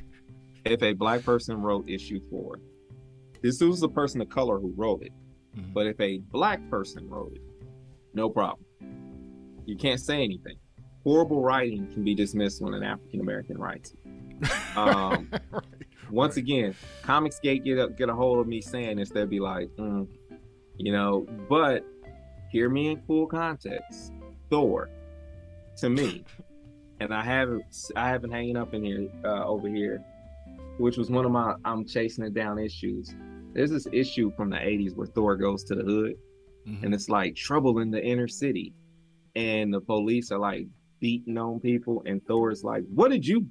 If 0.64 0.82
a 0.82 0.92
black 0.92 1.22
person 1.22 1.62
wrote 1.62 1.88
issue 1.88 2.20
four, 2.28 2.58
this 3.42 3.60
was 3.60 3.82
a 3.82 3.88
person 3.88 4.20
of 4.20 4.28
color 4.28 4.58
who 4.58 4.72
wrote 4.76 5.02
it. 5.02 5.12
Mm-hmm. 5.56 5.72
But 5.72 5.86
if 5.86 6.00
a 6.00 6.18
black 6.18 6.60
person 6.68 7.08
wrote 7.08 7.32
it, 7.34 7.42
no 8.12 8.28
problem. 8.28 8.66
You 9.64 9.76
can't 9.76 10.00
say 10.00 10.22
anything. 10.22 10.56
Horrible 11.04 11.40
writing 11.40 11.86
can 11.92 12.04
be 12.04 12.14
dismissed 12.14 12.60
when 12.60 12.74
an 12.74 12.82
African 12.82 13.20
American 13.20 13.56
writes 13.56 13.94
Um, 14.76 15.28
right. 15.30 15.79
Once 16.10 16.36
again, 16.36 16.74
Comicsgate 17.02 17.64
get 17.64 17.78
a, 17.78 17.88
get 17.88 18.08
a 18.08 18.14
hold 18.14 18.38
of 18.38 18.46
me 18.46 18.60
saying 18.60 18.96
this, 18.96 19.10
they'd 19.10 19.30
be 19.30 19.40
like, 19.40 19.68
mm, 19.76 20.06
you 20.76 20.92
know, 20.92 21.26
but 21.48 21.84
hear 22.50 22.68
me 22.68 22.90
in 22.90 23.00
full 23.02 23.26
context. 23.26 24.12
Thor, 24.48 24.90
to 25.76 25.88
me, 25.88 26.24
and 27.00 27.14
I 27.14 27.22
haven't 27.22 27.64
I 27.96 28.08
have 28.08 28.22
been 28.22 28.30
hanging 28.30 28.56
up 28.56 28.74
in 28.74 28.84
here 28.84 29.08
uh, 29.24 29.44
over 29.44 29.68
here, 29.68 30.04
which 30.78 30.96
was 30.96 31.10
one 31.10 31.24
of 31.24 31.32
my 31.32 31.54
I'm 31.64 31.86
chasing 31.86 32.24
it 32.24 32.34
down 32.34 32.58
issues. 32.58 33.14
There's 33.52 33.70
this 33.70 33.86
issue 33.92 34.32
from 34.36 34.50
the 34.50 34.56
'80s 34.56 34.96
where 34.96 35.06
Thor 35.06 35.36
goes 35.36 35.64
to 35.64 35.74
the 35.74 35.82
hood, 35.82 36.14
mm-hmm. 36.66 36.84
and 36.84 36.94
it's 36.94 37.08
like 37.08 37.36
trouble 37.36 37.78
in 37.78 37.90
the 37.90 38.04
inner 38.04 38.28
city, 38.28 38.74
and 39.36 39.72
the 39.72 39.80
police 39.80 40.30
are 40.32 40.38
like 40.38 40.66
beating 41.00 41.38
on 41.38 41.60
people, 41.60 42.02
and 42.06 42.24
Thor's 42.26 42.64
like, 42.64 42.84
"What 42.92 43.10
did 43.10 43.26
you 43.26 43.46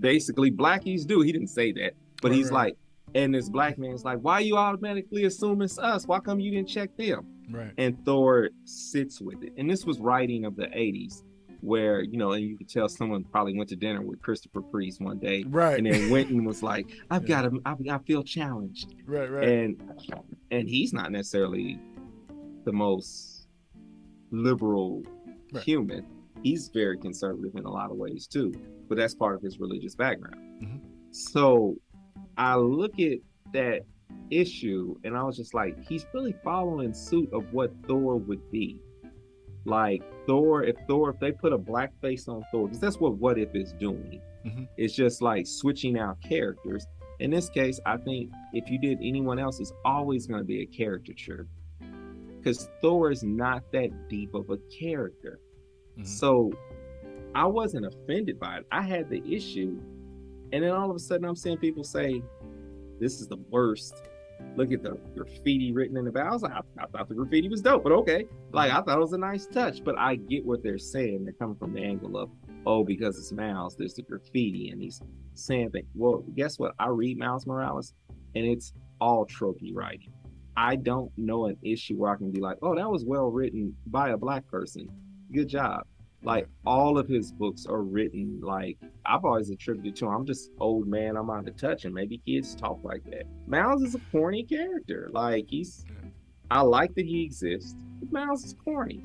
basically 0.00 0.50
blackies 0.50 1.06
do?" 1.06 1.20
He 1.20 1.32
didn't 1.32 1.48
say 1.48 1.72
that, 1.72 1.94
but 2.22 2.32
he's 2.32 2.50
like, 2.50 2.76
And 3.14 3.34
this 3.34 3.48
black 3.48 3.78
man's 3.78 4.04
like, 4.04 4.18
why 4.18 4.40
you 4.40 4.56
automatically 4.56 5.24
assume 5.24 5.62
it's 5.62 5.78
us? 5.78 6.06
Why 6.06 6.20
come 6.20 6.40
you 6.40 6.50
didn't 6.50 6.68
check 6.68 6.96
them? 6.96 7.26
Right. 7.50 7.72
And 7.78 8.04
Thor 8.04 8.50
sits 8.64 9.20
with 9.20 9.42
it. 9.42 9.52
And 9.56 9.70
this 9.70 9.84
was 9.84 9.98
writing 9.98 10.44
of 10.44 10.56
the 10.56 10.66
80s 10.66 11.22
where, 11.60 12.02
you 12.02 12.18
know, 12.18 12.32
and 12.32 12.44
you 12.44 12.56
could 12.56 12.68
tell 12.68 12.88
someone 12.88 13.24
probably 13.24 13.56
went 13.56 13.68
to 13.70 13.76
dinner 13.76 14.02
with 14.02 14.20
Christopher 14.20 14.60
Priest 14.60 15.00
one 15.00 15.18
day. 15.18 15.44
Right. 15.48 15.78
And 15.78 15.86
then 15.86 16.10
went 16.10 16.30
and 16.30 16.46
was 16.46 16.62
like, 16.62 16.86
I've 17.10 17.26
got 17.26 17.42
to, 17.42 17.60
I, 17.64 17.74
I 17.90 17.98
feel 17.98 18.22
challenged. 18.22 18.94
Right, 19.06 19.30
right. 19.30 19.48
And, 19.48 19.82
and 20.50 20.68
he's 20.68 20.92
not 20.92 21.10
necessarily 21.10 21.80
the 22.64 22.72
most 22.72 23.48
liberal 24.30 25.02
right. 25.52 25.64
human. 25.64 26.06
He's 26.42 26.68
very 26.68 26.98
conservative 26.98 27.56
in 27.56 27.64
a 27.64 27.70
lot 27.70 27.90
of 27.90 27.96
ways 27.96 28.26
too, 28.26 28.52
but 28.88 28.96
that's 28.96 29.14
part 29.14 29.34
of 29.34 29.42
his 29.42 29.58
religious 29.58 29.94
background. 29.94 30.36
Mm-hmm. 30.62 30.78
So 31.10 31.76
I 32.36 32.56
look 32.56 32.98
at 33.00 33.18
that 33.52 33.82
issue 34.30 34.96
and 35.04 35.16
I 35.16 35.22
was 35.22 35.36
just 35.36 35.54
like, 35.54 35.76
he's 35.86 36.06
really 36.14 36.34
following 36.44 36.94
suit 36.94 37.32
of 37.32 37.52
what 37.52 37.72
Thor 37.86 38.16
would 38.16 38.50
be. 38.50 38.78
Like 39.64 40.02
Thor, 40.26 40.62
if 40.62 40.76
Thor, 40.86 41.10
if 41.10 41.18
they 41.20 41.32
put 41.32 41.52
a 41.52 41.58
black 41.58 41.92
face 42.00 42.28
on 42.28 42.42
Thor, 42.52 42.68
because 42.68 42.80
that's 42.80 42.98
what 42.98 43.18
What 43.18 43.38
If 43.38 43.54
is 43.54 43.72
doing. 43.74 44.20
Mm-hmm. 44.46 44.64
It's 44.76 44.94
just 44.94 45.20
like 45.20 45.46
switching 45.46 45.98
out 45.98 46.16
characters. 46.22 46.86
In 47.20 47.30
this 47.30 47.50
case, 47.50 47.80
I 47.84 47.96
think 47.96 48.30
if 48.52 48.70
you 48.70 48.78
did 48.78 48.98
anyone 49.02 49.38
else, 49.38 49.58
it's 49.60 49.72
always 49.84 50.26
going 50.26 50.40
to 50.40 50.46
be 50.46 50.62
a 50.62 50.66
caricature. 50.66 51.48
Because 52.38 52.68
Thor 52.80 53.10
is 53.10 53.24
not 53.24 53.64
that 53.72 54.08
deep 54.08 54.34
of 54.34 54.48
a 54.50 54.58
character. 54.78 55.40
Mm-hmm. 55.98 56.04
So 56.04 56.52
I 57.34 57.46
wasn't 57.46 57.86
offended 57.86 58.38
by 58.38 58.58
it. 58.58 58.66
I 58.72 58.82
had 58.82 59.10
the 59.10 59.22
issue. 59.24 59.80
And 60.52 60.64
then 60.64 60.70
all 60.70 60.90
of 60.90 60.96
a 60.96 60.98
sudden, 60.98 61.26
I'm 61.26 61.36
seeing 61.36 61.58
people 61.58 61.84
say, 61.84 62.22
this 63.00 63.20
is 63.20 63.28
the 63.28 63.36
worst. 63.50 64.02
Look 64.56 64.72
at 64.72 64.82
the 64.82 64.98
graffiti 65.14 65.72
written 65.72 65.96
in 65.96 66.04
the 66.04 66.12
back. 66.12 66.26
I 66.26 66.32
was 66.32 66.42
like, 66.42 66.52
I, 66.52 66.60
I, 66.78 66.86
thought 66.86 67.08
the 67.08 67.14
graffiti 67.14 67.48
was 67.48 67.60
dope, 67.60 67.82
but 67.82 67.92
okay. 67.92 68.26
Like, 68.52 68.72
I 68.72 68.80
thought 68.80 68.96
it 68.96 69.00
was 69.00 69.12
a 69.12 69.18
nice 69.18 69.46
touch, 69.46 69.82
but 69.84 69.98
I 69.98 70.16
get 70.16 70.44
what 70.44 70.62
they're 70.62 70.78
saying. 70.78 71.24
They're 71.24 71.34
coming 71.34 71.56
from 71.56 71.74
the 71.74 71.82
angle 71.82 72.16
of, 72.16 72.30
oh, 72.64 72.84
because 72.84 73.18
it's 73.18 73.32
Miles, 73.32 73.76
there's 73.76 73.94
the 73.94 74.02
graffiti, 74.02 74.70
and 74.70 74.80
he's 74.80 75.02
saying 75.34 75.70
things. 75.70 75.88
Well, 75.94 76.24
guess 76.34 76.58
what? 76.58 76.74
I 76.78 76.88
read 76.88 77.18
Miles 77.18 77.46
Morales, 77.46 77.94
and 78.34 78.46
it's 78.46 78.72
all 79.00 79.26
tropey 79.26 79.74
writing. 79.74 80.12
I 80.56 80.76
don't 80.76 81.10
know 81.16 81.46
an 81.46 81.56
issue 81.62 81.96
where 81.96 82.12
I 82.12 82.16
can 82.16 82.30
be 82.32 82.40
like, 82.40 82.56
oh, 82.62 82.74
that 82.74 82.90
was 82.90 83.04
well 83.04 83.30
written 83.30 83.76
by 83.86 84.10
a 84.10 84.16
black 84.16 84.46
person. 84.48 84.88
Good 85.32 85.48
job. 85.48 85.82
Like 86.22 86.48
all 86.66 86.98
of 86.98 87.08
his 87.08 87.30
books 87.30 87.66
are 87.66 87.82
written 87.82 88.40
like 88.42 88.76
I've 89.06 89.24
always 89.24 89.50
attributed 89.50 89.96
to 89.96 90.06
him. 90.06 90.12
I'm 90.12 90.26
just 90.26 90.50
old 90.58 90.88
man. 90.88 91.16
I'm 91.16 91.30
out 91.30 91.46
of 91.46 91.56
touch, 91.56 91.84
and 91.84 91.94
maybe 91.94 92.20
kids 92.26 92.54
talk 92.54 92.80
like 92.82 93.04
that. 93.04 93.24
Miles 93.46 93.82
is 93.82 93.94
a 93.94 94.00
corny 94.10 94.42
character. 94.42 95.08
Like 95.12 95.46
he's, 95.48 95.84
I 96.50 96.62
like 96.62 96.94
that 96.96 97.06
he 97.06 97.22
exists. 97.22 97.76
But 98.00 98.12
Miles 98.12 98.44
is 98.44 98.54
corny. 98.64 99.04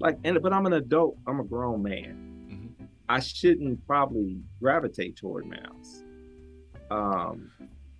Like, 0.00 0.18
and 0.24 0.40
but 0.42 0.52
I'm 0.52 0.66
an 0.66 0.74
adult. 0.74 1.16
I'm 1.26 1.40
a 1.40 1.44
grown 1.44 1.82
man. 1.82 2.48
Mm-hmm. 2.50 2.84
I 3.08 3.20
shouldn't 3.20 3.86
probably 3.86 4.38
gravitate 4.60 5.16
toward 5.16 5.46
Miles. 5.46 6.04
Um, 6.90 7.50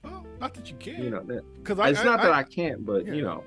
well, 0.05 0.27
not 0.39 0.55
that 0.55 0.71
you 0.71 0.77
can't. 0.77 1.05
You 1.05 1.11
know, 1.11 1.21
because 1.21 1.79
it's 1.91 2.01
I, 2.01 2.05
not 2.05 2.21
I, 2.21 2.25
that 2.25 2.33
I, 2.33 2.39
I 2.41 2.43
can't, 2.43 2.85
but 2.85 3.07
yeah. 3.07 3.13
you 3.15 3.23
know, 3.23 3.45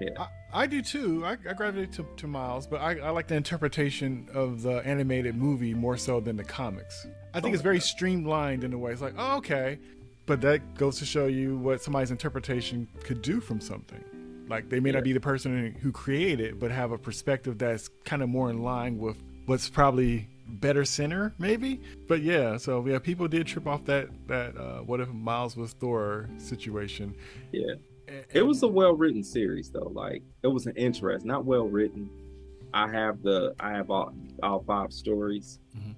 yeah. 0.00 0.26
I 0.56 0.66
do 0.66 0.80
too. 0.80 1.22
I, 1.22 1.32
I 1.32 1.52
gravitate 1.52 1.92
to, 1.92 2.06
to 2.16 2.26
Miles, 2.26 2.66
but 2.66 2.80
I, 2.80 2.98
I, 2.98 3.10
like 3.10 3.26
the 3.26 3.34
interpretation 3.34 4.26
of 4.32 4.62
the 4.62 4.76
animated 4.86 5.36
movie 5.36 5.74
more 5.74 5.98
so 5.98 6.18
than 6.18 6.34
the 6.38 6.44
comics. 6.44 7.06
I 7.34 7.40
think 7.40 7.52
oh 7.52 7.54
it's 7.56 7.62
very 7.62 7.76
God. 7.76 7.84
streamlined 7.84 8.64
in 8.64 8.72
a 8.72 8.78
way. 8.78 8.90
It's 8.90 9.02
like, 9.02 9.12
oh, 9.18 9.36
okay. 9.36 9.78
But 10.24 10.40
that 10.40 10.74
goes 10.74 10.98
to 11.00 11.04
show 11.04 11.26
you 11.26 11.58
what 11.58 11.82
somebody's 11.82 12.10
interpretation 12.10 12.88
could 13.04 13.20
do 13.20 13.38
from 13.38 13.60
something. 13.60 14.02
Like 14.48 14.70
they 14.70 14.80
may 14.80 14.88
yeah. 14.88 14.94
not 14.94 15.04
be 15.04 15.12
the 15.12 15.20
person 15.20 15.76
who 15.82 15.92
created 15.92 16.40
it, 16.40 16.58
but 16.58 16.70
have 16.70 16.90
a 16.90 16.96
perspective 16.96 17.58
that's 17.58 17.90
kind 18.06 18.22
of 18.22 18.30
more 18.30 18.48
in 18.48 18.62
line 18.62 18.96
with 18.96 19.18
what's 19.44 19.68
probably 19.68 20.26
better 20.48 20.86
center, 20.86 21.34
maybe. 21.38 21.82
But 22.08 22.22
yeah, 22.22 22.56
so 22.56 22.82
yeah, 22.86 22.98
people 22.98 23.28
did 23.28 23.46
trip 23.46 23.66
off 23.66 23.84
that 23.84 24.08
that 24.28 24.56
uh, 24.56 24.78
what 24.78 25.00
if 25.00 25.10
Miles 25.10 25.54
was 25.54 25.74
Thor 25.74 26.30
situation. 26.38 27.14
Yeah 27.52 27.74
it 28.32 28.42
was 28.42 28.62
a 28.62 28.68
well 28.68 28.94
written 28.94 29.22
series 29.22 29.70
though. 29.70 29.90
Like 29.94 30.22
it 30.42 30.48
was 30.48 30.66
an 30.66 30.76
interest, 30.76 31.24
not 31.24 31.44
well 31.44 31.66
written. 31.66 32.10
I 32.74 32.88
have 32.90 33.22
the 33.22 33.54
I 33.60 33.70
have 33.70 33.90
all 33.90 34.12
all 34.42 34.62
five 34.66 34.92
stories. 34.92 35.60
Mm-hmm. 35.76 35.92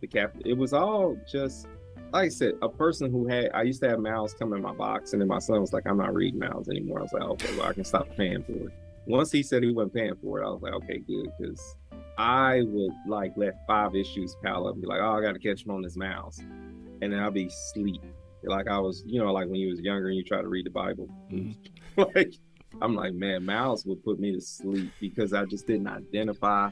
The 0.00 0.06
cap. 0.06 0.34
It 0.44 0.54
was 0.54 0.72
all 0.72 1.16
just 1.30 1.66
like 2.12 2.26
I 2.26 2.28
said, 2.28 2.54
a 2.60 2.68
person 2.68 3.10
who 3.10 3.26
had 3.26 3.50
I 3.54 3.62
used 3.62 3.80
to 3.82 3.88
have 3.88 3.98
Miles 3.98 4.34
come 4.34 4.52
in 4.52 4.60
my 4.60 4.74
box, 4.74 5.12
and 5.12 5.20
then 5.20 5.28
my 5.28 5.38
son 5.38 5.60
was 5.60 5.72
like, 5.72 5.86
"I'm 5.86 5.96
not 5.96 6.14
reading 6.14 6.38
Miles 6.38 6.68
anymore." 6.68 7.00
I 7.00 7.02
was 7.02 7.12
like, 7.12 7.22
"Okay, 7.22 7.56
well, 7.56 7.66
I 7.66 7.72
can 7.72 7.84
stop 7.84 8.08
paying 8.16 8.42
for 8.42 8.68
it." 8.68 8.72
Once 9.06 9.32
he 9.32 9.42
said 9.42 9.62
he 9.62 9.72
wasn't 9.72 9.94
paying 9.94 10.14
for 10.22 10.40
it, 10.40 10.46
I 10.46 10.50
was 10.50 10.62
like, 10.62 10.74
"Okay, 10.74 10.98
good," 10.98 11.32
because 11.38 11.76
I 12.18 12.62
would 12.62 12.92
like 13.08 13.32
let 13.36 13.66
five 13.66 13.94
issues 13.94 14.36
pile 14.44 14.66
up 14.66 14.74
and 14.74 14.82
be 14.82 14.88
like, 14.88 15.00
"Oh, 15.00 15.12
I 15.12 15.22
got 15.22 15.32
to 15.32 15.38
catch 15.38 15.64
him 15.64 15.70
on 15.70 15.82
this 15.82 15.96
Miles," 15.96 16.38
and 16.38 17.12
then 17.12 17.18
I'll 17.18 17.30
be 17.30 17.48
sleep 17.48 18.02
like 18.44 18.68
I 18.68 18.78
was, 18.78 19.02
you 19.06 19.20
know, 19.20 19.32
like 19.32 19.46
when 19.46 19.56
you 19.56 19.68
was 19.68 19.80
younger 19.80 20.08
and 20.08 20.16
you 20.16 20.24
try 20.24 20.40
to 20.40 20.48
read 20.48 20.66
the 20.66 20.70
Bible. 20.70 21.08
Mm-hmm. 21.30 22.00
like 22.14 22.32
I'm 22.80 22.94
like, 22.94 23.14
man, 23.14 23.44
Miles 23.44 23.84
would 23.86 24.02
put 24.04 24.18
me 24.18 24.32
to 24.32 24.40
sleep 24.40 24.90
because 25.00 25.32
I 25.32 25.44
just 25.44 25.66
didn't 25.66 25.88
identify. 25.88 26.70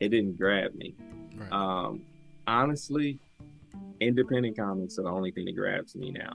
It 0.00 0.08
didn't 0.08 0.38
grab 0.38 0.74
me. 0.74 0.94
Right. 1.36 1.52
Um, 1.52 2.02
honestly, 2.46 3.18
independent 4.00 4.56
comics 4.56 4.98
are 4.98 5.02
the 5.02 5.10
only 5.10 5.30
thing 5.30 5.44
that 5.44 5.56
grabs 5.56 5.94
me 5.94 6.10
now. 6.10 6.32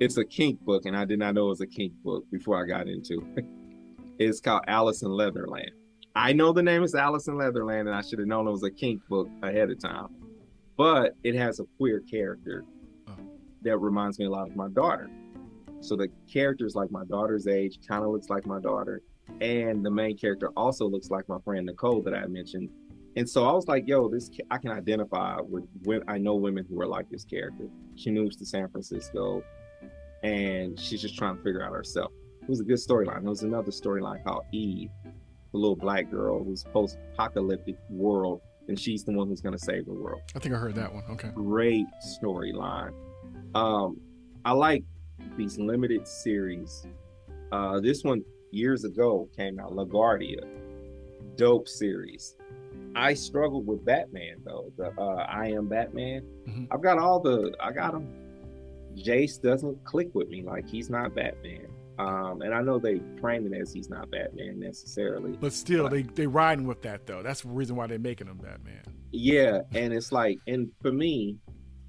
It's 0.00 0.16
a 0.16 0.24
kink 0.24 0.60
book, 0.60 0.86
and 0.86 0.96
I 0.96 1.04
did 1.04 1.18
not 1.18 1.34
know 1.34 1.46
it 1.46 1.50
was 1.50 1.60
a 1.60 1.66
kink 1.66 1.92
book 2.04 2.24
before 2.30 2.62
I 2.62 2.66
got 2.66 2.88
into 2.88 3.24
it. 3.36 3.44
it's 4.18 4.40
called 4.40 4.62
Alice 4.68 5.02
in 5.02 5.10
Leatherland. 5.10 5.70
I 6.14 6.32
know 6.32 6.52
the 6.52 6.62
name 6.62 6.82
is 6.82 6.94
Alice 6.94 7.28
in 7.28 7.36
Leatherland, 7.36 7.88
and 7.88 7.96
I 7.96 8.02
should 8.02 8.18
have 8.18 8.28
known 8.28 8.46
it 8.46 8.50
was 8.50 8.64
a 8.64 8.70
kink 8.70 9.02
book 9.08 9.28
ahead 9.42 9.70
of 9.70 9.80
time. 9.80 10.08
But 10.76 11.16
it 11.24 11.34
has 11.34 11.60
a 11.60 11.64
queer 11.76 12.00
character 12.00 12.64
that 13.62 13.78
reminds 13.78 14.18
me 14.18 14.26
a 14.26 14.30
lot 14.30 14.48
of 14.48 14.56
my 14.56 14.68
daughter. 14.68 15.10
So 15.80 15.96
the 15.96 16.08
character's 16.32 16.74
like 16.74 16.90
my 16.90 17.04
daughter's 17.04 17.46
age, 17.46 17.78
kind 17.86 18.04
of 18.04 18.10
looks 18.10 18.28
like 18.28 18.46
my 18.46 18.60
daughter, 18.60 19.02
and 19.40 19.84
the 19.84 19.90
main 19.90 20.16
character 20.16 20.50
also 20.56 20.88
looks 20.88 21.10
like 21.10 21.28
my 21.28 21.38
friend 21.44 21.66
Nicole 21.66 22.02
that 22.02 22.14
I 22.14 22.26
mentioned. 22.26 22.70
And 23.16 23.28
so 23.28 23.48
I 23.48 23.52
was 23.52 23.66
like, 23.66 23.86
"Yo, 23.86 24.08
this 24.08 24.30
I 24.50 24.58
can 24.58 24.70
identify 24.70 25.40
with. 25.40 25.64
When 25.84 26.02
I 26.08 26.18
know 26.18 26.34
women 26.34 26.64
who 26.68 26.80
are 26.80 26.86
like 26.86 27.08
this 27.10 27.24
character. 27.24 27.68
She 27.96 28.10
moves 28.10 28.36
to 28.36 28.46
San 28.46 28.68
Francisco, 28.68 29.42
and 30.22 30.78
she's 30.78 31.00
just 31.00 31.16
trying 31.16 31.36
to 31.36 31.42
figure 31.42 31.64
out 31.64 31.72
herself. 31.72 32.12
It 32.42 32.48
was 32.48 32.60
a 32.60 32.64
good 32.64 32.78
storyline. 32.78 33.20
There 33.22 33.30
was 33.30 33.42
another 33.42 33.70
storyline 33.70 34.24
called 34.24 34.44
Eve, 34.52 34.90
the 35.04 35.58
little 35.58 35.76
black 35.76 36.10
girl 36.10 36.42
who's 36.42 36.64
post-apocalyptic 36.64 37.76
world, 37.90 38.40
and 38.68 38.78
she's 38.78 39.04
the 39.04 39.12
one 39.12 39.28
who's 39.28 39.40
going 39.40 39.56
to 39.56 39.64
save 39.64 39.86
the 39.86 39.92
world. 39.92 40.20
I 40.34 40.38
think 40.38 40.54
I 40.54 40.58
heard 40.58 40.74
that 40.76 40.92
one. 40.92 41.04
Okay, 41.10 41.30
great 41.34 41.86
storyline. 42.22 42.92
Um, 43.54 44.00
I 44.44 44.52
like 44.52 44.84
these 45.36 45.58
limited 45.58 46.06
series. 46.06 46.86
Uh, 47.52 47.80
this 47.80 48.04
one 48.04 48.22
years 48.50 48.84
ago 48.84 49.28
came 49.36 49.58
out, 49.58 49.72
LaGuardia, 49.72 50.46
dope 51.36 51.68
series. 51.68 52.36
I 52.94 53.14
struggled 53.14 53.66
with 53.66 53.84
Batman 53.84 54.36
though. 54.44 54.72
The 54.76 54.92
uh, 54.98 55.26
I 55.28 55.48
am 55.48 55.68
Batman. 55.68 56.22
Mm-hmm. 56.48 56.64
I've 56.70 56.82
got 56.82 56.98
all 56.98 57.20
the 57.20 57.54
I 57.60 57.72
got 57.72 57.92
them. 57.92 58.08
Jace 58.96 59.40
doesn't 59.40 59.84
click 59.84 60.08
with 60.14 60.28
me 60.28 60.42
like 60.42 60.68
he's 60.68 60.90
not 60.90 61.14
Batman. 61.14 61.68
Um, 61.98 62.42
and 62.42 62.54
I 62.54 62.62
know 62.62 62.78
they 62.78 63.00
frame 63.20 63.52
it 63.52 63.60
as 63.60 63.72
he's 63.72 63.90
not 63.90 64.10
Batman 64.10 64.60
necessarily. 64.60 65.32
But 65.32 65.52
still, 65.52 65.84
but, 65.84 65.92
they 65.92 66.02
they 66.02 66.26
riding 66.26 66.66
with 66.66 66.82
that 66.82 67.06
though. 67.06 67.22
That's 67.22 67.42
the 67.42 67.48
reason 67.48 67.76
why 67.76 67.86
they're 67.86 67.98
making 67.98 68.28
him 68.28 68.38
Batman. 68.38 68.82
Yeah, 69.10 69.62
and 69.72 69.92
it's 69.92 70.12
like, 70.12 70.38
and 70.46 70.70
for 70.80 70.92
me, 70.92 71.38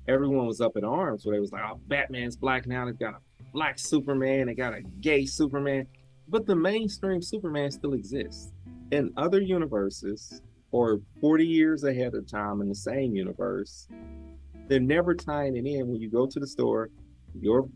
everyone 0.10 0.48
was 0.48 0.60
up 0.60 0.76
in 0.76 0.84
arms 0.84 1.26
where 1.26 1.36
they 1.36 1.40
was 1.40 1.52
like, 1.52 1.64
oh, 1.64 1.80
Batman's 1.88 2.36
black 2.36 2.68
now. 2.68 2.86
They've 2.86 2.98
got 2.98 3.14
a 3.14 3.20
black 3.54 3.78
Superman. 3.78 4.48
They 4.48 4.56
got 4.56 4.74
a 4.74 4.82
gay 4.82 5.26
Superman. 5.26 5.88
But 6.28 6.46
the 6.46 6.56
mainstream 6.56 7.22
Superman 7.22 7.72
still 7.72 7.94
exists. 7.94 8.52
In 8.92 9.14
other 9.18 9.40
universes, 9.40 10.42
or 10.72 11.00
40 11.22 11.46
years 11.46 11.84
ahead 11.84 12.14
of 12.14 12.28
time 12.28 12.62
in 12.62 12.70
the 12.70 12.76
same 12.76 13.16
universe, 13.16 13.88
they're 14.68 14.80
never 14.80 15.16
tying 15.16 15.56
it 15.56 15.66
in. 15.66 15.88
When 15.88 16.00
you 16.00 16.10
go 16.10 16.28
to 16.28 16.40
the 16.40 16.48
store, 16.48 16.90
you're 17.40 17.68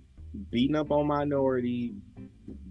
beating 0.51 0.75
up 0.75 0.91
on 0.91 1.07
minority, 1.07 1.93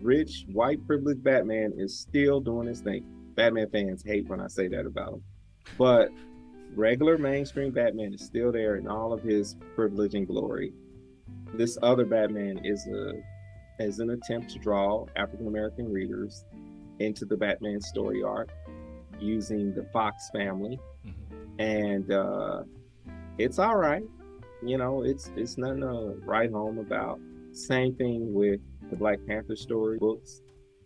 rich, 0.01 0.45
white, 0.53 0.85
privileged 0.87 1.23
Batman 1.23 1.73
is 1.77 1.99
still 1.99 2.41
doing 2.41 2.69
his 2.69 2.81
thing. 2.81 3.05
Batman 3.35 3.69
fans 3.71 4.03
hate 4.05 4.29
when 4.29 4.41
I 4.41 4.47
say 4.47 4.69
that 4.69 4.87
about 4.87 5.15
him. 5.15 5.23
But 5.79 6.09
regular 6.75 7.19
mainstream 7.19 7.71
Batman 7.71 8.15
is 8.15 8.23
still 8.23 8.53
there 8.53 8.77
in 8.77 8.89
all 8.89 9.13
of 9.13 9.23
his 9.23 9.57
privilege 9.75 10.15
and 10.15 10.27
glory. 10.27 10.73
This 11.55 11.77
other 11.83 12.05
Batman 12.05 12.61
is 12.65 12.87
a 12.87 13.13
is 13.79 13.99
an 13.99 14.11
attempt 14.11 14.51
to 14.51 14.59
draw 14.59 15.07
African 15.17 15.47
American 15.47 15.93
readers 15.93 16.45
into 16.99 17.25
the 17.25 17.37
Batman 17.37 17.81
story 17.81 18.23
arc 18.23 18.51
using 19.19 19.75
the 19.75 19.85
Fox 19.93 20.31
family, 20.31 20.79
mm-hmm. 21.07 21.61
and 21.61 22.11
uh, 22.13 22.63
it's 23.39 23.59
all 23.59 23.77
right. 23.77 24.05
You 24.65 24.79
know, 24.79 25.03
it's 25.03 25.31
it's 25.37 25.59
nothing 25.59 25.81
to 25.81 26.21
write 26.25 26.53
home 26.53 26.79
about. 26.79 27.19
Same 27.53 27.95
thing 27.95 28.33
with 28.33 28.61
the 28.89 28.97
Black 28.97 29.19
Panther 29.27 29.57
story 29.57 29.99
books. 29.99 30.41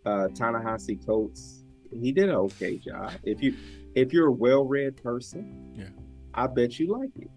Uh, 0.04 0.28
Ta-Nehisi 0.28 1.04
Coates, 1.04 1.64
he 1.92 2.12
did 2.12 2.28
an 2.28 2.36
okay 2.36 2.78
job. 2.78 3.12
If 3.24 3.42
you 3.42 3.56
if 3.96 4.12
you're 4.12 4.28
a 4.28 4.32
well-read 4.32 5.02
person, 5.02 5.72
yeah, 5.74 5.88
I 6.34 6.46
bet 6.46 6.78
you 6.78 6.96
like 6.96 7.10
it. 7.16 7.30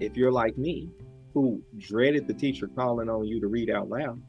If 0.00 0.16
you're 0.16 0.30
like 0.30 0.56
me, 0.56 0.90
who 1.34 1.62
dreaded 1.78 2.28
the 2.28 2.34
teacher 2.34 2.68
calling 2.68 3.08
on 3.08 3.26
you 3.26 3.40
to 3.40 3.48
read 3.48 3.70
out 3.70 3.88
loud, 3.88 4.22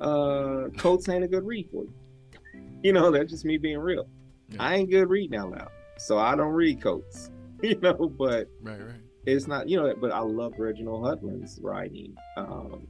uh, 0.00 0.68
Coates 0.76 1.08
ain't 1.08 1.24
a 1.24 1.28
good 1.28 1.46
read 1.46 1.70
for 1.70 1.84
you. 1.84 1.94
You 2.82 2.92
know, 2.92 3.12
that's 3.12 3.30
just 3.30 3.44
me 3.44 3.58
being 3.58 3.78
real. 3.78 4.08
Yeah. 4.48 4.56
I 4.58 4.74
ain't 4.74 4.90
good 4.90 5.08
reading 5.08 5.38
out 5.38 5.52
loud, 5.52 5.70
so 5.98 6.18
I 6.18 6.34
don't 6.34 6.52
read 6.52 6.82
Coates. 6.82 7.30
You 7.62 7.78
know, 7.78 8.12
but 8.18 8.48
right, 8.60 8.80
right. 8.80 9.00
It's 9.24 9.46
not, 9.46 9.68
you 9.68 9.80
know, 9.80 9.94
but 10.00 10.10
I 10.10 10.18
love 10.18 10.54
Reginald 10.58 11.04
Hudlin's 11.04 11.60
writing. 11.62 12.16
Um, 12.36 12.88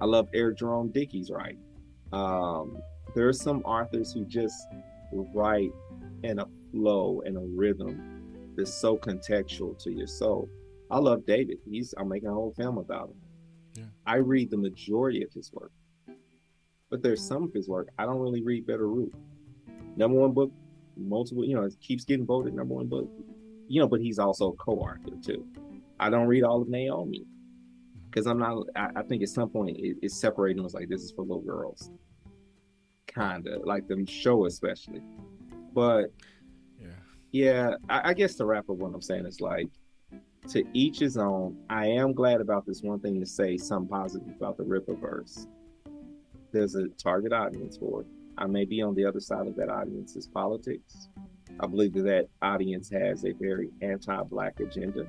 I 0.00 0.06
love 0.06 0.28
Eric 0.32 0.56
Jerome 0.56 0.88
Dickey's 0.88 1.30
writing. 1.30 1.60
Um, 2.10 2.78
there 3.14 3.28
are 3.28 3.34
some 3.34 3.60
authors 3.64 4.14
who 4.14 4.24
just 4.24 4.66
write 5.12 5.72
in 6.22 6.38
a 6.38 6.46
flow 6.72 7.22
and 7.24 7.36
a 7.36 7.40
rhythm 7.40 8.52
that's 8.56 8.74
so 8.74 8.96
contextual 8.96 9.78
to 9.84 9.92
your 9.92 10.06
soul. 10.06 10.48
I 10.90 10.98
love 10.98 11.24
David. 11.24 11.58
He's 11.64 11.94
I'm 11.96 12.08
making 12.08 12.28
a 12.28 12.34
whole 12.34 12.52
film 12.56 12.78
about 12.78 13.10
him. 13.10 13.16
Yeah. 13.74 13.84
I 14.06 14.16
read 14.16 14.50
the 14.50 14.56
majority 14.56 15.22
of 15.22 15.32
his 15.32 15.52
work. 15.52 15.72
But 16.90 17.02
there's 17.02 17.26
some 17.26 17.44
of 17.44 17.52
his 17.54 17.68
work 17.68 17.88
I 17.98 18.04
don't 18.04 18.18
really 18.18 18.42
read 18.42 18.66
Bitterroot. 18.66 19.12
Number 19.96 20.18
one 20.18 20.32
book, 20.32 20.52
multiple, 20.96 21.44
you 21.44 21.54
know, 21.54 21.62
it 21.62 21.74
keeps 21.80 22.04
getting 22.04 22.26
voted 22.26 22.54
number 22.54 22.74
one 22.74 22.88
book. 22.88 23.08
You 23.68 23.80
know, 23.80 23.88
but 23.88 24.00
he's 24.00 24.18
also 24.18 24.48
a 24.48 24.56
co-author 24.56 25.16
too. 25.24 25.46
I 25.98 26.10
don't 26.10 26.26
read 26.26 26.42
all 26.42 26.60
of 26.60 26.68
Naomi 26.68 27.20
mm-hmm. 27.20 28.06
because 28.10 28.26
I'm 28.26 28.38
not. 28.38 28.64
I, 28.76 28.90
I, 28.96 29.02
think 29.02 29.22
at 29.22 29.28
some 29.28 29.48
point 29.48 29.76
it, 29.78 29.96
it's 30.02 30.20
separating. 30.20 30.64
It's 30.64 30.74
like 30.74 30.88
this 30.88 31.02
is 31.02 31.12
for 31.12 31.22
little 31.22 31.40
girls, 31.40 31.90
kind 33.06 33.46
of 33.46 33.64
like 33.64 33.86
the 33.88 34.04
show 34.06 34.46
especially. 34.46 35.00
But 35.72 36.12
yeah. 37.32 37.74
I, 37.88 38.10
I 38.10 38.14
guess 38.14 38.36
to 38.36 38.44
wrap 38.44 38.70
up 38.70 38.76
what 38.76 38.94
I'm 38.94 39.02
saying 39.02 39.26
is 39.26 39.40
like 39.40 39.68
to 40.48 40.64
each 40.72 40.98
his 40.98 41.16
own. 41.16 41.56
I 41.70 41.86
am 41.86 42.12
glad 42.12 42.40
about 42.40 42.66
this 42.66 42.82
one 42.82 43.00
thing 43.00 43.20
to 43.20 43.26
say 43.26 43.56
something 43.56 43.88
positive 43.88 44.28
about 44.28 44.56
the 44.56 44.64
Rippaverse. 44.64 45.46
There's 46.52 46.74
a 46.74 46.88
target 46.88 47.32
audience 47.32 47.76
for 47.76 48.02
it. 48.02 48.06
I 48.38 48.46
may 48.46 48.64
be 48.64 48.82
on 48.82 48.94
the 48.94 49.04
other 49.04 49.20
side 49.20 49.46
of 49.46 49.56
that 49.56 49.68
audience 49.68 50.16
is 50.16 50.26
politics. 50.26 51.08
I 51.60 51.66
believe 51.66 51.92
that 51.94 52.02
that 52.04 52.28
audience 52.40 52.90
has 52.90 53.24
a 53.24 53.32
very 53.32 53.70
anti-black 53.82 54.60
agenda. 54.60 55.06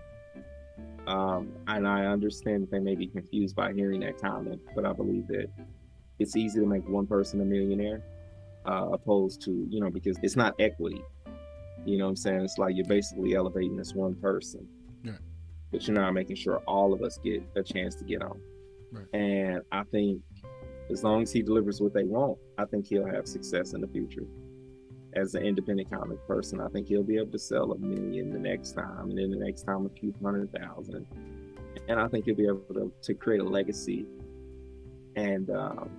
Um, 1.07 1.51
and 1.67 1.87
I 1.87 2.05
understand 2.05 2.63
that 2.63 2.71
they 2.71 2.79
may 2.79 2.95
be 2.95 3.07
confused 3.07 3.55
by 3.55 3.73
hearing 3.73 4.01
that 4.01 4.21
comment, 4.21 4.61
but 4.75 4.85
I 4.85 4.93
believe 4.93 5.27
that 5.27 5.47
it's 6.19 6.35
easy 6.35 6.59
to 6.59 6.65
make 6.65 6.87
one 6.87 7.07
person 7.07 7.41
a 7.41 7.45
millionaire, 7.45 8.01
uh, 8.65 8.89
opposed 8.91 9.41
to, 9.43 9.67
you 9.69 9.81
know, 9.81 9.89
because 9.89 10.17
it's 10.21 10.35
not 10.35 10.53
equity. 10.59 11.01
You 11.85 11.97
know 11.97 12.05
what 12.05 12.11
I'm 12.11 12.15
saying? 12.15 12.41
It's 12.41 12.57
like 12.57 12.75
you're 12.75 12.85
basically 12.85 13.35
elevating 13.35 13.75
this 13.75 13.93
one 13.93 14.15
person 14.15 14.67
but 15.73 15.87
you're 15.87 15.95
not 15.95 16.13
making 16.13 16.35
sure 16.35 16.57
all 16.67 16.93
of 16.93 17.01
us 17.01 17.17
get 17.17 17.43
a 17.55 17.63
chance 17.63 17.95
to 17.95 18.05
get 18.05 18.21
on. 18.21 18.39
Right. 18.91 19.05
And 19.13 19.61
I 19.71 19.83
think 19.85 20.21
as 20.91 21.03
long 21.03 21.23
as 21.23 21.31
he 21.31 21.41
delivers 21.41 21.81
what 21.81 21.93
they 21.95 22.03
want, 22.03 22.37
I 22.59 22.65
think 22.65 22.85
he'll 22.85 23.07
have 23.07 23.27
success 23.27 23.73
in 23.73 23.81
the 23.81 23.87
future. 23.87 24.25
As 25.15 25.33
an 25.33 25.43
independent 25.43 25.89
comic 25.91 26.25
person, 26.27 26.61
I 26.61 26.67
think 26.67 26.87
he'll 26.87 27.03
be 27.03 27.17
able 27.17 27.31
to 27.31 27.39
sell 27.39 27.71
a 27.71 27.77
million 27.77 28.31
the 28.31 28.39
next 28.39 28.73
time, 28.73 29.09
and 29.09 29.17
then 29.17 29.31
the 29.31 29.37
next 29.37 29.63
time 29.63 29.85
a 29.85 29.89
few 29.89 30.13
hundred 30.23 30.51
thousand. 30.53 31.07
And 31.87 31.99
I 31.99 32.07
think 32.07 32.25
he'll 32.25 32.35
be 32.35 32.45
able 32.45 32.61
to, 32.73 32.91
to 33.01 33.13
create 33.15 33.41
a 33.41 33.43
legacy. 33.43 34.05
And 35.15 35.49
um, 35.49 35.89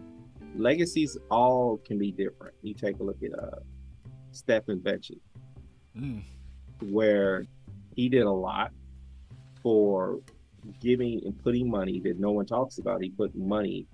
legacies 0.57 1.18
all 1.32 1.80
can 1.85 1.99
be 1.99 2.12
different. 2.12 2.55
You 2.62 2.74
take 2.74 3.01
a 3.01 3.03
look 3.03 3.18
at 3.24 3.37
uh, 3.37 3.59
Stepin 4.30 4.80
Fetchit, 4.80 5.20
mm. 5.99 6.23
where 6.81 7.45
he 7.95 8.09
did 8.09 8.23
a 8.23 8.31
lot 8.31 8.73
for 9.63 10.21
giving 10.81 11.23
and 11.25 11.43
putting 11.43 11.69
money 11.69 12.01
that 12.01 12.19
no 12.19 12.33
one 12.33 12.47
talks 12.47 12.79
about. 12.79 13.03
He 13.03 13.11
put 13.11 13.35
money 13.35 13.87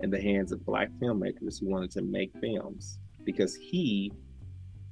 in 0.00 0.10
the 0.10 0.20
hands 0.20 0.52
of 0.52 0.64
black 0.64 0.90
filmmakers 1.00 1.60
who 1.60 1.66
wanted 1.66 1.90
to 1.92 2.02
make 2.02 2.32
films 2.40 2.98
because 3.24 3.54
he 3.56 4.12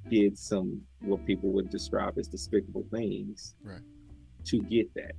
did 0.09 0.37
some 0.37 0.81
what 1.01 1.25
people 1.27 1.51
would 1.51 1.71
describe 1.71 2.19
as 2.19 2.29
despicable 2.29 2.85
things 2.91 3.55
right. 3.63 3.81
to 4.45 4.63
get 4.63 4.93
that. 4.95 5.13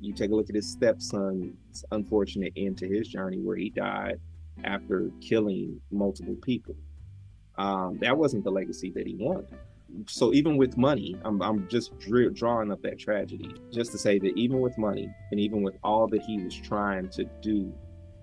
You 0.00 0.12
take 0.14 0.30
a 0.30 0.34
look 0.34 0.48
at 0.48 0.54
his 0.54 0.70
stepson's 0.70 1.84
unfortunate 1.90 2.52
end 2.56 2.78
to 2.78 2.88
his 2.88 3.08
journey 3.08 3.38
where 3.38 3.56
he 3.56 3.70
died 3.70 4.18
after 4.64 5.10
killing 5.20 5.80
multiple 5.90 6.36
people. 6.42 6.74
Um, 7.58 7.98
that 8.00 8.16
wasn't 8.16 8.44
the 8.44 8.50
legacy 8.50 8.90
that 8.92 9.06
he 9.06 9.14
wanted 9.16 9.58
so 10.06 10.32
even 10.32 10.56
with 10.56 10.76
money, 10.76 11.16
I'm, 11.24 11.42
I'm 11.42 11.68
just 11.68 11.92
drawing 11.98 12.72
up 12.72 12.82
that 12.82 12.98
tragedy 12.98 13.54
just 13.72 13.92
to 13.92 13.98
say 13.98 14.18
that 14.18 14.36
even 14.36 14.60
with 14.60 14.76
money 14.78 15.08
and 15.30 15.40
even 15.40 15.62
with 15.62 15.76
all 15.82 16.06
that 16.08 16.22
he 16.22 16.42
was 16.42 16.54
trying 16.54 17.08
to 17.10 17.24
do 17.42 17.72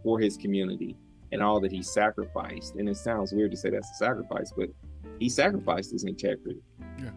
for 0.03 0.19
his 0.19 0.37
community 0.37 0.95
and 1.31 1.41
all 1.41 1.59
that 1.59 1.71
he 1.71 1.81
sacrificed, 1.81 2.75
and 2.75 2.87
it 2.87 2.97
sounds 2.97 3.33
weird 3.33 3.51
to 3.51 3.57
say 3.57 3.69
that's 3.69 3.89
a 3.91 3.95
sacrifice, 3.95 4.51
but 4.55 4.69
he 5.19 5.29
sacrificed 5.29 5.91
his 5.91 6.03
integrity 6.03 6.61
yeah. 6.99 7.11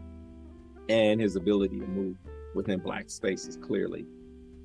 and 0.88 1.20
his 1.20 1.36
ability 1.36 1.78
to 1.78 1.86
move 1.86 2.16
within 2.54 2.80
black 2.80 3.08
spaces 3.08 3.56
clearly 3.56 4.04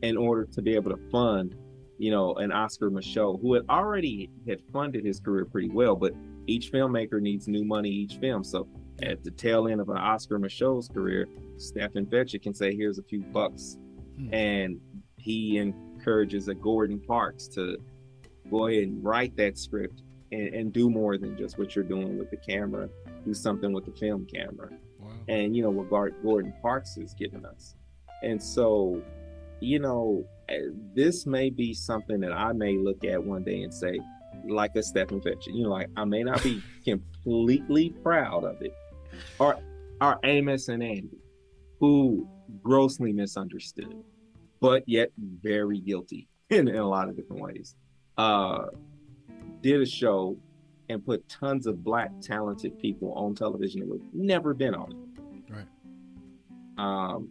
in 0.02 0.18
order 0.18 0.46
to 0.46 0.62
be 0.62 0.76
able 0.76 0.92
to 0.92 1.10
fund, 1.12 1.56
you 1.98 2.12
know, 2.12 2.34
an 2.36 2.52
Oscar 2.52 2.90
Micheaux 2.90 3.40
who 3.42 3.54
had 3.54 3.64
already 3.70 4.30
had 4.48 4.62
funded 4.74 5.06
his 5.06 5.20
career 5.20 5.46
pretty 5.46 5.70
well, 5.70 5.96
but 5.96 6.14
each 6.48 6.72
filmmaker 6.72 7.22
needs 7.22 7.48
new 7.48 7.64
money 7.64 7.90
each 7.90 8.16
film. 8.18 8.44
So 8.44 8.68
at 9.02 9.24
the 9.24 9.32
tail 9.32 9.68
end 9.68 9.82
of 9.82 9.90
an 9.90 9.98
Oscar 9.98 10.40
Micheaux's 10.40 10.88
career, 10.88 11.28
Stepin 11.58 12.06
Fetchit 12.06 12.42
can 12.42 12.54
say, 12.54 12.76
"Here's 12.76 12.98
a 12.98 13.04
few 13.04 13.22
bucks," 13.22 13.78
hmm. 14.18 14.34
and 14.34 14.80
he 15.18 15.58
encourages 15.58 16.48
a 16.48 16.54
Gordon 16.54 17.00
Parks 17.00 17.48
to 17.50 17.78
go 18.50 18.68
ahead 18.68 18.84
and 18.84 19.04
write 19.04 19.36
that 19.38 19.58
script 19.58 20.04
and, 20.32 20.54
and, 20.54 20.74
do 20.74 20.90
more 20.90 21.18
than 21.18 21.36
just 21.38 21.58
what 21.58 21.76
you're 21.76 21.84
doing 21.84 22.18
with 22.18 22.30
the 22.30 22.38
camera. 22.38 22.90
Do 23.26 23.34
something 23.34 23.74
with 23.74 23.86
the 23.86 23.92
film 23.92 24.28
camera, 24.32 24.70
wow. 25.00 25.10
and 25.28 25.56
you 25.56 25.64
know 25.64 25.72
what 25.72 25.90
Gordon 25.90 26.54
Parks 26.62 26.98
is 26.98 27.14
giving 27.14 27.46
us. 27.46 27.76
And 28.22 28.42
so, 28.42 29.02
you 29.60 29.80
know, 29.80 30.26
eh, 30.50 30.60
this 30.96 31.26
may 31.26 31.50
be 31.50 31.74
something 31.74 32.20
that 32.22 32.32
I 32.32 32.54
may 32.54 32.78
look 32.78 33.04
at 33.04 33.24
one 33.24 33.44
day 33.44 33.64
and 33.64 33.74
say, 33.74 34.00
like 34.48 34.76
a 34.76 34.84
Stepin 34.84 35.22
Fetchit. 35.22 35.54
You 35.54 35.64
know, 35.64 35.70
like 35.70 35.90
I 35.96 36.06
may 36.06 36.24
not 36.24 36.44
be 36.44 36.62
completely 36.84 37.90
proud 38.04 38.44
of 38.44 38.62
it, 38.62 38.74
are 39.40 39.60
are 40.02 40.20
Amos 40.24 40.68
and 40.68 40.84
Andy, 40.84 41.18
who 41.80 42.28
grossly 42.62 43.14
misunderstood, 43.14 44.04
but 44.60 44.84
yet 44.88 45.12
very 45.18 45.80
guilty 45.80 46.28
in, 46.50 46.68
in 46.68 46.76
a 46.76 46.88
lot 46.88 47.10
of 47.10 47.16
different 47.16 47.42
ways. 47.42 47.76
Uh, 48.18 48.66
did 49.62 49.82
a 49.82 49.86
show 49.86 50.38
and 50.90 51.04
put 51.04 51.28
tons 51.28 51.66
of 51.66 51.84
black 51.84 52.12
talented 52.22 52.78
people 52.80 53.12
on 53.14 53.34
television 53.34 53.80
that 53.82 53.90
would 53.90 54.02
never 54.14 54.54
been 54.54 54.76
on 54.76 54.92
it. 54.92 55.54
Right. 55.54 55.68
Um, 56.78 57.30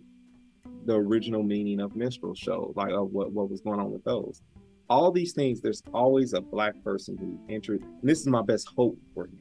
the 0.87 0.95
original 0.95 1.43
meaning 1.43 1.81
of 1.81 1.95
minstrel 1.95 2.35
show, 2.35 2.73
like 2.77 2.93
uh, 2.93 3.03
what 3.03 3.33
what 3.33 3.51
was 3.51 3.61
going 3.61 3.81
on 3.81 3.91
with 3.93 4.05
those. 4.05 4.43
All 4.91 5.11
these 5.11 5.33
things, 5.33 5.61
there's 5.61 5.83
always 5.95 6.35
a 6.35 6.41
black 6.43 6.75
person 6.85 7.17
who 7.17 7.39
entered. 7.53 7.83
this 8.03 8.21
is 8.21 8.27
my 8.27 8.43
best 8.43 8.69
hope 8.77 8.99
for 9.15 9.25
him 9.25 9.41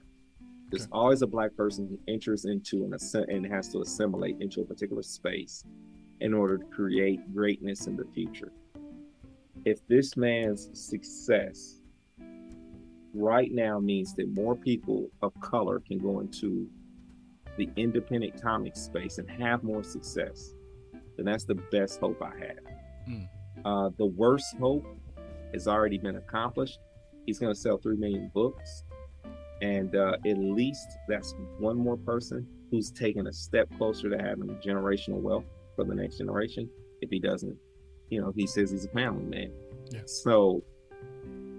there's 0.74 0.86
okay. 0.86 0.92
always 0.92 1.22
a 1.22 1.28
black 1.28 1.56
person 1.56 1.88
who 1.88 2.00
enters 2.12 2.46
into 2.46 2.84
an 2.84 2.98
and 3.30 3.46
has 3.46 3.70
to 3.70 3.82
assimilate 3.82 4.38
into 4.40 4.62
a 4.62 4.66
particular 4.66 5.04
space 5.04 5.64
in 6.20 6.34
order 6.34 6.58
to 6.58 6.66
create 6.66 7.20
greatness 7.32 7.86
in 7.86 7.96
the 7.96 8.06
future. 8.12 8.52
If 9.66 9.86
this 9.88 10.18
man's 10.18 10.72
success 10.74 11.80
right 13.14 13.52
now 13.52 13.80
means 13.80 14.16
that 14.16 14.34
more 14.34 14.56
people 14.56 15.12
of 15.22 15.40
color 15.42 15.80
can 15.80 16.00
go 16.00 16.22
into 16.22 16.68
the 17.56 17.70
independent 17.76 18.42
comic 18.42 18.76
space 18.76 19.20
and 19.20 19.30
have 19.30 19.64
more 19.64 19.84
success, 19.84 20.56
then 21.18 21.28
that's 21.28 21.44
the 21.44 21.56
best 21.72 22.00
hope 22.00 22.20
I 22.20 22.36
have. 22.40 23.08
Mm. 23.08 23.28
Uh, 23.64 23.90
the 24.00 24.08
worst 24.08 24.58
hope 24.58 24.88
has 25.54 25.68
already 25.68 26.00
been 26.00 26.16
accomplished. 26.16 26.80
He's 27.28 27.38
going 27.38 27.54
to 27.54 27.60
sell 27.60 27.78
3 27.78 27.96
million 27.98 28.32
books 28.34 28.86
and 29.64 29.96
uh, 29.96 30.18
at 30.28 30.38
least 30.38 30.88
that's 31.08 31.34
one 31.58 31.78
more 31.78 31.98
person 31.98 32.46
who's 32.70 32.92
taken 32.92 33.28
a 33.28 33.34
step 33.34 33.68
closer 33.78 34.10
to 34.10 34.18
having 34.18 34.48
generational 34.66 35.22
wealth 35.22 35.46
for 35.76 35.86
the 35.86 35.96
next 35.96 36.18
generation. 36.18 36.70
If 37.02 37.10
he 37.10 37.20
doesn't 37.20 37.58
you 38.10 38.22
know 38.22 38.32
he 38.36 38.46
says 38.46 38.70
he's 38.70 38.86
a 38.86 38.90
family 38.90 39.26
man. 39.26 39.52
Yeah. 39.92 40.02
so 40.06 40.64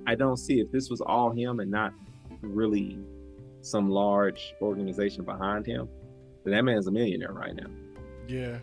i 0.07 0.15
don't 0.15 0.39
see 0.39 0.61
if 0.61 0.71
this 0.73 0.89
was 0.89 1.01
all 1.01 1.31
him 1.31 1.61
and 1.61 1.71
not 1.71 1.93
really 2.41 2.99
some 3.61 3.91
large 3.91 4.55
organization 4.61 5.25
behind 5.25 5.67
him 5.67 5.89
that 6.45 6.63
man's 6.63 6.87
a 6.87 6.93
millionaire 6.93 7.33
right 7.33 7.55
now. 7.57 7.71
Yeah, 8.29 8.59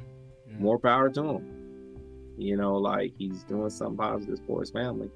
yeah. 0.47 0.57
more 0.59 0.77
power 0.77 1.09
to 1.09 1.23
him. 1.23 2.35
You 2.37 2.55
know 2.57 2.75
like 2.75 3.13
he's 3.17 3.43
doing 3.43 3.69
something 3.69 3.97
positive 3.97 4.39
for 4.47 4.61
his 4.61 4.71
family. 4.71 5.09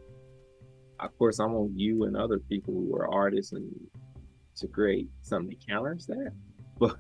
Of 1.00 1.18
course, 1.18 1.40
I 1.40 1.46
want 1.46 1.78
you 1.78 2.06
and 2.06 2.16
other 2.16 2.40
people 2.40 2.74
who 2.74 2.96
are 2.96 3.12
artists 3.12 3.52
and 3.52 3.70
to 4.58 4.68
create 4.68 5.10
something 5.22 5.50
that 5.50 5.68
counters 5.68 6.06
that. 6.08 6.32
But 6.78 6.98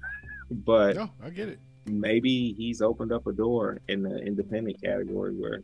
but 0.49 0.95
no, 0.95 1.10
I 1.22 1.32
get 1.32 1.49
it. 1.49 1.60
Maybe 1.86 2.53
he's 2.53 2.82
opened 2.82 3.12
up 3.12 3.28
a 3.28 3.34
door 3.34 3.82
in 3.89 4.03
the 4.03 4.20
independent 4.20 4.82
category 4.82 5.34
where 5.34 5.64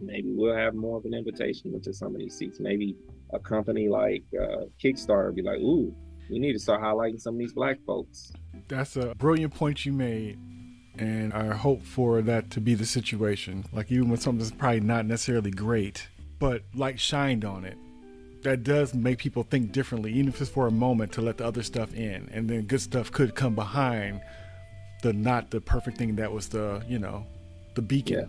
maybe 0.00 0.32
we'll 0.32 0.56
have 0.56 0.74
more 0.74 0.98
of 0.98 1.04
an 1.04 1.14
invitation 1.14 1.72
into 1.72 1.92
some 1.92 2.16
of 2.16 2.18
these 2.18 2.36
seats. 2.36 2.58
Maybe 2.58 2.96
a 3.32 3.38
company 3.38 3.88
like 3.88 4.24
uh, 4.34 4.64
Kickstarter 4.82 5.32
be 5.32 5.42
like, 5.42 5.60
"Ooh, 5.60 5.94
we 6.28 6.40
need 6.40 6.54
to 6.54 6.58
start 6.58 6.82
highlighting 6.82 7.20
some 7.20 7.34
of 7.34 7.38
these 7.38 7.52
black 7.52 7.78
folks." 7.86 8.32
That's 8.66 8.96
a 8.96 9.14
brilliant 9.14 9.54
point 9.54 9.86
you 9.86 9.92
made 9.92 10.36
and 10.98 11.32
I 11.32 11.54
hope 11.54 11.82
for 11.82 12.22
that 12.22 12.50
to 12.52 12.60
be 12.60 12.74
the 12.74 12.86
situation. 12.86 13.64
Like 13.72 13.90
even 13.90 14.08
when 14.08 14.20
something's 14.20 14.52
probably 14.52 14.80
not 14.80 15.06
necessarily 15.06 15.50
great, 15.50 16.08
but 16.38 16.62
like 16.74 16.98
shined 16.98 17.44
on 17.44 17.64
it. 17.64 17.76
That 18.44 18.62
does 18.62 18.94
make 18.94 19.18
people 19.18 19.42
think 19.42 19.72
differently, 19.72 20.12
even 20.12 20.28
if 20.28 20.40
it's 20.40 20.50
for 20.50 20.66
a 20.66 20.70
moment 20.70 21.12
to 21.12 21.22
let 21.22 21.38
the 21.38 21.46
other 21.46 21.62
stuff 21.62 21.92
in, 21.94 22.28
and 22.32 22.48
then 22.48 22.62
good 22.62 22.80
stuff 22.80 23.10
could 23.10 23.34
come 23.34 23.54
behind 23.54 24.20
the 25.02 25.12
not 25.12 25.50
the 25.50 25.60
perfect 25.60 25.98
thing 25.98 26.16
that 26.16 26.32
was 26.32 26.48
the 26.48 26.82
you 26.88 26.98
know 26.98 27.26
the 27.74 27.82
beacon. 27.82 28.20
Yeah. 28.20 28.26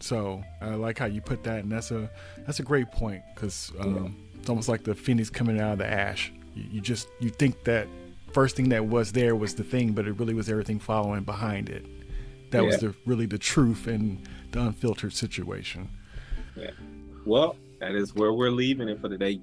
So 0.00 0.42
I 0.60 0.74
like 0.74 0.98
how 0.98 1.06
you 1.06 1.20
put 1.20 1.44
that, 1.44 1.60
and 1.60 1.70
that's 1.70 1.90
a 1.90 2.10
that's 2.46 2.60
a 2.60 2.62
great 2.62 2.90
point 2.90 3.22
because 3.34 3.72
um, 3.80 3.94
yeah. 3.94 4.40
it's 4.40 4.48
almost 4.48 4.68
like 4.68 4.84
the 4.84 4.94
phoenix 4.94 5.30
coming 5.30 5.60
out 5.60 5.72
of 5.72 5.78
the 5.78 5.86
ash. 5.86 6.32
You, 6.54 6.64
you 6.72 6.80
just 6.80 7.08
you 7.20 7.30
think 7.30 7.64
that 7.64 7.86
first 8.32 8.56
thing 8.56 8.68
that 8.70 8.86
was 8.86 9.12
there 9.12 9.36
was 9.36 9.54
the 9.54 9.64
thing, 9.64 9.92
but 9.92 10.06
it 10.06 10.12
really 10.18 10.34
was 10.34 10.48
everything 10.50 10.78
following 10.80 11.22
behind 11.22 11.68
it. 11.68 11.86
That 12.50 12.62
yeah. 12.62 12.66
was 12.66 12.78
the 12.78 12.94
really 13.06 13.26
the 13.26 13.38
truth 13.38 13.86
and 13.86 14.28
the 14.50 14.60
unfiltered 14.60 15.12
situation. 15.12 15.88
Yeah. 16.56 16.70
Well, 17.24 17.56
that 17.80 17.94
is 17.94 18.14
where 18.14 18.32
we're 18.32 18.50
leaving 18.50 18.88
it 18.88 19.00
for 19.00 19.08
today. 19.08 19.40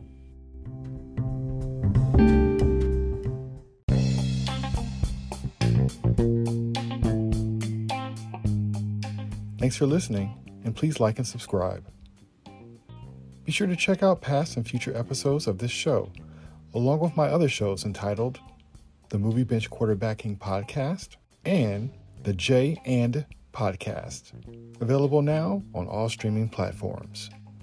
Thanks 9.59 9.77
for 9.77 9.85
listening, 9.85 10.35
and 10.65 10.75
please 10.75 10.99
like 10.99 11.17
and 11.17 11.27
subscribe. 11.27 11.85
Be 13.43 13.51
sure 13.51 13.67
to 13.67 13.75
check 13.75 14.01
out 14.01 14.21
past 14.21 14.57
and 14.57 14.67
future 14.67 14.95
episodes 14.95 15.47
of 15.47 15.59
this 15.59 15.71
show, 15.71 16.11
along 16.73 16.99
with 16.99 17.15
my 17.15 17.27
other 17.27 17.49
shows 17.49 17.85
entitled 17.85 18.39
The 19.09 19.19
Movie 19.19 19.43
Bench 19.43 19.69
Quarterbacking 19.69 20.39
Podcast 20.39 21.17
and 21.45 21.91
The 22.23 22.33
J 22.33 22.81
and 22.85 23.25
Podcast, 23.53 24.31
available 24.81 25.21
now 25.21 25.63
on 25.75 25.87
all 25.87 26.09
streaming 26.09 26.49
platforms. 26.49 27.29